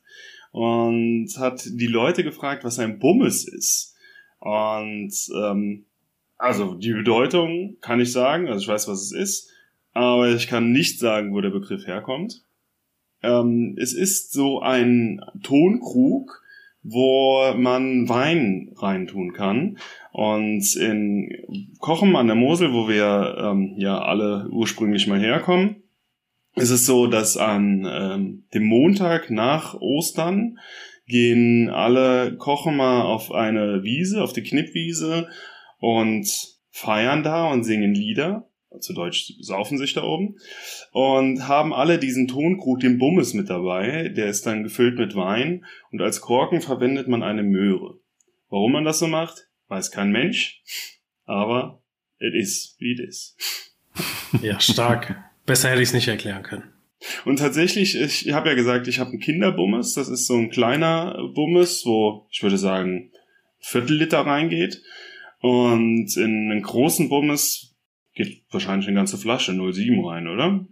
und 0.52 1.28
hat 1.38 1.62
die 1.66 1.86
Leute 1.88 2.22
gefragt, 2.24 2.62
was 2.64 2.78
ein 2.78 2.98
Bummes 2.98 3.46
ist. 3.48 3.96
Und 4.38 5.12
ähm, 5.36 5.84
also 6.38 6.74
die 6.74 6.92
Bedeutung 6.92 7.76
kann 7.80 8.00
ich 8.00 8.12
sagen, 8.12 8.48
also 8.48 8.60
ich 8.62 8.68
weiß, 8.68 8.88
was 8.88 9.02
es 9.02 9.12
ist, 9.12 9.50
aber 9.92 10.28
ich 10.28 10.46
kann 10.48 10.70
nicht 10.72 10.98
sagen, 11.00 11.34
wo 11.34 11.40
der 11.40 11.50
Begriff 11.50 11.86
herkommt. 11.86 12.42
Ähm, 13.22 13.76
es 13.78 13.92
ist 13.92 14.32
so 14.32 14.60
ein 14.60 15.20
Tonkrug, 15.42 16.42
wo 16.82 17.52
man 17.56 18.08
Wein 18.08 18.72
reintun 18.76 19.32
kann. 19.32 19.78
Und 20.12 20.74
in 20.76 21.30
Kochen 21.78 22.16
an 22.16 22.26
der 22.26 22.36
Mosel, 22.36 22.72
wo 22.72 22.88
wir 22.88 23.36
ähm, 23.38 23.74
ja 23.76 24.00
alle 24.00 24.48
ursprünglich 24.50 25.06
mal 25.06 25.20
herkommen, 25.20 25.76
ist 26.56 26.70
es 26.70 26.86
so, 26.86 27.06
dass 27.06 27.36
an 27.36 27.86
ähm, 27.88 28.44
dem 28.54 28.64
Montag 28.64 29.30
nach 29.30 29.74
Ostern 29.74 30.58
gehen 31.06 31.68
alle 31.70 32.36
Kochen 32.36 32.76
mal 32.76 33.02
auf 33.02 33.32
eine 33.32 33.82
Wiese, 33.82 34.22
auf 34.22 34.32
die 34.32 34.42
Knippwiese 34.42 35.28
und 35.78 36.28
feiern 36.70 37.22
da 37.22 37.50
und 37.50 37.64
singen 37.64 37.94
Lieder. 37.94 38.49
Zu 38.78 38.92
Deutsch 38.92 39.34
saufen 39.40 39.78
sich 39.78 39.94
da 39.94 40.04
oben. 40.04 40.36
Und 40.92 41.48
haben 41.48 41.74
alle 41.74 41.98
diesen 41.98 42.28
Tonkrug, 42.28 42.80
den 42.80 42.98
Bummes 42.98 43.34
mit 43.34 43.50
dabei. 43.50 44.08
Der 44.08 44.26
ist 44.26 44.46
dann 44.46 44.62
gefüllt 44.62 44.98
mit 44.98 45.16
Wein. 45.16 45.64
Und 45.90 46.00
als 46.00 46.20
Korken 46.20 46.60
verwendet 46.60 47.08
man 47.08 47.22
eine 47.22 47.42
Möhre. 47.42 47.98
Warum 48.48 48.72
man 48.72 48.84
das 48.84 48.98
so 48.98 49.06
macht, 49.06 49.48
weiß 49.68 49.90
kein 49.90 50.10
Mensch. 50.10 50.62
Aber 51.24 51.82
it 52.18 52.34
is, 52.34 52.76
wie 52.78 52.92
it 52.92 53.00
is. 53.00 53.36
Ja, 54.42 54.60
stark. 54.60 55.16
Besser 55.44 55.70
hätte 55.70 55.82
ich 55.82 55.88
es 55.88 55.94
nicht 55.94 56.06
erklären 56.06 56.44
können. 56.44 56.62
Und 57.24 57.40
tatsächlich, 57.40 57.96
ich 58.00 58.32
habe 58.32 58.50
ja 58.50 58.54
gesagt, 58.54 58.86
ich 58.86 59.00
habe 59.00 59.10
einen 59.10 59.20
Kinderbummes. 59.20 59.94
Das 59.94 60.08
ist 60.08 60.26
so 60.26 60.36
ein 60.36 60.50
kleiner 60.50 61.16
Bummes, 61.34 61.84
wo 61.84 62.26
ich 62.30 62.42
würde 62.42 62.58
sagen 62.58 63.10
Viertel 63.58 63.96
Liter 63.96 64.20
reingeht. 64.20 64.82
Und 65.40 66.16
in 66.16 66.50
einen 66.50 66.62
großen 66.62 67.08
Bummes 67.08 67.69
geht 68.14 68.42
wahrscheinlich 68.50 68.86
eine 68.88 68.96
ganze 68.96 69.16
Flasche 69.18 69.52
07 69.52 70.04
rein, 70.04 70.28
oder? 70.28 70.66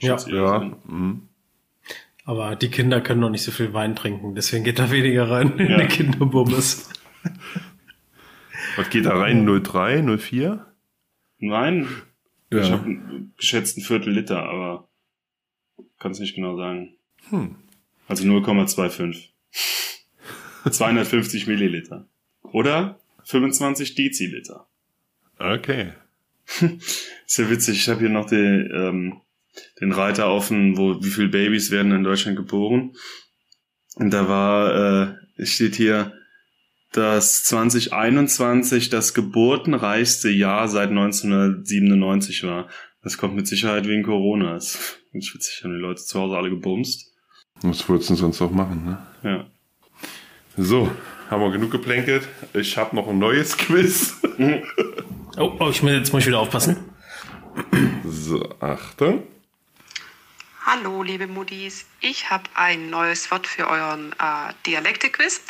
Ja. 0.00 0.18
Schätze 0.18 0.30
ich. 0.30 0.36
Ja. 0.36 0.78
Mhm. 0.86 1.28
Aber 2.24 2.56
die 2.56 2.68
Kinder 2.68 3.00
können 3.00 3.20
noch 3.20 3.30
nicht 3.30 3.42
so 3.42 3.50
viel 3.52 3.72
Wein 3.72 3.96
trinken, 3.96 4.34
deswegen 4.34 4.62
geht 4.64 4.78
da 4.78 4.90
weniger 4.90 5.30
rein 5.30 5.58
in 5.58 5.70
Ja. 5.70 5.78
die 5.78 5.86
Kinderbummes. 5.86 6.90
Was 8.76 8.90
geht 8.90 9.06
da 9.06 9.16
rein? 9.18 9.46
03, 9.46 10.02
04? 10.18 10.66
Nein, 11.38 11.88
ich 12.50 12.58
Ja. 12.58 12.70
habe 12.70 12.96
geschätzt 13.36 13.78
ein 13.78 13.82
Viertel 13.82 14.12
Liter, 14.12 14.42
aber 14.42 14.88
kann 15.98 16.12
es 16.12 16.18
nicht 16.20 16.34
genau 16.34 16.56
sagen. 16.56 16.94
Hm. 17.30 17.56
Also 18.08 18.24
0,25. 18.24 19.30
250 20.70 21.46
Milliliter. 21.46 22.06
Oder 22.42 22.98
25 23.24 23.94
Deziliter. 23.94 24.66
Okay. 25.38 25.92
Ist 27.26 27.38
ja 27.38 27.50
witzig, 27.50 27.78
ich 27.78 27.88
habe 27.88 28.00
hier 28.00 28.08
noch 28.08 28.26
die, 28.26 28.36
ähm, 28.36 29.20
den 29.80 29.92
Reiter 29.92 30.28
offen, 30.28 30.76
wo 30.76 31.02
wie 31.02 31.10
viele 31.10 31.28
Babys 31.28 31.70
werden 31.70 31.92
in 31.92 32.04
Deutschland 32.04 32.36
geboren. 32.36 32.94
Und 33.96 34.10
da 34.10 34.28
war, 34.28 35.18
äh, 35.38 35.46
steht 35.46 35.74
hier, 35.74 36.12
dass 36.92 37.44
2021 37.44 38.88
das 38.88 39.12
geburtenreichste 39.12 40.30
Jahr 40.30 40.68
seit 40.68 40.90
1997 40.90 42.44
war. 42.44 42.68
Das 43.02 43.18
kommt 43.18 43.36
mit 43.36 43.46
Sicherheit 43.46 43.86
wegen 43.86 44.02
Corona. 44.02 44.54
Das 44.54 44.74
ist 44.74 44.98
ganz 45.12 45.34
witzig, 45.34 45.64
haben 45.64 45.74
die 45.74 45.80
Leute 45.80 46.02
zu 46.02 46.18
Hause 46.18 46.36
alle 46.36 46.50
gebumst. 46.50 47.12
Was 47.60 47.88
würdest 47.88 48.10
du 48.10 48.14
sonst 48.14 48.40
auch 48.40 48.52
machen, 48.52 48.84
ne? 48.84 48.98
Ja. 49.22 49.46
So, 50.56 50.90
haben 51.28 51.42
wir 51.42 51.50
genug 51.50 51.70
geplänkelt. 51.70 52.26
Ich 52.54 52.76
habe 52.76 52.94
noch 52.94 53.08
ein 53.08 53.18
neues 53.18 53.56
Quiz. 53.56 54.20
Oh, 55.38 55.56
oh 55.60 55.70
ich 55.70 55.82
muss, 55.84 55.92
jetzt 55.92 56.12
muss 56.12 56.22
ich 56.22 56.26
wieder 56.26 56.40
aufpassen. 56.40 56.92
So, 58.04 58.44
Achtung. 58.58 59.22
Hallo, 60.66 61.04
liebe 61.04 61.28
Muddies. 61.28 61.86
Ich 62.00 62.28
habe 62.30 62.44
ein 62.54 62.90
neues 62.90 63.30
Wort 63.30 63.46
für 63.46 63.68
euren 63.68 64.12
äh, 64.12 64.52
Dialekte-Quiz. 64.66 65.42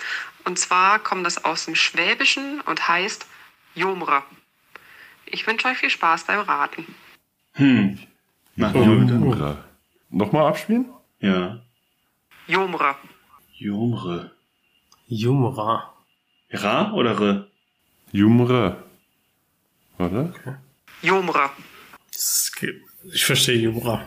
Und 0.45 0.59
zwar 0.59 0.99
kommt 0.99 1.25
das 1.25 1.43
aus 1.43 1.65
dem 1.65 1.75
Schwäbischen 1.75 2.61
und 2.63 2.87
heißt 2.87 3.27
Jomre. 3.75 4.23
Ich 5.25 5.47
wünsche 5.47 5.69
euch 5.69 5.79
viel 5.79 5.91
Spaß 5.91 6.25
beim 6.25 6.41
Raten. 6.41 6.85
Hm. 7.55 7.99
Nach. 8.57 8.75
Jumra. 8.75 9.65
Nochmal 10.11 10.49
abspielen? 10.49 10.87
Ja. 11.21 11.61
Jomre. 12.47 12.95
Jomre. 13.55 14.33
Jumra. 15.07 15.95
Ra 16.51 16.93
oder 16.93 17.19
Re? 17.19 17.51
Jumra. 18.13 18.88
Oder? 19.99 20.33
Das 22.13 22.53
geht- 22.59 22.81
Ich 23.13 23.25
verstehe 23.25 23.57
Jumra. 23.57 24.07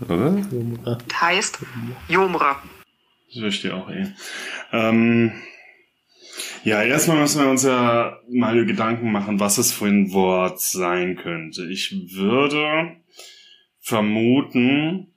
Oder? 0.00 0.36
Jumra. 0.50 0.98
Das 1.06 1.20
heißt 1.20 1.58
Jomre. 2.08 2.56
Das 3.32 3.40
verstehe 3.40 3.74
auch 3.74 3.90
eh. 3.90 4.06
Ähm, 4.72 5.32
ja, 6.64 6.82
erstmal 6.82 7.18
müssen 7.18 7.42
wir 7.42 7.50
uns 7.50 7.62
ja 7.62 8.18
mal 8.30 8.64
Gedanken 8.64 9.10
machen, 9.12 9.40
was 9.40 9.58
es 9.58 9.72
für 9.72 9.86
ein 9.86 10.12
Wort 10.12 10.60
sein 10.60 11.16
könnte. 11.16 11.64
Ich 11.70 11.92
würde 12.14 12.96
vermuten, 13.80 15.14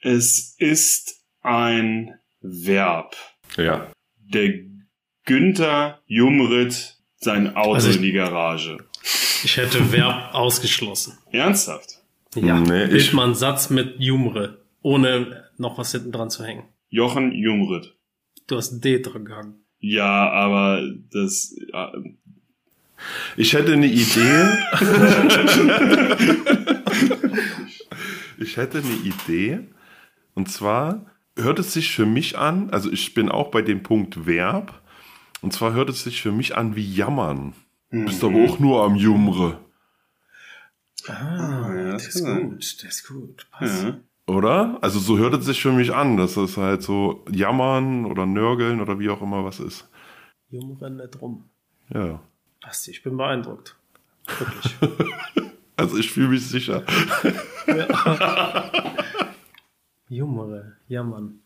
es 0.00 0.54
ist 0.58 1.22
ein 1.42 2.14
Verb. 2.40 3.16
Ja. 3.56 3.90
Der 4.18 4.52
Günther 5.24 6.00
Jumrit 6.06 6.96
sein 7.18 7.56
Auto 7.56 7.74
Also 7.74 7.90
ich- 7.90 7.96
in 7.96 8.02
die 8.02 8.12
Garage. 8.12 8.78
Ich 9.44 9.56
hätte 9.56 9.92
Verb 9.92 10.34
ausgeschlossen. 10.34 11.18
Ernsthaft? 11.30 12.00
Ja. 12.34 12.58
Nee, 12.60 12.84
ich- 12.84 12.90
Bild 12.90 13.12
mal 13.14 13.24
einen 13.24 13.34
Satz 13.34 13.70
mit 13.70 13.98
Jumre, 14.00 14.58
ohne 14.82 15.44
noch 15.58 15.78
was 15.78 15.92
hinten 15.92 16.12
dran 16.12 16.30
zu 16.30 16.44
hängen. 16.44 16.64
Jochen 16.90 17.32
Jumrit. 17.32 17.94
Du 18.46 18.56
hast 18.56 18.80
D 18.80 19.00
dran 19.00 19.24
gehangen. 19.24 19.54
Ja, 19.80 20.30
aber 20.30 20.82
das. 21.12 21.54
Ja, 21.72 21.92
Ich 23.36 23.52
hätte 23.52 23.72
eine 23.74 23.86
Idee. 23.86 24.48
ich 28.38 28.56
hätte 28.56 28.78
eine 28.78 28.94
Idee. 29.04 29.60
Und 30.34 30.50
zwar 30.50 31.06
hört 31.36 31.58
es 31.58 31.72
sich 31.72 31.92
für 31.94 32.06
mich 32.06 32.38
an, 32.38 32.70
also 32.70 32.90
ich 32.90 33.14
bin 33.14 33.28
auch 33.30 33.50
bei 33.50 33.62
dem 33.62 33.82
Punkt 33.82 34.26
Verb. 34.26 34.80
Und 35.42 35.52
zwar 35.52 35.72
hört 35.74 35.90
es 35.90 36.04
sich 36.04 36.22
für 36.22 36.32
mich 36.32 36.56
an 36.56 36.76
wie 36.76 36.94
jammern. 36.94 37.52
Bist 37.90 38.22
aber 38.24 38.44
auch 38.44 38.58
nur 38.58 38.82
am 38.84 38.96
Jumre. 38.96 39.58
Ah, 41.08 41.72
ja, 41.74 41.92
das 41.92 42.04
das 42.04 42.14
ist 42.16 42.22
sein. 42.24 42.50
gut, 42.50 42.58
das 42.82 42.82
ist 42.84 43.06
gut. 43.08 43.46
Passt. 43.50 43.84
ja. 43.84 43.96
Oder? 44.26 44.78
Also 44.82 44.98
so 44.98 45.18
hört 45.18 45.34
es 45.34 45.44
sich 45.46 45.62
für 45.62 45.70
mich 45.70 45.94
an, 45.94 46.16
dass 46.16 46.36
es 46.36 46.56
halt 46.56 46.82
so 46.82 47.24
jammern 47.30 48.04
oder 48.06 48.26
nörgeln 48.26 48.80
oder 48.80 48.98
wie 48.98 49.08
auch 49.08 49.22
immer 49.22 49.44
was 49.44 49.60
ist. 49.60 49.88
Jungen 50.50 50.96
nicht 50.96 51.20
rum. 51.20 51.44
Ja. 51.94 52.20
Passt, 52.60 52.88
ich 52.88 53.02
bin 53.04 53.16
beeindruckt. 53.16 53.76
Wirklich. 54.26 54.76
Also 55.78 55.98
ich 55.98 56.10
fühle 56.10 56.28
mich 56.28 56.46
sicher. 56.46 56.84
Jumere, 60.08 60.76
jammern. 60.88 61.40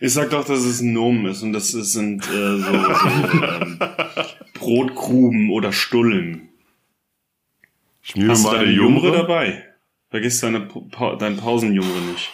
Ich 0.00 0.12
sag 0.12 0.30
doch, 0.30 0.44
dass 0.44 0.60
es 0.60 0.80
ein 0.80 0.92
Nomen 0.92 1.26
ist 1.26 1.42
und 1.42 1.52
das 1.52 1.74
ist- 1.74 1.92
sind 1.94 2.24
äh, 2.28 2.58
so, 2.58 2.72
so 2.72 2.72
ähm, 3.42 3.78
Brotgruben 4.64 5.50
oder 5.50 5.72
Stullen. 5.72 6.48
Ich 8.02 8.16
nehme 8.16 8.30
Hast 8.32 8.44
du 8.44 8.48
mal 8.48 8.54
deine 8.56 8.68
eine 8.68 8.72
Jumre 8.76 9.06
Jumre. 9.08 9.18
dabei? 9.18 9.64
Vergiss 10.10 10.40
deine 10.40 10.60
pa 10.60 11.16
dein 11.16 11.36
Pausenjumre 11.36 12.00
nicht. 12.12 12.30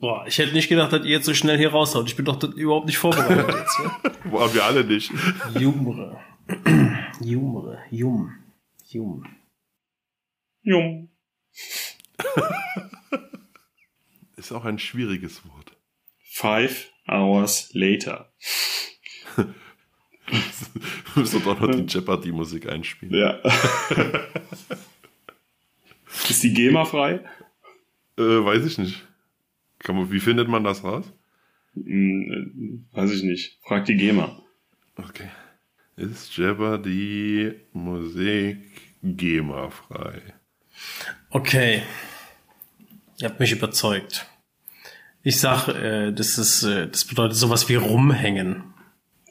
Boah, 0.00 0.26
ich 0.26 0.38
hätte 0.38 0.52
nicht 0.52 0.68
gedacht, 0.68 0.92
dass 0.92 1.04
ihr 1.04 1.10
jetzt 1.10 1.24
so 1.24 1.34
schnell 1.34 1.56
hier 1.58 1.70
raushaut. 1.70 2.08
Ich 2.08 2.14
bin 2.16 2.24
doch 2.24 2.40
überhaupt 2.42 2.86
nicht 2.86 2.98
vorbereitet 2.98 3.48
jetzt. 3.48 3.78
Ja? 3.78 4.00
Boah, 4.30 4.52
wir 4.54 4.64
alle 4.64 4.84
nicht. 4.84 5.10
Jumre. 5.58 6.20
Jumre. 7.20 7.78
Jum. 7.90 8.32
Jum. 8.86 9.24
Jum. 10.62 11.08
Ist 14.36 14.52
auch 14.52 14.64
ein 14.64 14.78
schwieriges 14.78 15.42
Wort. 15.48 15.72
Five 16.22 16.90
hours 17.08 17.70
later. 17.72 18.32
Müssen 21.14 21.42
doch 21.44 21.60
noch 21.60 21.70
die 21.70 21.86
Jeopardy-Musik 21.86 22.68
einspielen. 22.68 23.14
Ja. 23.14 23.38
ist 26.28 26.42
die 26.42 26.52
GEMA 26.52 26.84
frei? 26.84 27.20
Äh, 28.16 28.22
weiß 28.22 28.64
ich 28.66 28.78
nicht. 28.78 29.06
Kann 29.78 29.96
man, 29.96 30.10
wie 30.10 30.20
findet 30.20 30.48
man 30.48 30.64
das 30.64 30.84
raus? 30.84 31.12
Hm, 31.74 32.84
äh, 32.92 32.96
weiß 32.96 33.12
ich 33.12 33.22
nicht. 33.22 33.58
Frag 33.62 33.84
die 33.86 33.96
GEMA. 33.96 34.42
Okay. 34.96 35.28
Ist 35.96 36.36
Jeopardy 36.36 37.54
Musik 37.72 38.58
GEMA-frei? 39.02 40.22
Okay. 41.30 41.82
Ihr 43.20 43.28
habt 43.28 43.40
mich 43.40 43.52
überzeugt. 43.52 44.26
Ich 45.22 45.40
sag, 45.40 45.68
äh, 45.68 46.12
das 46.12 46.38
ist, 46.38 46.62
äh, 46.62 46.88
das 46.88 47.04
bedeutet 47.04 47.36
sowas 47.36 47.68
wie 47.68 47.74
rumhängen. 47.74 48.62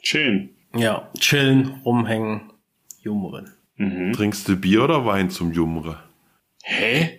Chillen. 0.02 0.50
Ja, 0.74 1.10
chillen, 1.18 1.80
rumhängen, 1.84 2.52
Jumren. 3.02 3.52
Mhm. 3.76 4.12
Trinkst 4.12 4.48
du 4.48 4.56
Bier 4.56 4.84
oder 4.84 5.04
Wein 5.06 5.30
zum 5.30 5.52
Jumre? 5.52 6.02
Hä? 6.62 7.18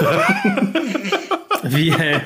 Wie, 1.62 1.92
hä? 1.92 2.20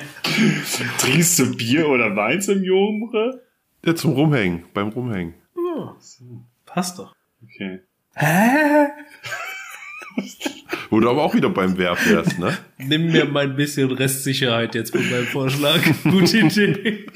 Trinkst 0.97 1.39
du 1.39 1.55
Bier 1.55 1.87
oder 1.89 2.15
Wein 2.15 2.41
zum 2.41 2.63
Jumre? 2.63 3.41
Ja, 3.85 3.95
zum 3.95 4.13
Rumhängen, 4.13 4.63
beim 4.73 4.89
Rumhängen. 4.89 5.35
Ja, 5.55 5.95
passt 6.65 6.97
doch. 6.99 7.13
Okay. 7.43 7.81
Hä? 8.15 8.87
Wo 10.89 10.99
du 10.99 11.09
aber 11.09 11.23
auch 11.23 11.35
wieder 11.35 11.49
beim 11.49 11.77
Verb 11.77 11.97
wärst, 12.07 12.39
ne? 12.39 12.57
Nimm 12.77 13.11
mir 13.11 13.25
mal 13.25 13.43
ein 13.43 13.55
bisschen 13.55 13.91
Restsicherheit 13.91 14.73
jetzt 14.75 14.93
mit 14.95 15.11
meinem 15.11 15.25
Vorschlag. 15.27 15.79
Gute 16.03 16.39
Idee. 16.39 17.05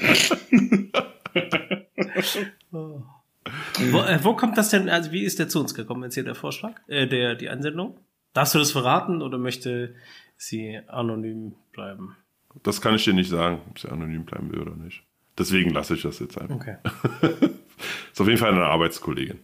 Oh. 2.72 3.02
Wo, 3.90 3.98
äh, 4.00 4.18
wo 4.22 4.34
kommt 4.34 4.56
das 4.58 4.68
denn, 4.70 4.88
also 4.88 5.12
wie 5.12 5.22
ist 5.24 5.38
der 5.38 5.48
zu 5.48 5.60
uns 5.60 5.74
gekommen 5.74 6.02
jetzt 6.04 6.14
hier 6.14 6.24
der 6.24 6.34
Vorschlag, 6.34 6.72
äh, 6.88 7.06
der, 7.06 7.34
die 7.34 7.48
Einsendung? 7.48 7.98
Darfst 8.32 8.54
du 8.54 8.58
das 8.58 8.72
verraten 8.72 9.22
oder 9.22 9.38
möchte 9.38 9.94
sie 10.36 10.80
anonym 10.86 11.54
bleiben? 11.72 12.16
Das 12.62 12.80
kann 12.80 12.94
ich 12.94 13.04
dir 13.04 13.14
nicht 13.14 13.30
sagen, 13.30 13.60
ob 13.68 13.78
sie 13.78 13.88
anonym 13.88 14.24
bleiben 14.24 14.50
will 14.52 14.60
oder 14.60 14.76
nicht. 14.76 15.02
Deswegen 15.38 15.70
lasse 15.70 15.94
ich 15.94 16.02
das 16.02 16.18
jetzt 16.18 16.38
einfach. 16.38 16.56
Okay. 16.56 16.76
Ist 18.12 18.20
auf 18.20 18.26
jeden 18.26 18.38
Fall 18.38 18.52
eine 18.52 18.64
Arbeitskollegin. 18.66 19.38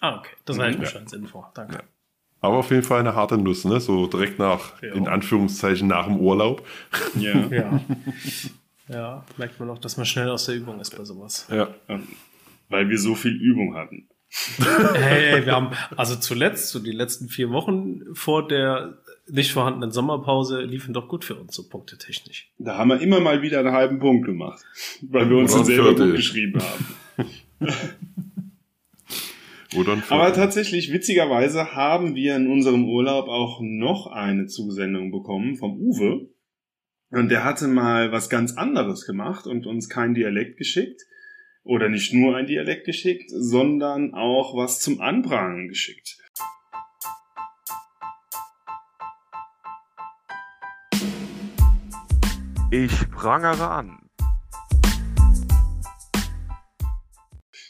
Ah, 0.00 0.16
okay. 0.18 0.30
Das 0.44 0.58
reicht 0.58 0.78
mir 0.78 0.84
Ja. 0.84 0.90
schon 0.90 1.02
als 1.02 1.12
Info. 1.12 1.44
Danke. 1.54 1.74
Ja. 1.76 1.80
Aber 2.40 2.56
auf 2.56 2.70
jeden 2.70 2.82
Fall 2.82 3.00
eine 3.00 3.14
harte 3.14 3.38
Nuss, 3.38 3.64
ne? 3.64 3.80
So 3.80 4.06
direkt 4.08 4.38
nach, 4.40 4.82
Ja. 4.82 4.92
in 4.94 5.06
Anführungszeichen, 5.06 5.86
nach 5.86 6.06
dem 6.06 6.18
Urlaub. 6.18 6.66
Ja. 7.16 7.34
Ja. 7.46 7.80
Ja, 8.88 9.24
merkt 9.38 9.58
man 9.60 9.70
auch, 9.70 9.78
dass 9.78 9.96
man 9.96 10.04
schnell 10.04 10.28
aus 10.28 10.46
der 10.46 10.56
Übung 10.56 10.80
ist 10.80 10.94
bei 10.98 11.04
sowas. 11.04 11.46
Ja. 11.50 11.68
Weil 12.72 12.88
wir 12.88 12.98
so 12.98 13.14
viel 13.14 13.32
Übung 13.32 13.74
hatten. 13.74 14.08
Hey, 14.94 15.44
wir 15.44 15.52
haben, 15.52 15.76
also 15.94 16.16
zuletzt, 16.16 16.70
so 16.70 16.78
die 16.78 16.90
letzten 16.90 17.28
vier 17.28 17.50
Wochen 17.50 18.00
vor 18.14 18.48
der 18.48 18.98
nicht 19.28 19.52
vorhandenen 19.52 19.92
Sommerpause 19.92 20.62
liefen 20.62 20.94
doch 20.94 21.06
gut 21.06 21.24
für 21.24 21.34
uns, 21.36 21.54
so 21.54 21.68
punktetechnisch. 21.68 22.50
Da 22.58 22.78
haben 22.78 22.88
wir 22.88 23.00
immer 23.00 23.20
mal 23.20 23.42
wieder 23.42 23.60
einen 23.60 23.72
halben 23.72 23.98
Punkt 23.98 24.26
gemacht. 24.26 24.64
Weil 25.02 25.28
wir 25.28 25.36
uns 25.36 25.52
dann 25.52 25.60
ein 25.60 25.66
selber 25.66 25.94
gut 25.94 26.16
geschrieben 26.16 26.60
haben. 26.60 27.28
Aber 30.08 30.32
tatsächlich, 30.32 30.92
witzigerweise, 30.92 31.74
haben 31.74 32.14
wir 32.14 32.36
in 32.36 32.50
unserem 32.50 32.84
Urlaub 32.84 33.28
auch 33.28 33.60
noch 33.62 34.06
eine 34.06 34.46
Zusendung 34.46 35.10
bekommen 35.10 35.56
vom 35.56 35.78
Uwe. 35.78 36.28
Und 37.10 37.30
der 37.30 37.44
hatte 37.44 37.68
mal 37.68 38.12
was 38.12 38.30
ganz 38.30 38.56
anderes 38.56 39.06
gemacht 39.06 39.46
und 39.46 39.66
uns 39.66 39.88
kein 39.88 40.14
Dialekt 40.14 40.56
geschickt. 40.58 41.02
Oder 41.64 41.88
nicht 41.88 42.12
nur 42.12 42.36
ein 42.36 42.46
Dialekt 42.46 42.86
geschickt, 42.86 43.30
sondern 43.30 44.14
auch 44.14 44.56
was 44.56 44.80
zum 44.80 45.00
Anprangern 45.00 45.68
geschickt. 45.68 46.18
Ich 52.72 53.10
prangere 53.10 53.68
an. 53.68 53.98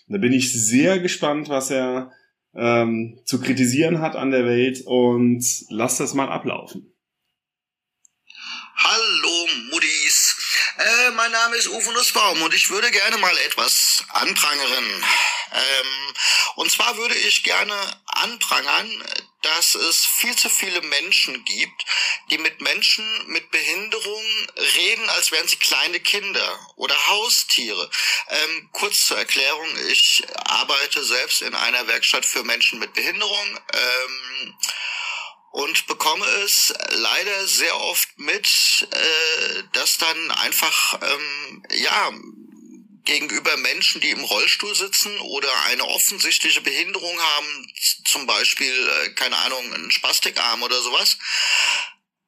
Da 0.08 0.18
bin 0.18 0.32
ich 0.32 0.52
sehr 0.52 1.00
gespannt, 1.00 1.48
was 1.48 1.70
er 1.70 2.12
ähm, 2.54 3.20
zu 3.24 3.40
kritisieren 3.40 4.00
hat 4.00 4.14
an 4.14 4.30
der 4.30 4.44
Welt 4.44 4.82
und 4.86 5.44
lass 5.70 5.98
das 5.98 6.14
mal 6.14 6.28
ablaufen. 6.28 6.94
Hallo 8.76 9.48
Muddis. 9.70 10.36
Äh, 10.78 11.10
mein 11.16 11.31
Name 11.42 11.56
ist 11.56 11.70
Uwe 11.70 11.92
Nussbaum 11.94 12.40
und 12.42 12.54
ich 12.54 12.70
würde 12.70 12.88
gerne 12.92 13.18
mal 13.18 13.36
etwas 13.38 14.04
anprangern. 14.10 15.04
Ähm, 15.52 16.14
und 16.54 16.70
zwar 16.70 16.96
würde 16.98 17.16
ich 17.16 17.42
gerne 17.42 17.74
anprangern, 18.06 19.04
dass 19.42 19.74
es 19.74 20.06
viel 20.06 20.36
zu 20.36 20.48
viele 20.48 20.80
Menschen 20.82 21.44
gibt, 21.44 21.84
die 22.30 22.38
mit 22.38 22.60
Menschen 22.60 23.04
mit 23.26 23.50
Behinderung 23.50 24.22
reden, 24.76 25.10
als 25.10 25.32
wären 25.32 25.48
sie 25.48 25.56
kleine 25.56 25.98
Kinder 25.98 26.60
oder 26.76 27.08
Haustiere. 27.08 27.90
Ähm, 28.28 28.68
kurz 28.70 29.06
zur 29.06 29.18
Erklärung, 29.18 29.66
ich 29.88 30.22
arbeite 30.44 31.02
selbst 31.02 31.42
in 31.42 31.56
einer 31.56 31.88
Werkstatt 31.88 32.24
für 32.24 32.44
Menschen 32.44 32.78
mit 32.78 32.94
Behinderung. 32.94 33.60
Ähm, 33.72 34.56
und 35.52 35.86
bekomme 35.86 36.26
es 36.44 36.72
leider 36.90 37.46
sehr 37.46 37.78
oft 37.78 38.18
mit, 38.18 38.88
äh, 38.90 39.62
dass 39.72 39.98
dann 39.98 40.30
einfach 40.32 40.98
ähm, 41.02 41.62
ja 41.70 42.12
gegenüber 43.04 43.56
Menschen, 43.58 44.00
die 44.00 44.10
im 44.10 44.24
Rollstuhl 44.24 44.74
sitzen 44.74 45.16
oder 45.20 45.52
eine 45.66 45.84
offensichtliche 45.84 46.60
Behinderung 46.60 47.20
haben, 47.20 47.72
zum 48.06 48.26
Beispiel 48.26 48.72
äh, 48.72 49.10
keine 49.10 49.36
Ahnung 49.36 49.72
einen 49.74 49.90
Spastikarm 49.90 50.62
oder 50.62 50.80
sowas. 50.82 51.18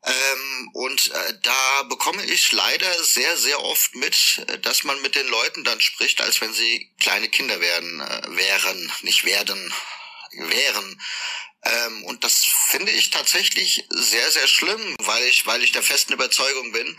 Ähm, 0.07 0.71
und 0.75 1.11
äh, 1.13 1.35
da 1.43 1.83
bekomme 1.85 2.23
ich 2.27 2.53
leider 2.53 3.03
sehr, 3.05 3.39
sehr 3.39 3.63
oft 3.63 3.95
mit, 3.95 4.45
äh, 4.49 4.59
dass 4.59 4.85
man 4.85 5.01
mit 5.01 5.15
den 5.15 5.27
Leuten 5.29 5.65
dann 5.65 5.81
spricht, 5.81 6.21
als 6.21 6.43
wenn 6.43 6.53
sie 6.53 6.93
kleine 7.01 7.31
Kinder 7.31 7.59
werden, 7.61 8.01
äh, 8.01 8.37
wären, 8.37 8.93
nicht 9.01 9.25
werden, 9.25 9.73
wären. 10.33 11.01
Ähm, 11.65 12.05
und 12.05 12.25
das 12.25 12.45
finde 12.69 12.93
ich 12.93 13.11
tatsächlich 13.11 13.87
sehr, 13.91 14.31
sehr 14.31 14.47
schlimm, 14.47 14.97
weil 14.99 15.23
ich, 15.25 15.47
weil 15.47 15.63
ich 15.63 15.73
der 15.73 15.83
festen 15.83 16.13
Überzeugung 16.13 16.73
bin, 16.73 16.99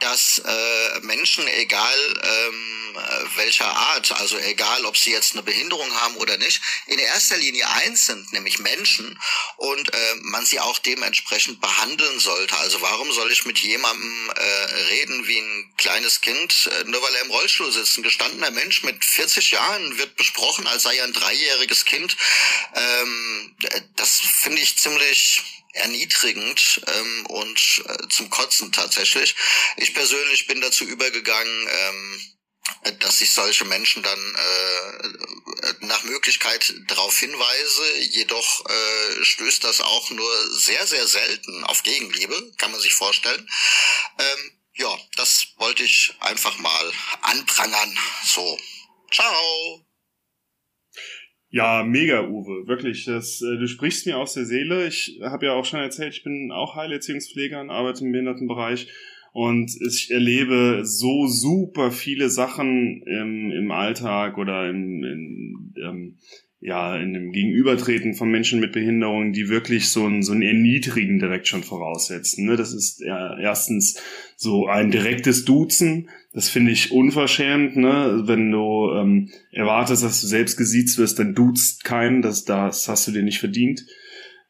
dass 0.00 0.42
äh, 0.44 1.00
Menschen, 1.00 1.46
egal 1.46 2.20
ähm, 2.22 2.80
äh, 2.96 3.36
welcher 3.36 3.68
Art, 3.68 4.12
also 4.12 4.38
egal, 4.38 4.84
ob 4.84 4.96
sie 4.96 5.12
jetzt 5.12 5.32
eine 5.32 5.42
Behinderung 5.42 5.92
haben 6.00 6.16
oder 6.16 6.36
nicht, 6.38 6.60
in 6.86 6.98
erster 6.98 7.36
Linie 7.36 7.68
eins 7.70 8.06
sind, 8.06 8.32
nämlich 8.32 8.58
Menschen 8.58 9.18
und 9.56 9.92
äh, 9.92 10.14
man 10.22 10.44
sie 10.44 10.60
auch 10.60 10.78
dementsprechend 10.78 11.60
behandeln 11.60 12.18
sollte. 12.18 12.56
Also 12.58 12.80
warum 12.80 13.12
soll 13.12 13.30
ich 13.30 13.44
mit 13.44 13.58
jemandem 13.58 14.30
äh, 14.30 14.74
reden 14.90 15.26
wie 15.26 15.38
ein 15.38 15.72
kleines 15.76 16.20
Kind, 16.20 16.70
äh, 16.72 16.84
nur 16.84 17.02
weil 17.02 17.14
er 17.14 17.22
im 17.22 17.30
Rollstuhl 17.30 17.70
sitzt? 17.70 17.98
Ein 17.98 18.02
gestandener 18.02 18.50
Mensch 18.50 18.82
mit 18.82 19.04
40 19.04 19.52
Jahren 19.52 19.98
wird 19.98 20.16
besprochen, 20.16 20.66
als 20.66 20.82
sei 20.82 20.96
er 20.96 21.04
ein 21.04 21.12
dreijähriges 21.12 21.84
Kind. 21.84 22.16
Ähm, 22.74 23.54
das 23.96 24.20
finde 24.20 24.62
ich 24.62 24.76
ziemlich 24.76 25.42
erniedrigend 25.72 26.80
ähm, 26.86 27.26
und 27.26 27.84
äh, 27.86 28.08
zum 28.08 28.30
Kotzen 28.30 28.72
tatsächlich. 28.72 29.34
Ich 29.76 29.94
persönlich 29.94 30.46
bin 30.46 30.60
dazu 30.60 30.84
übergegangen, 30.84 31.68
ähm, 31.68 32.20
dass 33.00 33.20
ich 33.20 33.32
solche 33.32 33.64
Menschen 33.64 34.02
dann 34.02 34.34
äh, 34.34 35.72
nach 35.80 36.02
Möglichkeit 36.04 36.72
darauf 36.86 37.18
hinweise. 37.18 37.98
Jedoch 37.98 38.64
äh, 38.66 39.24
stößt 39.24 39.64
das 39.64 39.80
auch 39.80 40.10
nur 40.10 40.58
sehr, 40.58 40.86
sehr 40.86 41.06
selten 41.06 41.64
auf 41.64 41.82
Gegenliebe, 41.82 42.52
kann 42.58 42.72
man 42.72 42.80
sich 42.80 42.94
vorstellen. 42.94 43.48
Ähm, 44.18 44.60
ja, 44.74 44.98
das 45.16 45.46
wollte 45.56 45.82
ich 45.82 46.14
einfach 46.20 46.56
mal 46.58 46.92
anprangern. 47.22 47.98
So, 48.24 48.58
ciao. 49.12 49.89
Ja, 51.52 51.82
mega, 51.82 52.28
Uwe. 52.28 52.68
Wirklich, 52.68 53.04
das, 53.06 53.42
äh, 53.42 53.58
du 53.58 53.66
sprichst 53.66 54.06
mir 54.06 54.18
aus 54.18 54.34
der 54.34 54.44
Seele. 54.44 54.86
Ich 54.86 55.18
habe 55.20 55.46
ja 55.46 55.54
auch 55.54 55.64
schon 55.64 55.80
erzählt, 55.80 56.14
ich 56.14 56.22
bin 56.22 56.52
auch 56.52 56.76
Heilerziehungspfleger 56.76 57.60
und 57.60 57.70
arbeite 57.70 58.04
im 58.04 58.12
Behindertenbereich. 58.12 58.86
Und 59.32 59.76
ich 59.84 60.10
erlebe 60.10 60.82
so 60.84 61.26
super 61.26 61.90
viele 61.90 62.30
Sachen 62.30 63.02
im, 63.02 63.50
im 63.50 63.70
Alltag 63.72 64.38
oder 64.38 64.68
im, 64.68 65.02
in, 65.04 65.74
ähm, 65.82 66.18
ja, 66.62 66.94
in 66.96 67.14
dem 67.14 67.32
Gegenübertreten 67.32 68.14
von 68.14 68.30
Menschen 68.30 68.60
mit 68.60 68.72
Behinderungen, 68.72 69.32
die 69.32 69.48
wirklich 69.48 69.88
so 69.88 70.06
ein, 70.06 70.22
so 70.22 70.32
ein 70.32 70.42
Erniedrigen 70.42 71.18
direkt 71.18 71.48
schon 71.48 71.62
voraussetzen. 71.62 72.44
Ne? 72.44 72.56
Das 72.56 72.74
ist 72.74 73.00
ja 73.00 73.38
erstens 73.38 73.98
so 74.36 74.66
ein 74.66 74.90
direktes 74.90 75.46
Duzen. 75.46 76.10
Das 76.34 76.50
finde 76.50 76.70
ich 76.70 76.92
unverschämt, 76.92 77.76
ne? 77.76 78.22
Wenn 78.26 78.52
du 78.52 78.92
ähm, 78.92 79.30
erwartest, 79.50 80.04
dass 80.04 80.20
du 80.20 80.26
selbst 80.26 80.56
gesiezt 80.56 80.98
wirst, 80.98 81.18
dann 81.18 81.34
duzt 81.34 81.82
keinen, 81.82 82.22
das, 82.22 82.44
das 82.44 82.86
hast 82.88 83.08
du 83.08 83.12
dir 83.12 83.22
nicht 83.22 83.40
verdient. 83.40 83.84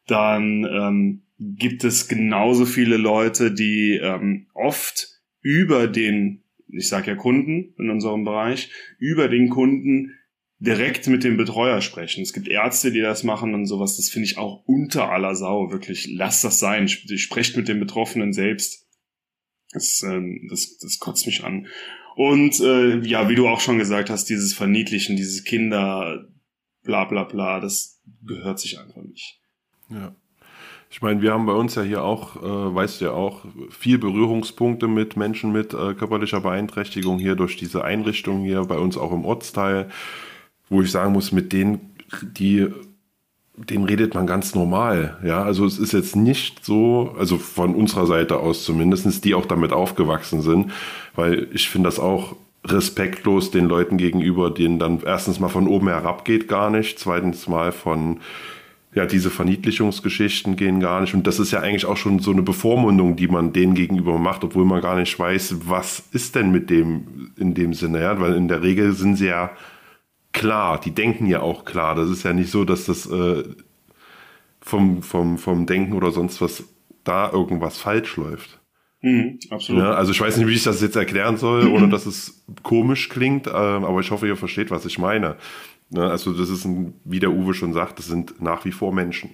Dann 0.05 0.65
ähm, 0.65 1.21
gibt 1.39 1.83
es 1.85 2.07
genauso 2.07 2.65
viele 2.65 2.97
Leute, 2.97 3.51
die 3.51 3.99
ähm, 4.01 4.47
oft 4.53 5.07
über 5.41 5.87
den, 5.87 6.43
ich 6.67 6.87
sage 6.87 7.11
ja 7.11 7.15
Kunden 7.15 7.73
in 7.79 7.89
unserem 7.89 8.25
Bereich, 8.25 8.69
über 8.99 9.27
den 9.27 9.49
Kunden 9.49 10.11
direkt 10.61 11.07
mit 11.07 11.23
dem 11.23 11.37
Betreuer 11.37 11.81
sprechen. 11.81 12.21
Es 12.21 12.33
gibt 12.33 12.47
Ärzte, 12.47 12.91
die 12.91 13.01
das 13.01 13.23
machen 13.23 13.55
und 13.55 13.65
sowas. 13.65 13.97
Das 13.97 14.09
finde 14.09 14.27
ich 14.27 14.37
auch 14.37 14.63
unter 14.67 15.11
aller 15.11 15.33
Sau. 15.33 15.71
Wirklich, 15.71 16.07
lass 16.11 16.41
das 16.41 16.59
sein. 16.59 16.87
Sprecht 16.87 17.57
mit 17.57 17.67
dem 17.67 17.79
Betroffenen 17.79 18.31
selbst. 18.31 18.87
Das, 19.73 20.03
ähm, 20.03 20.47
das, 20.49 20.77
das 20.77 20.99
kotzt 20.99 21.25
mich 21.25 21.43
an. 21.43 21.67
Und 22.15 22.59
äh, 22.59 22.99
ja, 22.99 23.27
wie 23.27 23.35
du 23.35 23.47
auch 23.47 23.59
schon 23.59 23.79
gesagt 23.79 24.11
hast, 24.11 24.25
dieses 24.25 24.53
Verniedlichen, 24.53 25.15
dieses 25.15 25.43
Kinder, 25.43 26.27
bla 26.83 27.05
bla 27.05 27.23
bla, 27.23 27.59
das 27.59 27.99
gehört 28.23 28.59
sich 28.59 28.79
einfach 28.79 29.01
nicht. 29.01 29.39
Ja. 29.89 30.15
Ich 30.91 31.01
meine, 31.01 31.21
wir 31.21 31.31
haben 31.31 31.45
bei 31.45 31.53
uns 31.53 31.73
ja 31.73 31.81
hier 31.81 32.03
auch, 32.03 32.35
äh, 32.35 32.75
weißt 32.75 33.01
du 33.01 33.05
ja 33.05 33.11
auch, 33.11 33.45
viel 33.71 33.97
Berührungspunkte 33.97 34.87
mit 34.87 35.15
Menschen 35.17 35.51
mit 35.51 35.73
äh, 35.73 35.95
körperlicher 35.95 36.41
Beeinträchtigung 36.41 37.17
hier 37.17 37.35
durch 37.35 37.55
diese 37.55 37.83
Einrichtung 37.83 38.43
hier 38.43 38.65
bei 38.65 38.77
uns 38.77 38.97
auch 38.97 39.13
im 39.13 39.25
Ortsteil 39.25 39.89
wo 40.71 40.81
ich 40.81 40.89
sagen 40.89 41.11
muss, 41.11 41.31
mit 41.31 41.51
denen, 41.53 41.91
die, 42.23 42.67
denen 43.55 43.83
redet 43.83 44.15
man 44.15 44.25
ganz 44.25 44.55
normal. 44.55 45.17
Ja, 45.23 45.43
also 45.43 45.65
es 45.65 45.77
ist 45.77 45.91
jetzt 45.91 46.15
nicht 46.15 46.65
so, 46.65 47.13
also 47.19 47.37
von 47.37 47.75
unserer 47.75 48.07
Seite 48.07 48.37
aus 48.37 48.63
zumindest, 48.63 49.23
die 49.25 49.35
auch 49.35 49.45
damit 49.45 49.73
aufgewachsen 49.73 50.41
sind, 50.41 50.71
weil 51.13 51.49
ich 51.51 51.69
finde 51.69 51.87
das 51.87 51.99
auch 51.99 52.37
respektlos 52.65 53.51
den 53.51 53.65
Leuten 53.65 53.97
gegenüber, 53.97 54.49
denen 54.49 54.79
dann 54.79 55.01
erstens 55.05 55.39
mal 55.39 55.49
von 55.49 55.67
oben 55.67 55.89
herab 55.89 56.23
geht 56.23 56.47
gar 56.47 56.69
nicht, 56.69 56.99
zweitens 56.99 57.47
mal 57.47 57.73
von 57.73 58.21
ja, 58.93 59.05
diese 59.05 59.29
Verniedlichungsgeschichten 59.29 60.55
gehen 60.55 60.79
gar 60.79 61.01
nicht. 61.01 61.13
Und 61.13 61.27
das 61.27 61.39
ist 61.39 61.51
ja 61.51 61.59
eigentlich 61.59 61.85
auch 61.85 61.97
schon 61.97 62.19
so 62.19 62.31
eine 62.31 62.43
Bevormundung, 62.43 63.15
die 63.17 63.27
man 63.27 63.51
denen 63.51 63.73
gegenüber 63.73 64.17
macht, 64.19 64.43
obwohl 64.43 64.65
man 64.65 64.81
gar 64.81 64.95
nicht 64.95 65.17
weiß, 65.17 65.55
was 65.65 66.03
ist 66.11 66.35
denn 66.35 66.51
mit 66.51 66.69
dem 66.69 67.31
in 67.37 67.53
dem 67.53 67.73
Sinne, 67.73 68.01
ja? 68.01 68.19
Weil 68.19 68.35
in 68.35 68.47
der 68.47 68.61
Regel 68.61 68.93
sind 68.93 69.15
sie 69.15 69.27
ja 69.27 69.51
klar, 70.33 70.79
die 70.79 70.91
denken 70.91 71.25
ja 71.25 71.41
auch 71.41 71.65
klar. 71.65 71.95
Das 71.95 72.09
ist 72.09 72.23
ja 72.23 72.33
nicht 72.33 72.51
so, 72.51 72.65
dass 72.65 72.85
das 72.85 73.09
äh, 73.09 73.43
vom, 74.61 75.03
vom, 75.03 75.37
vom 75.37 75.65
Denken 75.65 75.93
oder 75.93 76.11
sonst 76.11 76.41
was 76.41 76.63
da 77.03 77.31
irgendwas 77.31 77.77
falsch 77.77 78.17
läuft. 78.17 78.59
Mhm, 79.01 79.39
absolut. 79.49 79.81
Ja, 79.81 79.93
also 79.93 80.11
ich 80.11 80.21
weiß 80.21 80.37
nicht, 80.37 80.47
wie 80.47 80.53
ich 80.53 80.63
das 80.63 80.81
jetzt 80.81 80.95
erklären 80.95 81.37
soll, 81.37 81.67
ohne 81.67 81.89
dass 81.89 82.05
es 82.05 82.45
komisch 82.61 83.09
klingt, 83.09 83.47
äh, 83.47 83.49
aber 83.49 83.99
ich 83.99 84.11
hoffe, 84.11 84.27
ihr 84.27 84.37
versteht, 84.37 84.69
was 84.69 84.85
ich 84.85 84.99
meine. 84.99 85.37
Ja, 85.89 86.09
also 86.09 86.33
das 86.33 86.49
ist, 86.49 86.65
ein, 86.65 86.93
wie 87.03 87.19
der 87.19 87.31
Uwe 87.31 87.53
schon 87.53 87.73
sagt, 87.73 87.99
das 87.99 88.05
sind 88.05 88.41
nach 88.41 88.63
wie 88.63 88.71
vor 88.71 88.93
Menschen. 88.93 89.31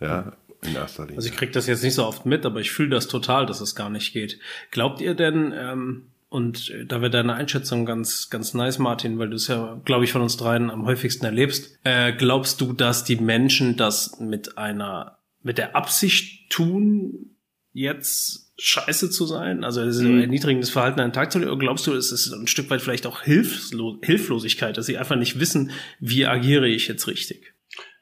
Ja, 0.00 0.32
in 0.64 0.74
erster 0.74 1.02
Linie. 1.02 1.16
Also 1.16 1.28
ich 1.28 1.36
kriege 1.36 1.52
das 1.52 1.66
jetzt 1.66 1.82
nicht 1.82 1.94
so 1.94 2.06
oft 2.06 2.24
mit, 2.24 2.46
aber 2.46 2.60
ich 2.60 2.70
fühle 2.70 2.90
das 2.90 3.08
total, 3.08 3.46
dass 3.46 3.60
es 3.60 3.74
gar 3.74 3.90
nicht 3.90 4.12
geht. 4.12 4.38
Glaubt 4.70 5.00
ihr 5.00 5.14
denn, 5.14 5.52
ähm, 5.56 6.06
und 6.32 6.70
äh, 6.70 6.86
da 6.86 7.02
wäre 7.02 7.10
deine 7.10 7.34
Einschätzung 7.34 7.84
ganz, 7.84 8.30
ganz 8.30 8.54
nice, 8.54 8.78
Martin, 8.78 9.18
weil 9.18 9.28
du 9.28 9.36
es 9.36 9.48
ja, 9.48 9.78
glaube 9.84 10.04
ich, 10.04 10.12
von 10.12 10.22
uns 10.22 10.38
dreien 10.38 10.70
am 10.70 10.86
häufigsten 10.86 11.26
erlebst. 11.26 11.78
Äh, 11.84 12.14
glaubst 12.14 12.62
du, 12.62 12.72
dass 12.72 13.04
die 13.04 13.16
Menschen 13.16 13.76
das 13.76 14.18
mit 14.18 14.56
einer, 14.56 15.18
mit 15.42 15.58
der 15.58 15.76
Absicht 15.76 16.50
tun, 16.50 17.36
jetzt 17.74 18.54
scheiße 18.58 19.10
zu 19.10 19.26
sein? 19.26 19.62
Also 19.62 19.84
das 19.84 19.96
ist 19.96 20.02
mhm. 20.02 20.22
erniedrigendes 20.22 20.70
Verhalten 20.70 21.00
an 21.00 21.08
den 21.08 21.12
Tag 21.12 21.32
zu 21.32 21.38
legen? 21.38 21.50
Oder 21.50 21.60
glaubst 21.60 21.86
du, 21.86 21.92
es 21.92 22.10
ist 22.12 22.32
ein 22.32 22.46
Stück 22.46 22.70
weit 22.70 22.80
vielleicht 22.80 23.06
auch 23.06 23.20
Hilflo 23.20 23.98
Hilflosigkeit, 24.02 24.78
dass 24.78 24.86
sie 24.86 24.96
einfach 24.96 25.16
nicht 25.16 25.38
wissen, 25.38 25.70
wie 26.00 26.24
agiere 26.24 26.66
ich 26.66 26.88
jetzt 26.88 27.06
richtig? 27.08 27.52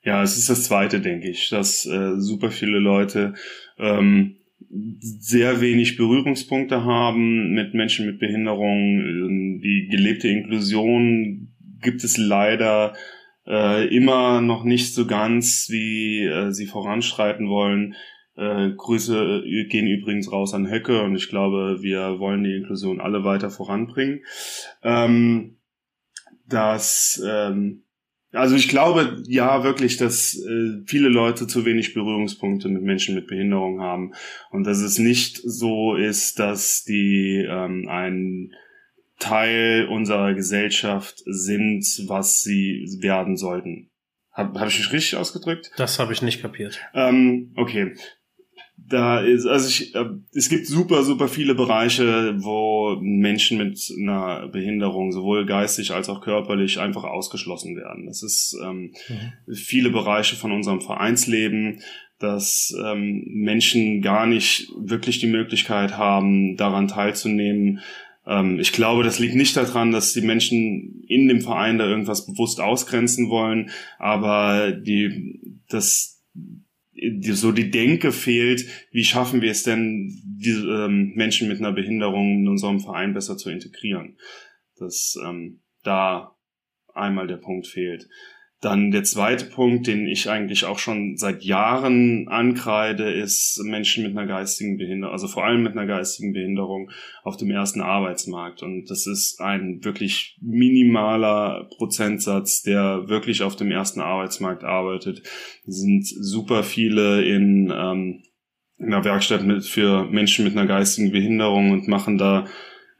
Ja, 0.05 0.23
es 0.23 0.39
ist 0.39 0.49
das 0.49 0.65
Zweite, 0.65 1.01
denke 1.01 1.29
ich, 1.29 1.49
dass 1.49 1.85
äh, 1.85 2.15
super 2.21 2.53
viele 2.53 2.79
Leute 2.79 3.35
ähm, 3.77 4.37
sehr 4.69 5.61
wenig 5.61 5.97
Berührungspunkte 5.97 6.85
haben 6.85 7.53
mit 7.53 7.75
Menschen 7.75 8.07
mit 8.07 8.19
Behinderung. 8.19 9.61
Die 9.61 9.89
gelebte 9.91 10.29
Inklusion 10.29 11.55
gibt 11.81 12.05
es 12.05 12.19
leider 12.19 12.95
äh, 13.47 13.87
immer 13.95 14.41
noch 14.41 14.65
nicht 14.65 14.95
so 14.95 15.07
ganz, 15.07 15.69
wie 15.71 16.25
äh, 16.25 16.53
sie 16.53 16.67
voranschreiten 16.67 17.49
wollen. 17.49 17.95
Äh, 18.37 18.71
Grüße 18.77 19.43
gehen 19.69 19.87
übrigens 19.87 20.31
raus 20.31 20.55
an 20.55 20.71
Höcke 20.71 21.03
und 21.03 21.17
ich 21.17 21.29
glaube, 21.29 21.79
wir 21.81 22.19
wollen 22.19 22.45
die 22.45 22.55
Inklusion 22.55 23.01
alle 23.01 23.25
weiter 23.25 23.51
voranbringen. 23.51 24.21
Ähm, 24.83 25.57
dass 26.47 27.23
ähm, 27.27 27.85
also 28.33 28.55
ich 28.55 28.69
glaube 28.69 29.23
ja 29.27 29.65
wirklich, 29.65 29.97
dass 29.97 30.37
äh, 30.37 30.83
viele 30.87 31.09
Leute 31.09 31.47
zu 31.47 31.65
wenig 31.65 31.95
Berührungspunkte 31.95 32.69
mit 32.69 32.83
Menschen 32.83 33.15
mit 33.15 33.27
Behinderung 33.27 33.81
haben 33.81 34.13
und 34.51 34.65
dass 34.65 34.79
es 34.79 34.99
nicht 34.99 35.41
so 35.43 35.97
ist, 35.97 36.39
dass 36.39 36.85
die 36.85 37.45
ähm, 37.49 37.89
ein 37.89 38.53
Teil 39.19 39.87
unserer 39.89 40.35
Gesellschaft 40.35 41.23
sind, 41.27 41.85
was 42.07 42.41
sie 42.41 42.87
werden 43.01 43.37
sollten. 43.37 43.91
Habe 44.33 44.59
hab 44.61 44.69
ich 44.69 44.79
mich 44.79 44.93
richtig 44.93 45.17
ausgedrückt? 45.17 45.73
Das 45.77 45.99
habe 45.99 46.13
ich 46.13 46.23
nicht 46.23 46.41
kapiert. 46.41 46.81
Ähm, 46.95 47.53
okay 47.57 47.95
da 48.89 49.21
ist, 49.21 49.47
also 49.47 49.69
ich, 49.69 49.95
äh, 49.95 50.07
es 50.35 50.49
gibt 50.49 50.67
super, 50.67 51.03
super 51.03 51.29
viele 51.29 51.55
Bereiche, 51.55 52.35
wo 52.39 52.97
Menschen 53.01 53.59
mit 53.59 53.81
einer 53.99 54.49
Behinderung 54.49 55.13
sowohl 55.13 55.47
geistig 55.47 55.93
als 55.93 56.09
auch 56.09 56.21
körperlich 56.21 56.79
einfach 56.79 57.05
ausgeschlossen 57.05 57.77
werden. 57.77 58.07
Das 58.07 58.23
ist 58.23 58.57
ähm, 58.63 58.93
mhm. 59.09 59.55
viele 59.55 59.91
Bereiche 59.91 60.37
von 60.37 60.53
unserem 60.53 60.81
Vereinsleben, 60.81 61.81
dass 62.19 62.75
ähm, 62.85 63.25
Menschen 63.29 64.03
gar 64.03 64.27
nicht 64.27 64.71
wirklich 64.77 65.21
die 65.21 65.27
Möglichkeit 65.27 65.97
haben, 65.97 66.57
daran 66.57 66.89
teilzunehmen. 66.89 67.81
Ähm, 68.27 68.61
ich 68.61 68.73
glaube, 68.73 69.03
das 69.03 69.19
liegt 69.19 69.35
nicht 69.35 69.57
daran, 69.57 69.91
dass 69.91 70.13
die 70.13 70.21
Menschen 70.21 71.03
in 71.09 71.29
dem 71.29 71.41
Verein 71.41 71.79
da 71.79 71.87
irgendwas 71.87 72.27
bewusst 72.27 72.61
ausgrenzen 72.61 73.31
wollen, 73.31 73.71
aber 73.99 74.73
die, 74.73 75.41
das, 75.69 76.23
so 77.33 77.53
die 77.53 77.71
Denke 77.71 78.13
fehlt, 78.13 78.67
wie 78.91 79.05
schaffen 79.05 79.43
wir 79.43 79.51
es 79.51 79.63
denn, 79.63 80.09
die 80.25 80.51
ähm, 80.51 81.13
Menschen 81.15 81.49
mit 81.49 81.59
einer 81.59 81.73
Behinderung 81.73 82.41
in 82.41 82.49
unserem 82.49 82.81
Verein 82.81 83.15
besser 83.15 83.37
zu 83.37 83.51
integrieren. 83.51 84.19
Dass 84.77 85.17
ähm, 85.25 85.63
da 85.83 86.37
einmal 86.95 87.27
der 87.27 87.37
Punkt 87.37 87.67
fehlt. 87.67 88.09
Dann 88.61 88.91
der 88.91 89.05
zweite 89.05 89.47
Punkt, 89.47 89.87
den 89.87 90.07
ich 90.07 90.29
eigentlich 90.29 90.67
auch 90.67 90.79
schon 90.79 91.17
seit 91.17 91.43
Jahren 91.43 92.29
ankreide, 92.29 93.11
ist 93.11 93.59
Menschen 93.65 94.05
mit 94.05 94.13
einer 94.13 94.27
geistigen 94.27 94.77
Behinderung, 94.77 95.13
also 95.13 95.29
vor 95.29 95.47
allem 95.47 95.63
mit 95.63 95.73
einer 95.73 95.87
geistigen 95.87 96.35
Behinderung 96.35 96.91
auf 97.23 97.39
dem 97.39 97.51
ersten 97.51 97.81
Arbeitsmarkt. 97.81 98.63
Und 98.63 98.91
das 98.91 99.07
ist 99.07 99.41
ein 99.41 99.83
wirklich 99.83 100.37
minimaler 100.43 101.71
Prozentsatz, 101.79 102.61
der 102.61 103.09
wirklich 103.09 103.43
auf 103.43 103.57
dem 103.57 103.71
ersten 103.71 104.01
Arbeitsmarkt 104.01 104.63
arbeitet. 104.63 105.23
Es 105.67 105.81
sind 105.81 106.07
super 106.07 106.63
viele 106.63 107.25
in, 107.25 107.73
ähm, 107.75 108.23
in 108.77 108.93
einer 108.93 109.05
Werkstatt 109.05 109.43
mit, 109.43 109.65
für 109.65 110.05
Menschen 110.05 110.45
mit 110.45 110.55
einer 110.55 110.67
geistigen 110.67 111.13
Behinderung 111.13 111.71
und 111.71 111.89
machen 111.89 112.19
da 112.19 112.47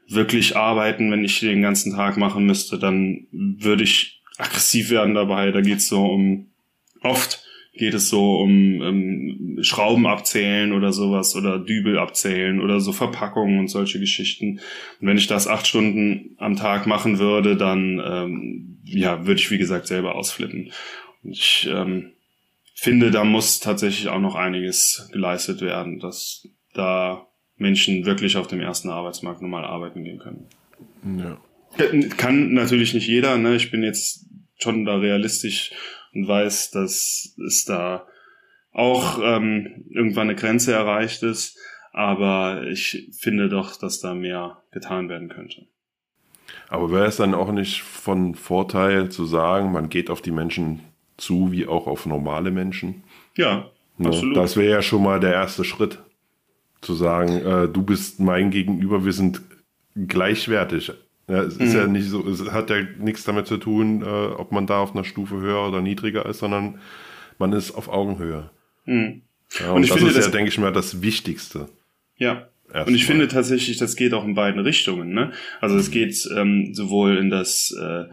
wirklich 0.09 0.57
Arbeiten. 0.57 1.11
Wenn 1.11 1.23
ich 1.23 1.39
den 1.39 1.61
ganzen 1.61 1.93
Tag 1.93 2.17
machen 2.17 2.47
müsste, 2.47 2.79
dann 2.79 3.27
würde 3.31 3.83
ich 3.83 4.20
aggressiv 4.41 4.89
werden 4.89 5.13
dabei. 5.13 5.51
Da 5.51 5.61
geht's 5.61 5.87
so 5.87 6.05
um, 6.05 6.47
oft 7.01 7.43
geht 7.73 7.93
es 7.93 8.09
so 8.09 8.39
um, 8.39 8.81
um 8.81 9.63
Schrauben 9.63 10.05
abzählen 10.05 10.73
oder 10.73 10.91
sowas 10.91 11.35
oder 11.35 11.57
Dübel 11.57 11.97
abzählen 11.97 12.59
oder 12.59 12.79
so 12.79 12.91
Verpackungen 12.91 13.59
und 13.59 13.69
solche 13.69 13.99
Geschichten. 13.99 14.59
Und 14.99 15.07
wenn 15.07 15.17
ich 15.17 15.27
das 15.27 15.47
acht 15.47 15.67
Stunden 15.67 16.35
am 16.37 16.55
Tag 16.55 16.85
machen 16.85 17.17
würde, 17.19 17.55
dann 17.55 18.01
ähm, 18.03 18.77
ja, 18.83 19.25
würde 19.25 19.39
ich 19.39 19.49
wie 19.51 19.57
gesagt 19.57 19.87
selber 19.87 20.15
ausflippen. 20.15 20.71
Und 21.23 21.31
ich 21.31 21.69
ähm, 21.71 22.11
finde, 22.75 23.09
da 23.11 23.23
muss 23.23 23.59
tatsächlich 23.59 24.09
auch 24.09 24.19
noch 24.19 24.35
einiges 24.35 25.09
geleistet 25.13 25.61
werden, 25.61 25.99
dass 25.99 26.47
da 26.73 27.27
Menschen 27.55 28.05
wirklich 28.05 28.37
auf 28.37 28.47
dem 28.47 28.59
ersten 28.59 28.89
Arbeitsmarkt 28.89 29.41
normal 29.41 29.63
arbeiten 29.63 30.03
gehen 30.03 30.19
können. 30.19 30.47
Ja. 31.19 31.37
Kann 32.17 32.53
natürlich 32.53 32.93
nicht 32.93 33.07
jeder, 33.07 33.37
ne? 33.37 33.55
Ich 33.55 33.71
bin 33.71 33.81
jetzt 33.83 34.25
schon 34.61 34.85
da 34.85 34.97
realistisch 34.97 35.71
und 36.13 36.27
weiß, 36.27 36.71
dass 36.71 37.35
es 37.45 37.65
da 37.65 38.07
auch 38.73 39.19
ähm, 39.21 39.85
irgendwann 39.89 40.29
eine 40.29 40.35
Grenze 40.35 40.73
erreicht 40.73 41.23
ist. 41.23 41.57
Aber 41.93 42.63
ich 42.67 43.09
finde 43.19 43.49
doch, 43.49 43.75
dass 43.75 43.99
da 43.99 44.13
mehr 44.13 44.61
getan 44.71 45.09
werden 45.09 45.27
könnte. 45.27 45.65
Aber 46.69 46.91
wäre 46.91 47.05
es 47.05 47.17
dann 47.17 47.33
auch 47.33 47.51
nicht 47.51 47.81
von 47.81 48.35
Vorteil 48.35 49.09
zu 49.09 49.25
sagen, 49.25 49.71
man 49.71 49.89
geht 49.89 50.09
auf 50.09 50.21
die 50.21 50.31
Menschen 50.31 50.79
zu, 51.17 51.51
wie 51.51 51.67
auch 51.67 51.87
auf 51.87 52.05
normale 52.05 52.51
Menschen? 52.51 53.03
Ja, 53.35 53.69
ne? 53.97 54.07
absolut. 54.07 54.37
Das 54.37 54.55
wäre 54.55 54.71
ja 54.71 54.81
schon 54.81 55.03
mal 55.03 55.19
der 55.19 55.33
erste 55.33 55.63
Schritt. 55.63 55.99
Zu 56.81 56.95
sagen, 56.95 57.45
äh, 57.45 57.67
du 57.67 57.83
bist 57.83 58.19
mein 58.19 58.49
Gegenüber, 58.49 59.05
wir 59.05 59.13
sind 59.13 59.41
gleichwertig. 59.95 60.93
Ja, 61.31 61.43
es 61.43 61.55
ist 61.55 61.73
mhm. 61.73 61.79
ja 61.79 61.87
nicht 61.87 62.09
so, 62.09 62.27
es 62.27 62.51
hat 62.51 62.69
ja 62.69 62.81
nichts 62.99 63.23
damit 63.23 63.47
zu 63.47 63.55
tun, 63.55 64.01
äh, 64.01 64.05
ob 64.05 64.51
man 64.51 64.67
da 64.67 64.79
auf 64.79 64.93
einer 64.93 65.05
Stufe 65.05 65.39
höher 65.39 65.65
oder 65.65 65.81
niedriger 65.81 66.25
ist, 66.25 66.39
sondern 66.39 66.79
man 67.37 67.53
ist 67.53 67.71
auf 67.71 67.87
Augenhöhe. 67.87 68.49
Mhm. 68.85 69.21
Ja, 69.57 69.69
und, 69.69 69.77
und, 69.77 69.83
ich 69.83 69.89
das 69.89 69.97
finde, 69.99 70.19
ist 70.19 70.25
ja, 70.25 70.31
denke 70.31 70.49
ich 70.49 70.57
mal, 70.57 70.73
das 70.73 71.01
Wichtigste. 71.01 71.69
Ja. 72.17 72.49
Erstmal. 72.65 72.87
Und 72.87 72.95
ich 72.95 73.05
finde 73.05 73.27
tatsächlich, 73.29 73.77
das 73.77 73.95
geht 73.95 74.13
auch 74.13 74.25
in 74.25 74.33
beiden 74.33 74.61
Richtungen. 74.61 75.13
Ne? 75.13 75.31
Also 75.59 75.77
es 75.77 75.91
geht 75.91 76.15
ähm, 76.35 76.73
sowohl 76.73 77.17
in 77.17 77.29
das 77.29 77.73
äh, 77.77 78.05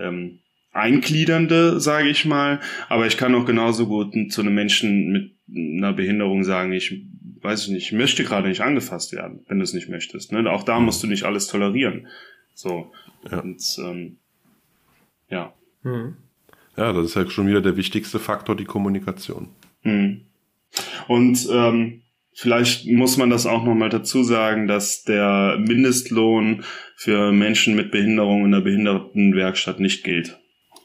ähm, 0.00 0.40
Eingliedernde, 0.72 1.80
sage 1.80 2.08
ich 2.08 2.24
mal, 2.24 2.60
aber 2.88 3.06
ich 3.06 3.16
kann 3.16 3.34
auch 3.34 3.44
genauso 3.46 3.86
gut 3.86 4.14
zu 4.32 4.40
einem 4.40 4.54
Menschen 4.54 5.10
mit 5.10 5.32
einer 5.48 5.92
Behinderung 5.92 6.44
sagen, 6.44 6.72
ich 6.72 7.04
weiß 7.42 7.64
ich 7.64 7.68
nicht, 7.70 7.86
ich 7.86 7.92
möchte 7.92 8.24
gerade 8.24 8.48
nicht 8.48 8.60
angefasst 8.60 9.12
werden, 9.12 9.44
wenn 9.48 9.58
du 9.58 9.64
es 9.64 9.72
nicht 9.72 9.88
möchtest. 9.88 10.32
Ne? 10.32 10.50
Auch 10.50 10.62
da 10.62 10.78
musst 10.78 11.02
du 11.02 11.06
nicht 11.06 11.24
alles 11.24 11.46
tolerieren. 11.46 12.06
So. 12.54 12.92
Ja. 13.30 13.40
Und, 13.40 13.62
ähm, 13.78 14.16
ja. 15.28 15.52
Mhm. 15.82 16.16
Ja, 16.76 16.92
das 16.92 17.06
ist 17.06 17.14
ja 17.16 17.28
schon 17.28 17.46
wieder 17.46 17.60
der 17.60 17.76
wichtigste 17.76 18.18
Faktor, 18.18 18.56
die 18.56 18.64
Kommunikation. 18.64 19.48
Mhm. 19.82 20.22
Und 21.08 21.48
ähm, 21.50 22.02
vielleicht 22.32 22.86
muss 22.86 23.16
man 23.16 23.30
das 23.30 23.46
auch 23.46 23.64
nochmal 23.64 23.88
dazu 23.88 24.22
sagen, 24.22 24.66
dass 24.66 25.02
der 25.02 25.58
Mindestlohn 25.58 26.64
für 26.96 27.32
Menschen 27.32 27.74
mit 27.74 27.90
Behinderung 27.90 28.44
in 28.44 28.52
der 28.52 28.60
Behindertenwerkstatt 28.60 29.80
nicht 29.80 30.04
gilt. 30.04 30.38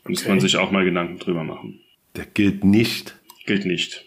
Da 0.04 0.10
muss 0.10 0.28
man 0.28 0.40
sich 0.40 0.58
auch 0.58 0.72
mal 0.72 0.86
Gedanken 0.86 1.20
drüber 1.20 1.44
machen. 1.44 1.80
Der 2.16 2.26
gilt 2.26 2.64
nicht. 2.64 3.18
Gilt 3.46 3.66
nicht. 3.66 4.06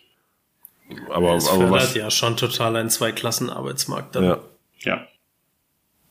Aber, 1.11 1.37
es 1.37 1.49
aber 1.49 1.71
was? 1.71 1.95
ja 1.95 2.11
schon 2.11 2.37
total 2.37 2.77
ein 2.77 2.91
Zweiklassenarbeitsmarkt 2.91 4.17
dann. 4.17 4.25
Ja. 4.25 4.41
Ja. 4.81 5.07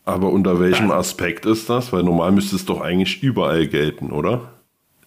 Aber 0.08 0.32
unter 0.32 0.62
welchem 0.62 0.90
Aspekt 0.90 1.46
ist 1.46 1.70
das? 1.70 1.92
Weil 1.92 2.04
normal 2.04 2.32
müsste 2.32 2.56
es 2.56 2.64
doch 2.64 2.80
eigentlich 2.80 3.22
überall 3.22 3.68
gelten, 3.68 4.14
oder? 4.14 4.54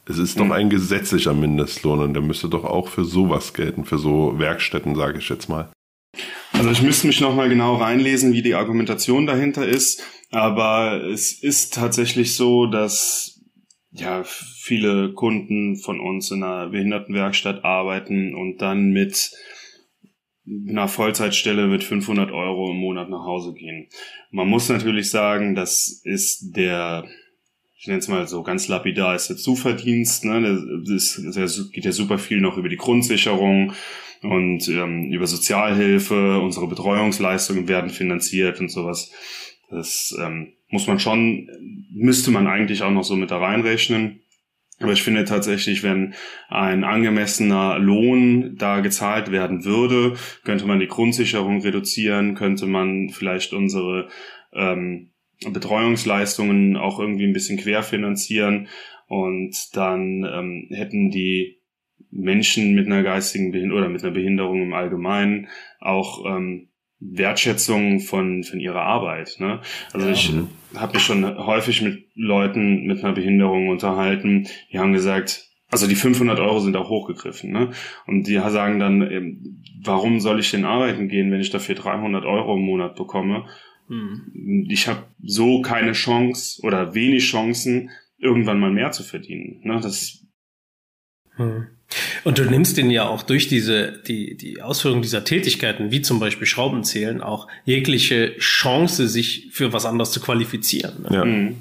Es 0.04 0.18
ist 0.18 0.38
doch 0.38 0.44
hm. 0.44 0.52
ein 0.52 0.68
gesetzlicher 0.68 1.32
Mindestlohn 1.32 2.00
und 2.00 2.12
der 2.12 2.22
müsste 2.22 2.50
doch 2.50 2.64
auch 2.64 2.88
für 2.88 3.06
sowas 3.06 3.54
gelten, 3.54 3.86
für 3.86 3.96
so 3.96 4.38
Werkstätten, 4.38 4.94
sage 4.94 5.18
ich 5.18 5.28
jetzt 5.30 5.48
mal. 5.48 5.70
Also 6.52 6.70
ich 6.70 6.82
müsste 6.82 7.06
mich 7.06 7.22
nochmal 7.22 7.48
genau 7.48 7.76
reinlesen, 7.76 8.34
wie 8.34 8.42
die 8.42 8.54
Argumentation 8.54 9.26
dahinter 9.26 9.66
ist, 9.66 10.02
aber 10.30 11.02
es 11.02 11.32
ist 11.32 11.72
tatsächlich 11.72 12.34
so, 12.34 12.66
dass 12.66 13.40
ja 13.92 14.22
viele 14.24 15.14
Kunden 15.14 15.76
von 15.76 15.98
uns 15.98 16.30
in 16.30 16.42
einer 16.42 16.68
Behindertenwerkstatt 16.68 17.64
arbeiten 17.64 18.34
und 18.34 18.58
dann 18.58 18.90
mit 18.90 19.30
einer 20.68 20.88
Vollzeitstelle 20.88 21.66
mit 21.66 21.84
500 21.84 22.30
Euro 22.30 22.70
im 22.70 22.78
Monat 22.78 23.08
nach 23.08 23.24
Hause 23.24 23.52
gehen. 23.52 23.88
Man 24.30 24.48
muss 24.48 24.68
natürlich 24.68 25.10
sagen, 25.10 25.54
das 25.54 26.00
ist 26.04 26.56
der, 26.56 27.04
ich 27.78 27.86
nenne 27.86 28.00
es 28.00 28.08
mal 28.08 28.26
so 28.26 28.42
ganz 28.42 28.68
lapidar, 28.68 29.14
ist 29.14 29.28
der 29.28 29.36
Zuverdienst. 29.36 30.24
Ne? 30.24 30.82
Das, 30.86 31.70
geht 31.72 31.84
ja 31.84 31.92
super 31.92 32.18
viel 32.18 32.40
noch 32.40 32.56
über 32.56 32.68
die 32.68 32.76
Grundsicherung 32.76 33.72
und 34.22 34.68
ähm, 34.68 35.12
über 35.12 35.26
Sozialhilfe. 35.26 36.40
Unsere 36.40 36.66
Betreuungsleistungen 36.66 37.68
werden 37.68 37.90
finanziert 37.90 38.60
und 38.60 38.70
sowas. 38.70 39.12
Das 39.70 40.16
ähm, 40.20 40.52
muss 40.68 40.86
man 40.86 40.98
schon, 40.98 41.48
müsste 41.92 42.30
man 42.30 42.46
eigentlich 42.46 42.82
auch 42.82 42.90
noch 42.90 43.04
so 43.04 43.16
mit 43.16 43.30
da 43.30 43.38
reinrechnen. 43.38 44.20
Aber 44.80 44.92
ich 44.92 45.02
finde 45.02 45.24
tatsächlich, 45.24 45.82
wenn 45.82 46.14
ein 46.48 46.84
angemessener 46.84 47.78
Lohn 47.78 48.56
da 48.56 48.80
gezahlt 48.80 49.30
werden 49.30 49.64
würde, 49.64 50.14
könnte 50.42 50.66
man 50.66 50.80
die 50.80 50.88
Grundsicherung 50.88 51.60
reduzieren, 51.60 52.34
könnte 52.34 52.66
man 52.66 53.10
vielleicht 53.10 53.52
unsere 53.52 54.08
ähm, 54.54 55.10
Betreuungsleistungen 55.46 56.78
auch 56.78 56.98
irgendwie 56.98 57.26
ein 57.26 57.34
bisschen 57.34 57.58
querfinanzieren. 57.58 58.68
Und 59.06 59.76
dann 59.76 60.24
ähm, 60.24 60.68
hätten 60.70 61.10
die 61.10 61.58
Menschen 62.10 62.74
mit 62.74 62.86
einer 62.86 63.02
geistigen 63.02 63.52
Behinderung 63.52 63.82
oder 63.82 63.90
mit 63.90 64.02
einer 64.02 64.14
Behinderung 64.14 64.62
im 64.62 64.72
Allgemeinen 64.72 65.48
auch 65.78 66.24
ähm, 66.24 66.69
Wertschätzung 67.00 68.00
von, 68.00 68.44
von 68.44 68.60
ihrer 68.60 68.82
Arbeit. 68.82 69.36
Ne? 69.38 69.60
Also 69.92 70.06
ja. 70.06 70.12
ich 70.12 70.32
habe 70.74 70.94
mich 70.94 71.02
schon 71.02 71.24
häufig 71.38 71.82
mit 71.82 72.06
Leuten 72.14 72.86
mit 72.86 73.02
einer 73.02 73.14
Behinderung 73.14 73.68
unterhalten, 73.68 74.46
die 74.72 74.78
haben 74.78 74.92
gesagt, 74.92 75.50
also 75.70 75.86
die 75.86 75.94
500 75.94 76.38
Euro 76.40 76.60
sind 76.60 76.76
auch 76.76 76.90
hochgegriffen. 76.90 77.50
Ne? 77.50 77.70
Und 78.06 78.26
die 78.26 78.34
sagen 78.34 78.78
dann, 78.80 79.56
warum 79.82 80.20
soll 80.20 80.40
ich 80.40 80.50
denn 80.50 80.64
arbeiten 80.64 81.08
gehen, 81.08 81.30
wenn 81.30 81.40
ich 81.40 81.50
dafür 81.50 81.74
300 81.74 82.24
Euro 82.24 82.56
im 82.56 82.62
Monat 82.62 82.96
bekomme? 82.96 83.46
Hm. 83.88 84.66
Ich 84.68 84.88
habe 84.88 85.04
so 85.22 85.62
keine 85.62 85.92
Chance 85.92 86.60
oder 86.62 86.94
wenig 86.94 87.24
Chancen, 87.24 87.90
irgendwann 88.18 88.60
mal 88.60 88.72
mehr 88.72 88.90
zu 88.90 89.02
verdienen. 89.02 89.60
Ne? 89.62 89.80
Das 89.80 90.26
hm. 91.36 91.68
Und 92.24 92.38
du 92.38 92.44
nimmst 92.44 92.76
den 92.76 92.90
ja 92.90 93.08
auch 93.08 93.22
durch 93.22 93.48
diese, 93.48 93.92
die, 94.06 94.36
die 94.36 94.62
Ausführung 94.62 95.02
dieser 95.02 95.24
Tätigkeiten, 95.24 95.90
wie 95.90 96.02
zum 96.02 96.20
Beispiel 96.20 96.46
Schraubenzählen, 96.46 97.22
auch 97.22 97.48
jegliche 97.64 98.36
Chance, 98.38 99.08
sich 99.08 99.48
für 99.52 99.72
was 99.72 99.86
anderes 99.86 100.10
zu 100.10 100.20
qualifizieren. 100.20 101.06
Ne? 101.08 101.16
Ja. 101.16 101.24
Mhm. 101.24 101.56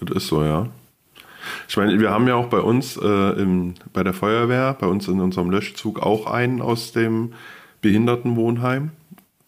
Das 0.00 0.24
ist 0.24 0.28
so, 0.28 0.42
ja. 0.42 0.68
Ich 1.68 1.76
meine, 1.76 1.98
wir 2.00 2.10
haben 2.10 2.26
ja 2.28 2.34
auch 2.34 2.48
bei 2.48 2.60
uns 2.60 2.96
äh, 2.96 3.40
im, 3.40 3.74
bei 3.92 4.02
der 4.02 4.14
Feuerwehr, 4.14 4.76
bei 4.78 4.86
uns 4.86 5.08
in 5.08 5.20
unserem 5.20 5.50
Löschzug 5.50 6.00
auch 6.00 6.26
einen 6.26 6.60
aus 6.60 6.92
dem 6.92 7.34
Behindertenwohnheim, 7.80 8.90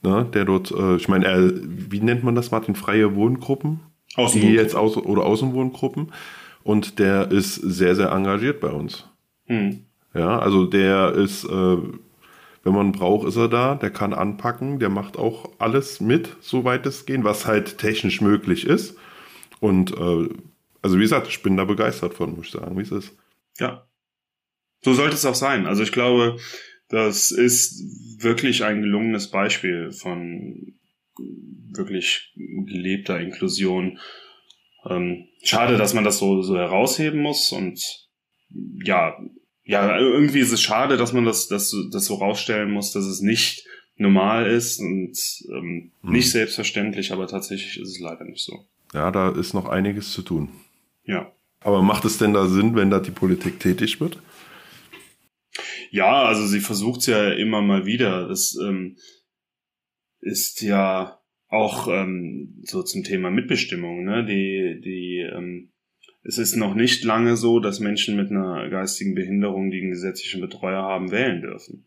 ne, 0.03 0.27
der 0.33 0.45
dort, 0.45 0.71
äh, 0.71 0.97
ich 0.97 1.09
meine, 1.09 1.27
er, 1.27 1.51
wie 1.53 2.01
nennt 2.01 2.23
man 2.23 2.35
das, 2.35 2.51
Martin? 2.51 2.75
Freie 2.75 3.15
Wohngruppen? 3.17 3.81
Die 4.33 4.53
jetzt 4.53 4.75
aus, 4.75 4.97
oder 4.97 5.27
Außenwohngruppen. 5.27 6.13
Und 6.63 6.99
der 6.99 7.31
ist 7.31 7.55
sehr, 7.55 7.95
sehr 7.95 8.11
engagiert 8.13 8.61
bei 8.61 8.71
uns. 8.71 9.05
Mhm. 9.47 9.86
Ja, 10.17 10.39
also 10.39 10.65
der 10.65 11.13
ist, 11.13 11.45
äh, 11.45 11.77
wenn 12.67 12.73
man 12.73 12.93
braucht, 12.93 13.29
ist 13.29 13.37
er 13.37 13.49
da, 13.49 13.75
der 13.75 13.91
kann 13.91 14.15
anpacken, 14.15 14.79
der 14.79 14.89
macht 14.89 15.19
auch 15.19 15.53
alles 15.59 16.01
mit, 16.01 16.37
soweit 16.41 16.87
es 16.87 17.05
geht, 17.05 17.23
was 17.23 17.47
halt 17.47 17.79
technisch 17.79 18.21
möglich 18.21 18.67
ist. 18.67 18.97
Und 19.61 19.93
äh, 19.93 20.29
also 20.83 20.97
wie 20.97 21.03
gesagt, 21.03 21.29
ich 21.29 21.43
bin 21.43 21.57
da 21.57 21.65
begeistert 21.65 22.15
von, 22.15 22.35
muss 22.35 22.47
ich 22.47 22.53
sagen, 22.53 22.79
wie 22.79 22.83
es 22.83 22.93
ist. 22.93 23.17
Ja. 23.59 23.87
So 24.83 24.95
sollte 24.95 25.17
es 25.17 25.27
auch 25.27 25.35
sein. 25.35 25.67
Also 25.67 25.83
ich 25.83 25.93
glaube, 25.93 26.39
das 26.89 27.31
ist 27.31 27.83
wirklich 28.23 28.65
ein 28.65 28.83
gelungenes 28.83 29.31
Beispiel 29.31 29.93
von 29.93 30.75
wirklich 31.75 32.33
gelebter 32.37 33.21
Inklusion. 33.21 33.99
Ähm, 34.89 35.29
schade, 35.43 35.77
dass 35.77 35.95
man 35.95 36.05
das 36.05 36.19
so, 36.19 36.43
so 36.43 36.57
herausheben 36.57 37.21
muss 37.21 37.53
und 37.53 38.09
ja, 38.85 39.17
ja, 39.67 39.99
irgendwie 39.99 40.39
ist 40.39 40.53
es 40.53 40.63
schade, 40.63 40.97
dass 40.97 41.13
man 41.13 41.25
das, 41.25 41.49
das, 41.49 41.75
das 41.91 42.07
so 42.07 42.15
rausstellen 42.15 42.71
muss, 42.71 42.93
dass 42.93 43.05
es 43.05 43.21
nicht 43.21 43.67
normal 43.97 44.47
ist 44.47 44.79
und 44.81 45.13
ähm, 45.51 45.91
Mhm. 46.03 46.13
nicht 46.13 46.31
selbstverständlich, 46.31 47.13
aber 47.13 47.27
tatsächlich 47.27 47.79
ist 47.81 47.89
es 47.89 47.99
leider 48.01 48.25
nicht 48.25 48.43
so. 48.45 48.65
Ja, 48.95 49.11
da 49.11 49.31
ist 49.31 49.53
noch 49.55 49.67
einiges 49.69 50.13
zu 50.13 50.23
tun. 50.23 50.49
Ja. 51.05 51.33
Aber 51.61 51.83
macht 51.83 52.05
es 52.05 52.17
denn 52.19 52.33
da 52.33 52.47
Sinn, 52.47 52.77
wenn 52.77 52.91
da 52.91 53.01
die 53.01 53.11
Politik 53.11 53.59
tätig 53.59 54.01
wird? 54.01 54.23
Ja, 55.91 56.23
also 56.25 56.47
sie 56.47 56.61
versucht 56.61 57.01
es 57.01 57.07
ja 57.07 57.33
immer 57.33 57.63
mal 57.63 57.87
wieder. 57.87 58.29
Das 58.29 58.57
ähm, 58.63 58.97
ist 60.21 60.61
ja 60.61 61.19
auch 61.49 61.89
ähm, 61.89 62.61
so 62.65 62.83
zum 62.83 63.03
Thema 63.05 63.31
Mitbestimmung. 63.31 64.05
Ne? 64.05 64.25
Die, 64.27 64.81
die, 64.81 65.19
ähm, 65.35 65.71
es 66.27 66.39
ist 66.39 66.57
noch 66.57 66.75
nicht 66.75 67.05
lange 67.05 67.37
so, 67.37 67.61
dass 67.61 67.79
Menschen 67.79 68.17
mit 68.17 68.31
einer 68.31 68.69
geistigen 68.69 69.15
Behinderung, 69.15 69.71
die 69.71 69.81
einen 69.81 69.91
gesetzlichen 69.91 70.41
Betreuer 70.41 70.83
haben, 70.83 71.13
wählen 71.13 71.41
dürfen. 71.41 71.85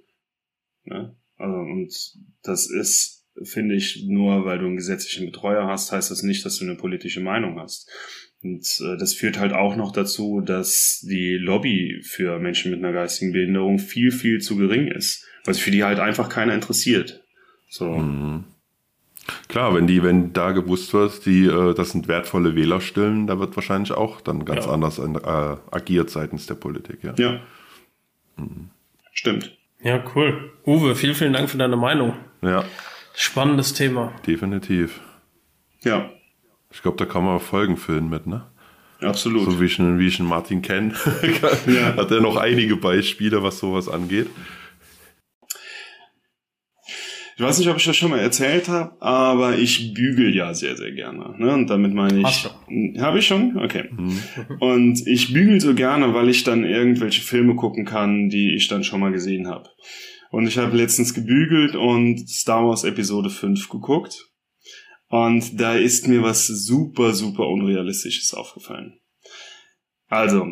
Ne? 0.85 1.15
Also, 1.35 1.57
und 1.57 1.93
das 2.41 2.69
ist, 2.69 3.27
finde 3.43 3.75
ich, 3.75 4.05
nur 4.07 4.45
weil 4.45 4.59
du 4.59 4.65
einen 4.65 4.77
gesetzlichen 4.77 5.25
Betreuer 5.25 5.67
hast, 5.67 5.91
heißt 5.91 6.09
das 6.09 6.23
nicht, 6.23 6.45
dass 6.45 6.57
du 6.57 6.65
eine 6.65 6.75
politische 6.75 7.19
Meinung 7.19 7.59
hast. 7.59 7.89
Und 8.41 8.65
äh, 8.79 8.97
das 8.97 9.13
führt 9.13 9.37
halt 9.37 9.51
auch 9.51 9.75
noch 9.75 9.91
dazu, 9.91 10.39
dass 10.39 11.05
die 11.05 11.33
Lobby 11.33 11.99
für 12.03 12.39
Menschen 12.39 12.71
mit 12.71 12.79
einer 12.79 12.93
geistigen 12.93 13.33
Behinderung 13.33 13.79
viel, 13.79 14.11
viel 14.11 14.39
zu 14.39 14.55
gering 14.55 14.87
ist. 14.87 15.25
Weil 15.43 15.53
sich 15.53 15.63
für 15.63 15.71
die 15.71 15.83
halt 15.83 15.99
einfach 15.99 16.29
keiner 16.29 16.53
interessiert. 16.53 17.25
So. 17.69 17.89
Mhm. 17.89 18.45
Klar, 19.47 19.73
wenn 19.75 19.87
die, 19.87 20.03
wenn 20.03 20.33
da 20.33 20.51
gewusst 20.51 20.93
wird, 20.93 21.25
die, 21.25 21.45
äh, 21.45 21.73
das 21.73 21.91
sind 21.91 22.07
wertvolle 22.07 22.55
Wählerstimmen, 22.55 23.27
da 23.27 23.39
wird 23.39 23.55
wahrscheinlich 23.55 23.91
auch 23.91 24.21
dann 24.21 24.45
ganz 24.45 24.65
Ja. 24.65 24.71
anders 24.71 24.99
äh, 24.99 25.55
agiert 25.71 26.09
seitens 26.09 26.45
der 26.47 26.55
Politik, 26.55 26.99
ja. 27.03 27.13
Ja. 27.17 27.39
Stimmt. 29.13 29.55
Ja, 29.81 30.03
cool. 30.15 30.51
Uwe, 30.65 30.95
vielen, 30.95 31.15
vielen 31.15 31.33
Dank 31.33 31.49
für 31.49 31.57
deine 31.57 31.75
Meinung. 31.77 32.13
Ja, 32.41 32.63
Spannendes 33.15 33.73
Thema. 33.73 34.13
definitiv. 34.27 35.01
Ja, 35.81 36.09
Ich 36.71 36.81
glaube, 36.81 36.97
da 36.97 37.05
kann 37.05 37.25
man 37.25 37.39
Folgen 37.39 37.75
filmen 37.77 38.09
mit, 38.09 38.27
ne? 38.27 38.45
absolut. 39.01 39.45
So 39.45 39.59
wie 39.61 39.65
ich, 39.65 39.79
ihn- 39.79 39.97
wie 39.99 40.07
ich 40.07 40.19
Martin 40.19 40.61
kenne, 40.61 40.93
Ja. 41.67 41.95
hat 41.95 42.11
er 42.11 42.21
noch 42.21 42.35
einige 42.35 42.75
Beispiele, 42.75 43.41
was 43.41 43.59
sowas 43.59 43.87
angeht. 43.89 44.27
Ich 47.39 47.45
weiß 47.45 47.57
nicht, 47.59 47.69
ob 47.69 47.77
ich 47.77 47.85
das 47.85 47.95
schon 47.95 48.11
mal 48.11 48.19
erzählt 48.19 48.67
habe, 48.67 49.01
aber 49.01 49.57
ich 49.57 49.93
bügel 49.93 50.35
ja 50.35 50.53
sehr, 50.53 50.75
sehr 50.75 50.91
gerne. 50.91 51.35
Ne? 51.37 51.53
Und 51.53 51.69
damit 51.69 51.93
meine 51.93 52.19
ich. 52.19 52.25
Hast 52.25 52.53
Habe 52.99 53.19
ich 53.19 53.27
schon? 53.27 53.57
Okay. 53.57 53.85
Mhm. 53.89 54.21
Und 54.59 55.07
ich 55.07 55.31
bügel 55.31 55.61
so 55.61 55.73
gerne, 55.73 56.13
weil 56.13 56.27
ich 56.27 56.43
dann 56.43 56.65
irgendwelche 56.65 57.21
Filme 57.21 57.55
gucken 57.55 57.85
kann, 57.85 58.27
die 58.27 58.55
ich 58.55 58.67
dann 58.67 58.83
schon 58.83 58.99
mal 58.99 59.13
gesehen 59.13 59.47
habe. 59.47 59.69
Und 60.31 60.47
ich 60.47 60.57
habe 60.57 60.75
letztens 60.75 61.13
gebügelt 61.13 61.77
und 61.77 62.27
Star 62.27 62.67
Wars 62.67 62.83
Episode 62.83 63.29
5 63.29 63.69
geguckt. 63.69 64.27
Und 65.07 65.61
da 65.61 65.75
ist 65.75 66.09
mir 66.09 66.21
was 66.21 66.45
super, 66.45 67.13
super 67.13 67.47
Unrealistisches 67.47 68.33
aufgefallen. 68.33 68.99
Also, 70.09 70.45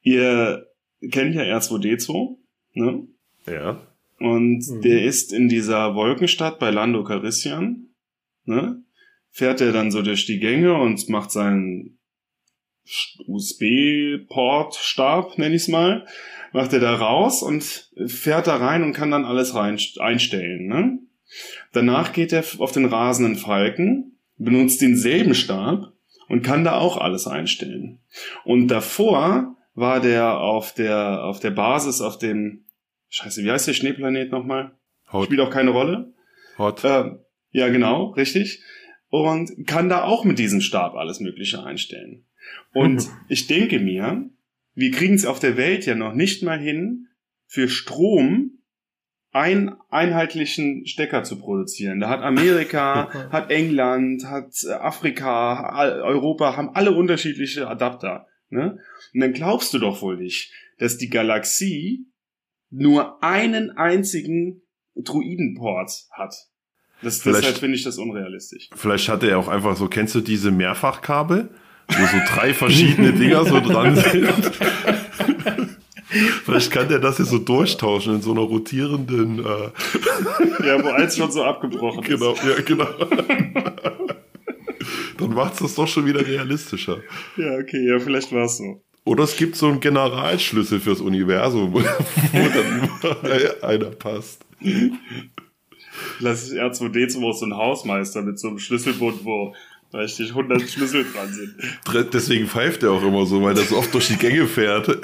ihr 0.00 0.64
kennt 1.10 1.34
ja 1.34 1.42
R2D2, 1.42 2.38
ne? 2.72 3.06
Ja. 3.46 3.91
Und 4.24 4.66
Mhm. 4.68 4.80
der 4.82 5.04
ist 5.04 5.32
in 5.32 5.48
dieser 5.48 5.94
Wolkenstadt 5.94 6.58
bei 6.58 6.70
Lando 6.70 7.04
Calrissian, 7.04 7.88
ne? 8.44 8.82
Fährt 9.30 9.60
er 9.60 9.72
dann 9.72 9.90
so 9.90 10.02
durch 10.02 10.26
die 10.26 10.38
Gänge 10.38 10.74
und 10.74 11.08
macht 11.08 11.30
seinen 11.30 11.98
USB-Port-Stab, 13.26 15.38
nenn 15.38 15.52
ich's 15.52 15.68
mal, 15.68 16.06
macht 16.52 16.72
er 16.72 16.80
da 16.80 16.94
raus 16.94 17.42
und 17.42 17.90
fährt 18.06 18.46
da 18.46 18.56
rein 18.56 18.82
und 18.82 18.92
kann 18.92 19.10
dann 19.10 19.24
alles 19.24 19.54
rein, 19.54 19.78
einstellen, 19.98 20.66
ne? 20.66 20.98
Danach 21.72 22.12
geht 22.12 22.32
er 22.32 22.44
auf 22.58 22.72
den 22.72 22.84
rasenden 22.84 23.36
Falken, 23.36 24.18
benutzt 24.36 24.82
denselben 24.82 25.34
Stab 25.34 25.92
und 26.28 26.42
kann 26.42 26.64
da 26.64 26.76
auch 26.76 26.98
alles 26.98 27.26
einstellen. 27.26 28.00
Und 28.44 28.68
davor 28.68 29.56
war 29.74 30.00
der 30.00 30.40
auf 30.40 30.74
der, 30.74 31.24
auf 31.24 31.40
der 31.40 31.52
Basis, 31.52 32.02
auf 32.02 32.18
dem, 32.18 32.61
scheiße, 33.12 33.44
wie 33.44 33.50
heißt 33.50 33.68
der 33.68 33.74
Schneeplanet 33.74 34.32
nochmal? 34.32 34.72
Hot. 35.12 35.26
Spielt 35.26 35.40
auch 35.40 35.50
keine 35.50 35.70
Rolle. 35.70 36.14
Hot. 36.58 36.82
Ähm, 36.84 37.20
ja, 37.50 37.68
genau, 37.68 38.10
richtig. 38.12 38.62
Und 39.08 39.66
kann 39.66 39.88
da 39.88 40.04
auch 40.04 40.24
mit 40.24 40.38
diesem 40.38 40.60
Stab 40.60 40.94
alles 40.94 41.20
Mögliche 41.20 41.62
einstellen. 41.62 42.24
Und 42.72 43.08
ich 43.28 43.46
denke 43.46 43.78
mir, 43.78 44.30
wir 44.74 44.90
kriegen 44.90 45.14
es 45.14 45.26
auf 45.26 45.38
der 45.38 45.56
Welt 45.56 45.84
ja 45.84 45.94
noch 45.94 46.14
nicht 46.14 46.42
mal 46.42 46.58
hin, 46.58 47.08
für 47.46 47.68
Strom 47.68 48.62
einen 49.30 49.74
einheitlichen 49.90 50.86
Stecker 50.86 51.22
zu 51.24 51.38
produzieren. 51.38 52.00
Da 52.00 52.08
hat 52.08 52.22
Amerika, 52.22 53.10
hat 53.30 53.50
England, 53.50 54.24
hat 54.24 54.52
äh, 54.66 54.72
Afrika, 54.72 55.78
Europa, 56.02 56.56
haben 56.56 56.70
alle 56.74 56.92
unterschiedliche 56.92 57.68
Adapter. 57.68 58.26
Ne? 58.48 58.78
Und 59.12 59.20
dann 59.20 59.32
glaubst 59.32 59.72
du 59.74 59.78
doch 59.78 60.00
wohl 60.00 60.16
nicht, 60.16 60.52
dass 60.78 60.96
die 60.96 61.08
Galaxie 61.10 62.06
nur 62.72 63.22
einen 63.22 63.70
einzigen 63.76 64.62
Druidenport 64.96 65.90
hat. 66.12 66.34
Das, 67.02 67.20
Vielleicht- 67.22 67.38
deshalb 67.42 67.58
finde 67.58 67.76
ich 67.76 67.84
das 67.84 67.98
unrealistisch. 67.98 68.68
Vielleicht 68.74 69.08
hat 69.08 69.22
er 69.22 69.38
auch 69.38 69.48
einfach 69.48 69.76
so, 69.76 69.86
kennst 69.88 70.14
du 70.14 70.20
diese 70.20 70.50
Mehrfachkabel? 70.50 71.50
Wo 71.88 72.06
so 72.06 72.16
drei 72.34 72.54
verschiedene 72.54 73.12
Dinger 73.18 73.44
so 73.44 73.60
dran 73.60 73.96
sind. 73.96 74.28
Vielleicht 76.44 76.70
kann 76.70 76.88
der 76.88 76.98
das 77.00 77.16
hier 77.16 77.24
so 77.26 77.38
durchtauschen 77.38 78.14
in 78.16 78.22
so 78.22 78.32
einer 78.32 78.42
rotierenden. 78.42 79.38
Äh, 79.40 80.66
Ja, 80.66 80.82
wo 80.82 80.88
eins 80.90 81.16
schon 81.16 81.30
so 81.32 81.42
abgebrochen 81.42 82.02
genau, 82.02 82.34
ja, 82.34 82.60
genau. 82.64 82.86
Dann 85.18 85.34
macht's 85.34 85.58
das 85.58 85.74
doch 85.74 85.88
schon 85.88 86.06
wieder 86.06 86.26
realistischer. 86.26 86.98
ist. 86.98 87.04
Ja, 87.38 87.54
okay, 87.58 87.86
ja, 87.88 87.98
vielleicht 87.98 88.30
war 88.32 88.44
es 88.44 88.58
so. 88.58 88.82
Oder 89.04 89.24
es 89.24 89.36
gibt 89.36 89.56
so 89.56 89.66
einen 89.66 89.80
Generalschlüssel 89.80 90.80
fürs 90.80 91.00
Universum, 91.00 91.72
wo 91.74 91.80
dann 91.80 92.84
überall 92.84 93.56
einer 93.62 93.90
passt. 93.90 94.44
Lass 96.20 96.50
ich 96.50 96.58
R2D2 96.58 97.24
aus 97.24 97.40
so 97.40 97.46
ein 97.46 97.56
Hausmeister 97.56 98.22
mit 98.22 98.38
so 98.38 98.48
einem 98.48 98.58
Schlüsselbund, 98.58 99.24
wo 99.24 99.54
richtig 99.92 100.30
100 100.30 100.62
Schlüssel 100.62 101.04
dran 101.12 101.32
sind. 101.32 102.12
Deswegen 102.12 102.46
pfeift 102.46 102.82
er 102.82 102.92
auch 102.92 103.02
immer 103.02 103.26
so, 103.26 103.42
weil 103.42 103.56
er 103.56 103.64
so 103.64 103.76
oft 103.76 103.92
durch 103.92 104.08
die 104.08 104.16
Gänge 104.16 104.46
fährt. 104.46 104.88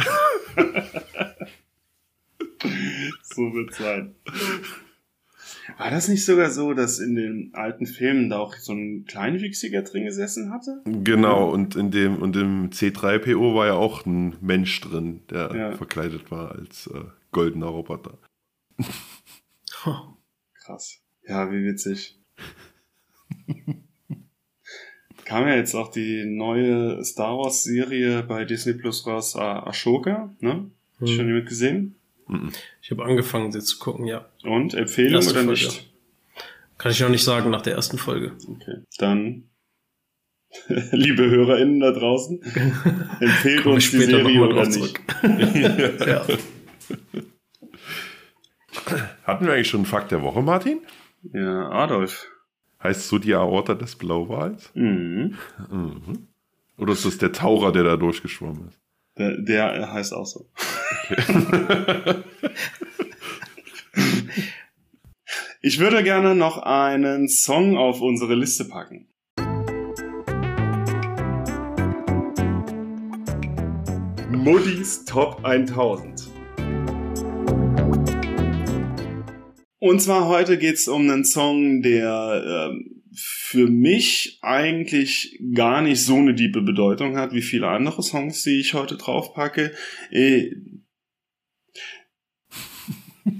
So 3.22 3.54
wird 3.54 3.72
sein. 3.72 4.16
War 5.78 5.92
das 5.92 6.08
nicht 6.08 6.24
sogar 6.24 6.50
so, 6.50 6.74
dass 6.74 6.98
in 6.98 7.14
den 7.14 7.50
alten 7.54 7.86
Filmen 7.86 8.30
da 8.30 8.38
auch 8.40 8.54
so 8.54 8.72
ein 8.72 9.04
Kleinwüchsiger 9.06 9.82
drin 9.82 10.04
gesessen 10.04 10.50
hatte? 10.52 10.82
Genau, 10.84 11.48
und 11.50 11.76
in 11.76 11.92
dem, 11.92 12.16
und 12.20 12.34
im 12.34 12.70
C3PO 12.70 13.54
war 13.54 13.66
ja 13.66 13.74
auch 13.74 14.04
ein 14.04 14.34
Mensch 14.40 14.80
drin, 14.80 15.20
der 15.30 15.54
Ja. 15.54 15.72
verkleidet 15.76 16.32
war 16.32 16.50
als 16.52 16.88
äh, 16.88 17.04
goldener 17.30 17.66
Roboter. 17.66 18.18
Krass. 20.54 21.00
Ja, 21.26 21.50
wie 21.52 21.64
witzig. 21.64 22.18
Kam 25.24 25.46
ja 25.46 25.54
jetzt 25.56 25.74
auch 25.74 25.92
die 25.92 26.24
neue 26.24 27.04
Star 27.04 27.36
Wars 27.38 27.62
Serie 27.62 28.22
bei 28.24 28.44
Disney 28.44 28.72
Plus 28.72 29.06
raus, 29.06 29.34
äh, 29.36 29.38
Ashoka, 29.40 30.34
ne? 30.40 30.70
Hat 31.00 31.08
schon 31.08 31.28
jemand 31.28 31.46
gesehen? 31.48 31.94
Ich 32.82 32.90
habe 32.90 33.04
angefangen, 33.04 33.52
sie 33.52 33.60
zu 33.60 33.78
gucken, 33.78 34.06
ja. 34.06 34.26
Und 34.44 34.74
Empfehlung 34.74 35.22
oder 35.22 35.32
Folge. 35.34 35.50
nicht? 35.50 35.90
Kann 36.76 36.92
ich 36.92 37.00
noch 37.00 37.08
nicht 37.08 37.24
sagen 37.24 37.50
nach 37.50 37.62
der 37.62 37.74
ersten 37.74 37.98
Folge. 37.98 38.32
Okay. 38.46 38.82
Dann, 38.98 39.44
liebe 40.92 41.28
HörerInnen 41.28 41.80
da 41.80 41.90
draußen, 41.92 42.40
empfehlt 43.20 43.66
uns 43.66 43.84
ich 43.84 43.90
die 43.90 43.96
später 43.96 44.18
Serie 44.18 44.38
nochmal 44.38 44.52
oder 44.52 44.62
drauf 44.64 44.68
nicht. 44.68 45.00
zurück. 45.20 46.06
ja. 46.06 46.26
Hatten 49.24 49.46
wir 49.46 49.52
eigentlich 49.52 49.68
schon 49.68 49.80
einen 49.80 49.86
Fakt 49.86 50.10
der 50.12 50.22
Woche, 50.22 50.42
Martin? 50.42 50.80
Ja, 51.32 51.68
Adolf. 51.70 52.26
Heißt 52.82 53.08
so 53.08 53.18
die 53.18 53.34
Aorta 53.34 53.74
des 53.74 53.96
Blauwals? 53.96 54.70
Mhm. 54.74 55.36
Mhm. 55.70 56.28
Oder 56.76 56.92
ist 56.92 57.04
das 57.04 57.18
der 57.18 57.32
Taucher, 57.32 57.72
der 57.72 57.82
da 57.82 57.96
durchgeschwommen 57.96 58.68
ist? 58.68 58.78
Der, 59.18 59.36
der 59.38 59.92
heißt 59.92 60.14
auch 60.14 60.26
so. 60.26 60.46
ich 65.60 65.80
würde 65.80 66.04
gerne 66.04 66.34
noch 66.36 66.58
einen 66.58 67.28
Song 67.28 67.76
auf 67.76 68.00
unsere 68.00 68.34
Liste 68.34 68.64
packen. 68.64 69.08
Muddis 74.30 75.04
Top 75.04 75.44
1000. 75.44 76.28
Und 79.80 80.00
zwar 80.00 80.26
heute 80.28 80.58
geht's 80.58 80.86
um 80.86 81.10
einen 81.10 81.24
Song, 81.24 81.82
der 81.82 82.70
ähm, 82.70 82.97
für 83.20 83.66
mich 83.66 84.38
eigentlich 84.42 85.40
gar 85.54 85.82
nicht 85.82 86.02
so 86.04 86.16
eine 86.16 86.34
diebe 86.34 86.62
Bedeutung 86.62 87.16
hat 87.16 87.32
wie 87.32 87.42
viele 87.42 87.68
andere 87.68 88.02
Songs, 88.02 88.42
die 88.42 88.60
ich 88.60 88.74
heute 88.74 88.96
draufpacke. 88.96 89.72
Äh, 90.10 90.50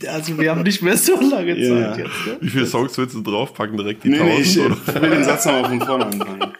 Also 0.07 0.39
wir 0.39 0.51
haben 0.51 0.63
nicht 0.65 0.83
mehr 0.83 0.97
so 0.99 1.19
lange 1.19 1.55
Zeit 1.55 1.63
Ja. 1.63 1.97
jetzt. 1.97 2.27
Ne? 2.27 2.37
Wie 2.41 2.51
viele 2.51 2.67
Songs 2.67 2.97
willst 2.99 3.15
du 3.15 3.23
draufpacken? 3.23 3.77
Direkt 3.79 4.05
die 4.05 4.11
Nee, 4.11 4.19
nee, 4.19 4.37
1000? 4.37 4.47
ich 4.47 4.59
oder? 4.89 5.03
will 5.03 5.11
den 5.11 5.25
Satz 5.25 5.47
nochmal 5.47 5.65
von 5.71 5.81
vorne 5.81 6.07
anfangen. 6.07 6.53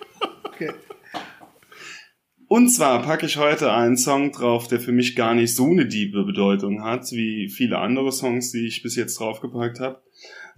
Okay. 0.45 0.71
Und 2.49 2.71
zwar 2.71 3.03
packe 3.03 3.27
ich 3.27 3.37
heute 3.37 3.71
einen 3.73 3.99
Song 3.99 4.33
drauf, 4.33 4.67
der 4.69 4.81
für 4.81 4.93
mich 4.93 5.15
gar 5.15 5.35
nicht 5.35 5.55
so 5.55 5.67
eine 5.71 5.85
diebe 5.87 6.25
Bedeutung 6.25 6.83
hat, 6.83 7.13
wie 7.13 7.51
viele 7.51 7.79
andere 7.79 8.11
Songs, 8.11 8.51
die 8.53 8.67
ich 8.67 8.83
bis 8.83 8.97
jetzt 8.97 9.21
draufgepackt 9.21 9.79
habe, 9.81 10.03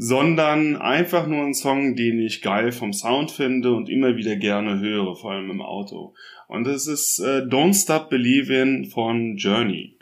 sondern 0.03 0.77
einfach 0.77 1.27
nur 1.27 1.45
ein 1.45 1.53
Song, 1.53 1.95
den 1.95 2.19
ich 2.21 2.41
geil 2.41 2.73
vom 2.73 2.95
Sound 2.95 3.31
finde 3.31 3.73
und 3.75 3.91
immer 3.91 4.17
wieder 4.17 4.35
gerne 4.37 4.81
höre, 4.81 5.15
vor 5.15 5.33
allem 5.33 5.51
im 5.51 5.61
Auto. 5.61 6.15
Und 6.49 6.65
das 6.65 6.87
ist 6.87 7.19
äh, 7.21 7.43
Don't 7.43 7.75
Stop 7.75 8.09
Believin' 8.09 8.87
von 8.87 9.37
Journey. 9.37 9.99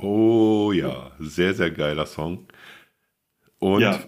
Oh 0.00 0.72
ja, 0.74 1.12
sehr, 1.18 1.52
sehr 1.52 1.70
geiler 1.70 2.06
Song. 2.06 2.46
Und 3.58 3.82
Ja. 3.82 4.00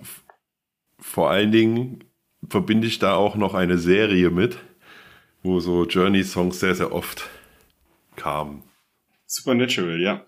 vor 0.99 1.31
allen 1.31 1.53
Dingen 1.53 2.05
verbinde 2.49 2.87
ich 2.87 2.99
da 2.99 3.15
auch 3.15 3.37
noch 3.37 3.53
eine 3.53 3.77
Serie 3.77 4.31
mit, 4.31 4.57
wo 5.43 5.61
so 5.61 5.85
Journey-Songs 5.85 6.59
sehr, 6.59 6.75
sehr 6.75 6.91
oft 6.91 7.29
kamen. 8.17 8.63
Supernatural, 9.27 10.01
ja. 10.01 10.25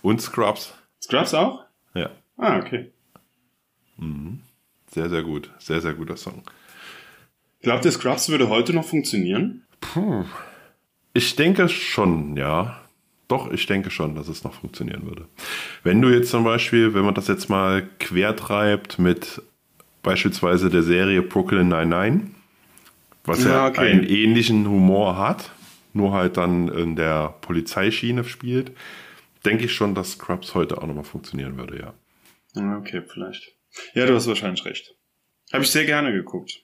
Und 0.00 0.22
Scrubs. 0.22 0.72
Scrubs 1.02 1.34
auch? 1.34 1.64
Ja, 1.94 2.10
Ah, 2.38 2.58
okay. 2.60 2.92
Sehr, 4.90 5.08
sehr 5.08 5.22
gut. 5.22 5.50
Sehr, 5.58 5.80
sehr 5.80 5.94
guter 5.94 6.16
Song. 6.16 6.42
Glaubt 7.62 7.84
ihr, 7.84 7.92
Scrubs 7.92 8.28
würde 8.28 8.48
heute 8.48 8.72
noch 8.72 8.84
funktionieren? 8.84 9.64
Ich 11.12 11.36
denke 11.36 11.68
schon, 11.68 12.36
ja. 12.36 12.80
Doch, 13.26 13.50
ich 13.50 13.66
denke 13.66 13.90
schon, 13.90 14.14
dass 14.14 14.28
es 14.28 14.42
noch 14.42 14.54
funktionieren 14.54 15.04
würde. 15.06 15.26
Wenn 15.82 16.00
du 16.00 16.08
jetzt 16.08 16.30
zum 16.30 16.44
Beispiel, 16.44 16.94
wenn 16.94 17.04
man 17.04 17.14
das 17.14 17.28
jetzt 17.28 17.50
mal 17.50 17.86
quertreibt 17.98 18.98
mit 18.98 19.42
beispielsweise 20.02 20.70
der 20.70 20.82
Serie 20.82 21.20
Brooklyn 21.20 21.68
99, 21.68 22.30
was 23.24 23.44
ja, 23.44 23.66
okay. 23.66 23.90
einen 23.90 24.04
ähnlichen 24.04 24.66
Humor 24.66 25.18
hat, 25.18 25.50
nur 25.92 26.12
halt 26.12 26.38
dann 26.38 26.68
in 26.68 26.96
der 26.96 27.34
Polizeischiene 27.42 28.24
spielt, 28.24 28.72
denke 29.44 29.66
ich 29.66 29.72
schon, 29.72 29.94
dass 29.94 30.12
Scrubs 30.12 30.54
heute 30.54 30.78
auch 30.78 30.86
nochmal 30.86 31.04
funktionieren 31.04 31.58
würde, 31.58 31.78
ja. 31.78 32.78
Okay, 32.78 33.02
vielleicht. 33.06 33.57
Ja, 33.94 34.06
du 34.06 34.14
hast 34.14 34.26
wahrscheinlich 34.26 34.64
recht. 34.64 34.94
Habe 35.52 35.64
ich 35.64 35.70
sehr 35.70 35.84
gerne 35.84 36.12
geguckt. 36.12 36.62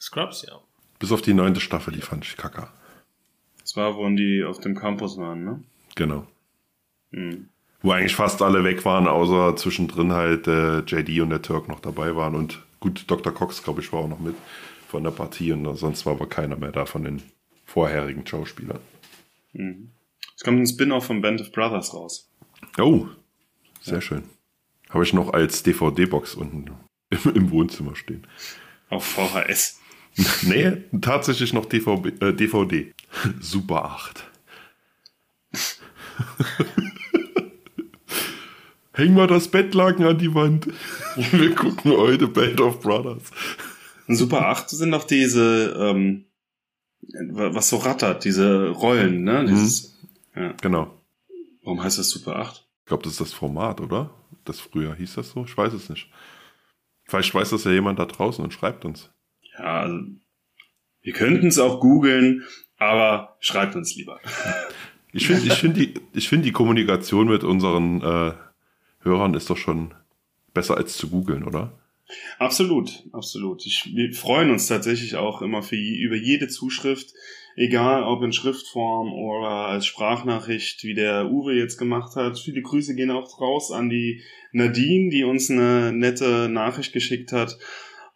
Scrubs, 0.00 0.44
ja. 0.46 0.60
Bis 0.98 1.12
auf 1.12 1.22
die 1.22 1.34
neunte 1.34 1.60
Staffel, 1.60 1.94
die 1.94 2.00
fand 2.00 2.24
ich 2.24 2.36
kacke. 2.36 2.68
Das 3.60 3.76
war, 3.76 3.96
wo 3.96 4.08
die 4.10 4.44
auf 4.44 4.60
dem 4.60 4.74
Campus 4.74 5.16
waren, 5.16 5.44
ne? 5.44 5.64
Genau. 5.94 6.26
Hm. 7.12 7.48
Wo 7.82 7.92
eigentlich 7.92 8.14
fast 8.14 8.42
alle 8.42 8.64
weg 8.64 8.84
waren, 8.84 9.06
außer 9.06 9.56
zwischendrin 9.56 10.12
halt 10.12 10.46
äh, 10.46 10.80
JD 10.80 11.20
und 11.20 11.30
der 11.30 11.42
Turk 11.42 11.68
noch 11.68 11.80
dabei 11.80 12.16
waren. 12.16 12.34
Und 12.34 12.62
gut, 12.80 13.04
Dr. 13.06 13.32
Cox, 13.32 13.62
glaube 13.62 13.80
ich, 13.80 13.92
war 13.92 14.00
auch 14.00 14.08
noch 14.08 14.20
mit 14.20 14.34
von 14.88 15.04
der 15.04 15.10
Partie. 15.10 15.52
Und 15.52 15.76
sonst 15.76 16.06
war 16.06 16.14
aber 16.14 16.26
keiner 16.26 16.56
mehr 16.56 16.72
da 16.72 16.86
von 16.86 17.04
den 17.04 17.22
vorherigen 17.64 18.26
Schauspielern. 18.26 18.80
Es 19.54 20.42
kommt 20.42 20.60
ein 20.60 20.66
Spin-off 20.66 21.06
von 21.06 21.20
Band 21.20 21.40
of 21.40 21.52
Brothers 21.52 21.94
raus. 21.94 22.30
Oh, 22.78 23.06
sehr 23.80 24.00
schön. 24.00 24.24
Habe 24.94 25.04
ich 25.04 25.12
noch 25.12 25.32
als 25.32 25.62
DVD-Box 25.64 26.36
unten 26.36 26.70
im, 27.10 27.34
im 27.34 27.50
Wohnzimmer 27.50 27.96
stehen. 27.96 28.24
Auf 28.88 29.04
VHS. 29.04 29.80
nee, 30.42 30.84
tatsächlich 31.00 31.52
noch 31.52 31.66
DVB, 31.66 32.22
äh, 32.22 32.32
DVD. 32.32 32.94
Super 33.40 33.84
8. 33.86 34.24
Häng 38.92 39.14
mal 39.14 39.26
das 39.26 39.48
Bettlaken 39.48 40.04
an 40.06 40.18
die 40.18 40.32
Wand. 40.32 40.68
Wir 41.16 41.52
gucken 41.56 41.90
heute 41.90 42.28
Band 42.28 42.60
of 42.60 42.78
Brothers. 42.78 43.32
Super 44.06 44.46
8 44.46 44.70
sind 44.70 44.90
noch 44.90 45.02
diese, 45.02 45.74
ähm, 45.76 46.26
was 47.30 47.68
so 47.68 47.78
rattert, 47.78 48.24
diese 48.24 48.68
Rollen, 48.68 49.24
ne? 49.24 49.44
Dieses, 49.46 49.98
ja. 50.36 50.52
Genau. 50.62 50.96
Warum 51.64 51.82
heißt 51.82 51.98
das 51.98 52.10
Super 52.10 52.36
8? 52.36 52.64
Ich 52.84 52.86
glaube, 52.86 53.02
das 53.02 53.14
ist 53.14 53.20
das 53.20 53.32
Format, 53.32 53.80
oder? 53.80 54.10
Das 54.44 54.60
früher 54.60 54.94
hieß 54.94 55.14
das 55.14 55.30
so? 55.30 55.44
Ich 55.44 55.56
weiß 55.56 55.72
es 55.72 55.88
nicht. 55.88 56.10
Vielleicht 57.06 57.34
weiß 57.34 57.50
das 57.50 57.64
ja 57.64 57.72
jemand 57.72 57.98
da 57.98 58.06
draußen 58.06 58.44
und 58.44 58.52
schreibt 58.52 58.84
uns. 58.84 59.10
Ja, 59.58 59.80
also, 59.80 59.98
wir 61.02 61.12
könnten 61.12 61.46
es 61.46 61.58
auch 61.58 61.80
googeln, 61.80 62.44
aber 62.78 63.36
schreibt 63.40 63.76
uns 63.76 63.94
lieber. 63.94 64.20
Ich 65.16 65.28
finde 65.28 65.46
ich 65.46 65.52
find 65.52 65.76
die, 65.76 65.94
ich 66.12 66.28
find 66.28 66.44
die 66.44 66.50
Kommunikation 66.50 67.28
mit 67.28 67.44
unseren 67.44 68.02
äh, 68.02 68.32
Hörern 68.98 69.34
ist 69.34 69.48
doch 69.48 69.56
schon 69.56 69.94
besser 70.52 70.76
als 70.76 70.96
zu 70.96 71.08
googeln, 71.08 71.44
oder? 71.44 71.78
Absolut, 72.38 73.04
absolut. 73.12 73.64
Ich, 73.64 73.92
wir 73.94 74.12
freuen 74.12 74.50
uns 74.50 74.66
tatsächlich 74.66 75.14
auch 75.14 75.40
immer 75.40 75.62
für, 75.62 75.76
über 75.76 76.16
jede 76.16 76.48
Zuschrift, 76.48 77.14
egal 77.56 78.04
ob 78.04 78.22
in 78.22 78.32
Schriftform 78.32 79.12
oder 79.12 79.66
als 79.66 79.86
Sprachnachricht, 79.86 80.82
wie 80.84 80.94
der 80.94 81.30
Uwe 81.30 81.54
jetzt 81.54 81.78
gemacht 81.78 82.16
hat. 82.16 82.38
Viele 82.38 82.62
Grüße 82.62 82.94
gehen 82.94 83.10
auch 83.10 83.40
raus 83.40 83.70
an 83.70 83.90
die 83.90 84.22
Nadine, 84.52 85.10
die 85.10 85.24
uns 85.24 85.50
eine 85.50 85.92
nette 85.92 86.48
Nachricht 86.48 86.92
geschickt 86.92 87.32
hat. 87.32 87.58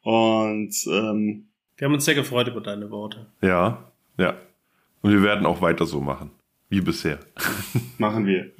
Und 0.02 0.74
ähm, 0.86 1.48
Wir 1.76 1.86
haben 1.86 1.94
uns 1.94 2.04
sehr 2.04 2.14
gefreut 2.14 2.48
über 2.48 2.60
deine 2.60 2.90
Worte. 2.90 3.26
Ja, 3.42 3.90
ja. 4.16 4.36
Und 5.02 5.12
wir 5.12 5.22
werden 5.22 5.46
auch 5.46 5.60
weiter 5.60 5.86
so 5.86 6.00
machen. 6.00 6.30
Wie 6.68 6.80
bisher. 6.80 7.18
machen 7.98 8.26
wir. 8.26 8.50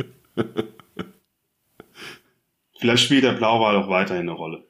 Vielleicht 2.78 3.02
spielt 3.02 3.24
der 3.24 3.32
Blauwal 3.32 3.76
auch 3.76 3.88
weiterhin 3.88 4.22
eine 4.22 4.32
Rolle. 4.32 4.64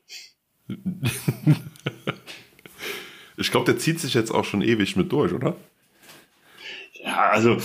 Ich 3.37 3.51
glaube, 3.51 3.67
der 3.67 3.79
zieht 3.79 4.01
sich 4.01 4.15
jetzt 4.15 4.31
auch 4.31 4.45
schon 4.45 4.63
ewig 4.63 4.97
mit 4.97 5.13
durch, 5.13 5.33
oder? 5.33 5.57
Ja, 7.19 7.31
also 7.31 7.57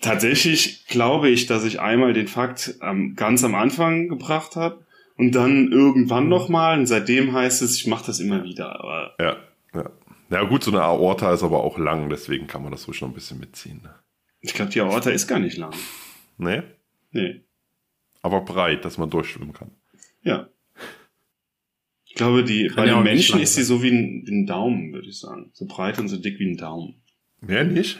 tatsächlich 0.00 0.86
glaube 0.86 1.28
ich, 1.28 1.46
dass 1.46 1.64
ich 1.64 1.80
einmal 1.80 2.14
den 2.14 2.28
Fakt 2.28 2.76
ähm, 2.80 3.14
ganz 3.14 3.44
am 3.44 3.54
Anfang 3.54 4.08
gebracht 4.08 4.56
habe 4.56 4.86
und 5.18 5.34
dann 5.34 5.70
irgendwann 5.70 6.28
nochmal. 6.28 6.78
Und 6.78 6.86
seitdem 6.86 7.34
heißt 7.34 7.60
es, 7.60 7.76
ich 7.76 7.86
mache 7.86 8.06
das 8.06 8.20
immer 8.20 8.42
wieder. 8.42 8.80
Aber 8.80 9.14
Ja, 9.20 9.36
ja. 9.74 9.90
Ja 10.30 10.44
gut, 10.44 10.64
so 10.64 10.70
eine 10.70 10.80
Aorta 10.80 11.34
ist 11.34 11.42
aber 11.42 11.62
auch 11.62 11.76
lang, 11.76 12.08
deswegen 12.08 12.46
kann 12.46 12.62
man 12.62 12.72
das 12.72 12.88
ruhig 12.88 13.02
noch 13.02 13.08
ein 13.08 13.14
bisschen 13.14 13.38
mitziehen. 13.38 13.82
Ne? 13.82 13.94
ich 14.40 14.54
glaube, 14.54 14.70
die 14.70 14.80
Aorta 14.80 15.10
ist 15.10 15.26
gar 15.26 15.38
nicht 15.38 15.58
lang. 15.58 15.74
Nee? 16.38 16.62
Nee. 17.10 17.42
Aber 18.22 18.40
breit, 18.40 18.86
dass 18.86 18.96
man 18.96 19.10
durchschwimmen 19.10 19.52
kann. 19.52 19.72
Ja. 20.22 20.48
Ich 22.06 22.14
glaube, 22.14 22.44
die, 22.44 22.68
Kann 22.68 22.76
bei 22.76 22.86
ja 22.86 22.94
den 22.94 23.04
Menschen 23.04 23.40
ist 23.40 23.56
sie 23.56 23.62
so 23.62 23.82
wie 23.82 23.90
ein, 23.90 24.22
wie 24.26 24.32
ein 24.32 24.46
Daumen, 24.46 24.94
würde 24.94 25.08
ich 25.08 25.18
sagen. 25.18 25.50
So 25.52 25.66
breit 25.66 25.98
und 25.98 26.08
so 26.08 26.16
dick 26.16 26.38
wie 26.38 26.50
ein 26.50 26.56
Daumen. 26.56 27.02
Mehr 27.42 27.64
nicht? 27.64 27.98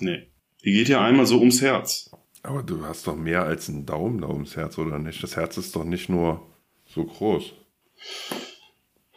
Nee. 0.00 0.28
Die 0.64 0.72
geht 0.72 0.88
ja 0.88 1.04
einmal 1.04 1.26
so 1.26 1.38
ums 1.38 1.60
Herz. 1.60 2.10
Aber 2.42 2.62
du 2.62 2.84
hast 2.84 3.06
doch 3.06 3.16
mehr 3.16 3.44
als 3.44 3.68
einen 3.68 3.86
Daumen 3.86 4.20
da 4.20 4.28
ums 4.28 4.56
Herz, 4.56 4.78
oder 4.78 4.98
nicht? 4.98 5.22
Das 5.22 5.36
Herz 5.36 5.56
ist 5.56 5.74
doch 5.76 5.84
nicht 5.84 6.08
nur 6.08 6.46
so 6.86 7.04
groß. 7.04 7.52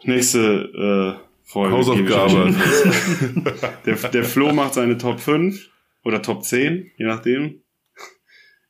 Nächste 0.04 1.20
äh, 1.20 1.26
Folge. 1.43 1.76
Hausaufgabe. 1.76 2.56
Der, 3.86 3.96
der 3.96 4.24
Flo 4.24 4.54
macht 4.54 4.74
seine 4.76 4.98
Top 4.98 5.20
5 5.20 5.70
oder 6.04 6.22
Top 6.22 6.43
10, 6.43 6.91
je 6.98 7.06
nachdem. 7.06 7.62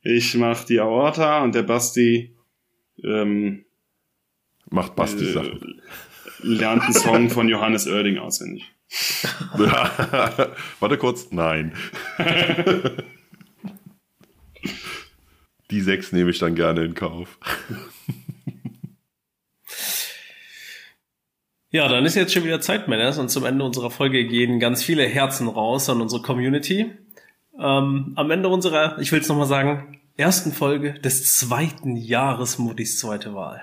Ich 0.02 0.34
mach 0.34 0.64
die 0.64 0.78
Aorta 0.80 1.42
und 1.42 1.54
der 1.54 1.62
Basti 1.62 2.36
ähm, 3.02 3.64
Macht 4.70 4.94
Basti 4.96 5.24
äh, 5.24 5.32
Sachen. 5.32 5.82
lernt 6.42 6.82
einen 6.82 6.94
Song 6.94 7.30
von 7.30 7.48
Johannes 7.48 7.86
Oerding 7.86 8.18
auswendig. 8.18 8.75
Warte 10.80 10.98
kurz. 10.98 11.28
Nein. 11.30 11.74
Die 15.70 15.80
sechs 15.80 16.12
nehme 16.12 16.30
ich 16.30 16.38
dann 16.38 16.54
gerne 16.54 16.84
in 16.84 16.94
Kauf. 16.94 17.38
Ja, 21.70 21.88
dann 21.88 22.06
ist 22.06 22.14
jetzt 22.14 22.32
schon 22.32 22.44
wieder 22.44 22.60
Zeit, 22.60 22.88
Männers, 22.88 23.18
und 23.18 23.28
zum 23.28 23.44
Ende 23.44 23.64
unserer 23.64 23.90
Folge 23.90 24.26
gehen 24.26 24.60
ganz 24.60 24.82
viele 24.82 25.04
Herzen 25.04 25.48
raus 25.48 25.90
an 25.90 26.00
unsere 26.00 26.22
Community. 26.22 26.92
Ähm, 27.58 28.12
am 28.14 28.30
Ende 28.30 28.48
unserer, 28.48 28.98
ich 28.98 29.12
will 29.12 29.20
es 29.20 29.28
nochmal 29.28 29.46
sagen, 29.46 30.00
ersten 30.16 30.52
Folge 30.52 30.94
des 30.94 31.36
zweiten 31.38 31.96
Jahres 31.96 32.58
Mutis 32.58 32.98
zweite 32.98 33.34
Wahl. 33.34 33.62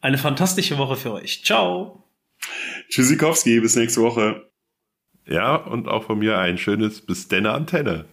Eine 0.00 0.18
fantastische 0.18 0.78
Woche 0.78 0.96
für 0.96 1.12
euch. 1.12 1.44
Ciao! 1.44 2.03
Tschüssikowski, 2.88 3.60
bis 3.60 3.76
nächste 3.76 4.02
Woche. 4.02 4.50
Ja, 5.26 5.56
und 5.56 5.88
auch 5.88 6.04
von 6.04 6.18
mir 6.18 6.38
ein 6.38 6.58
schönes 6.58 7.04
bis 7.04 7.28
denne 7.28 7.52
Antenne. 7.52 8.04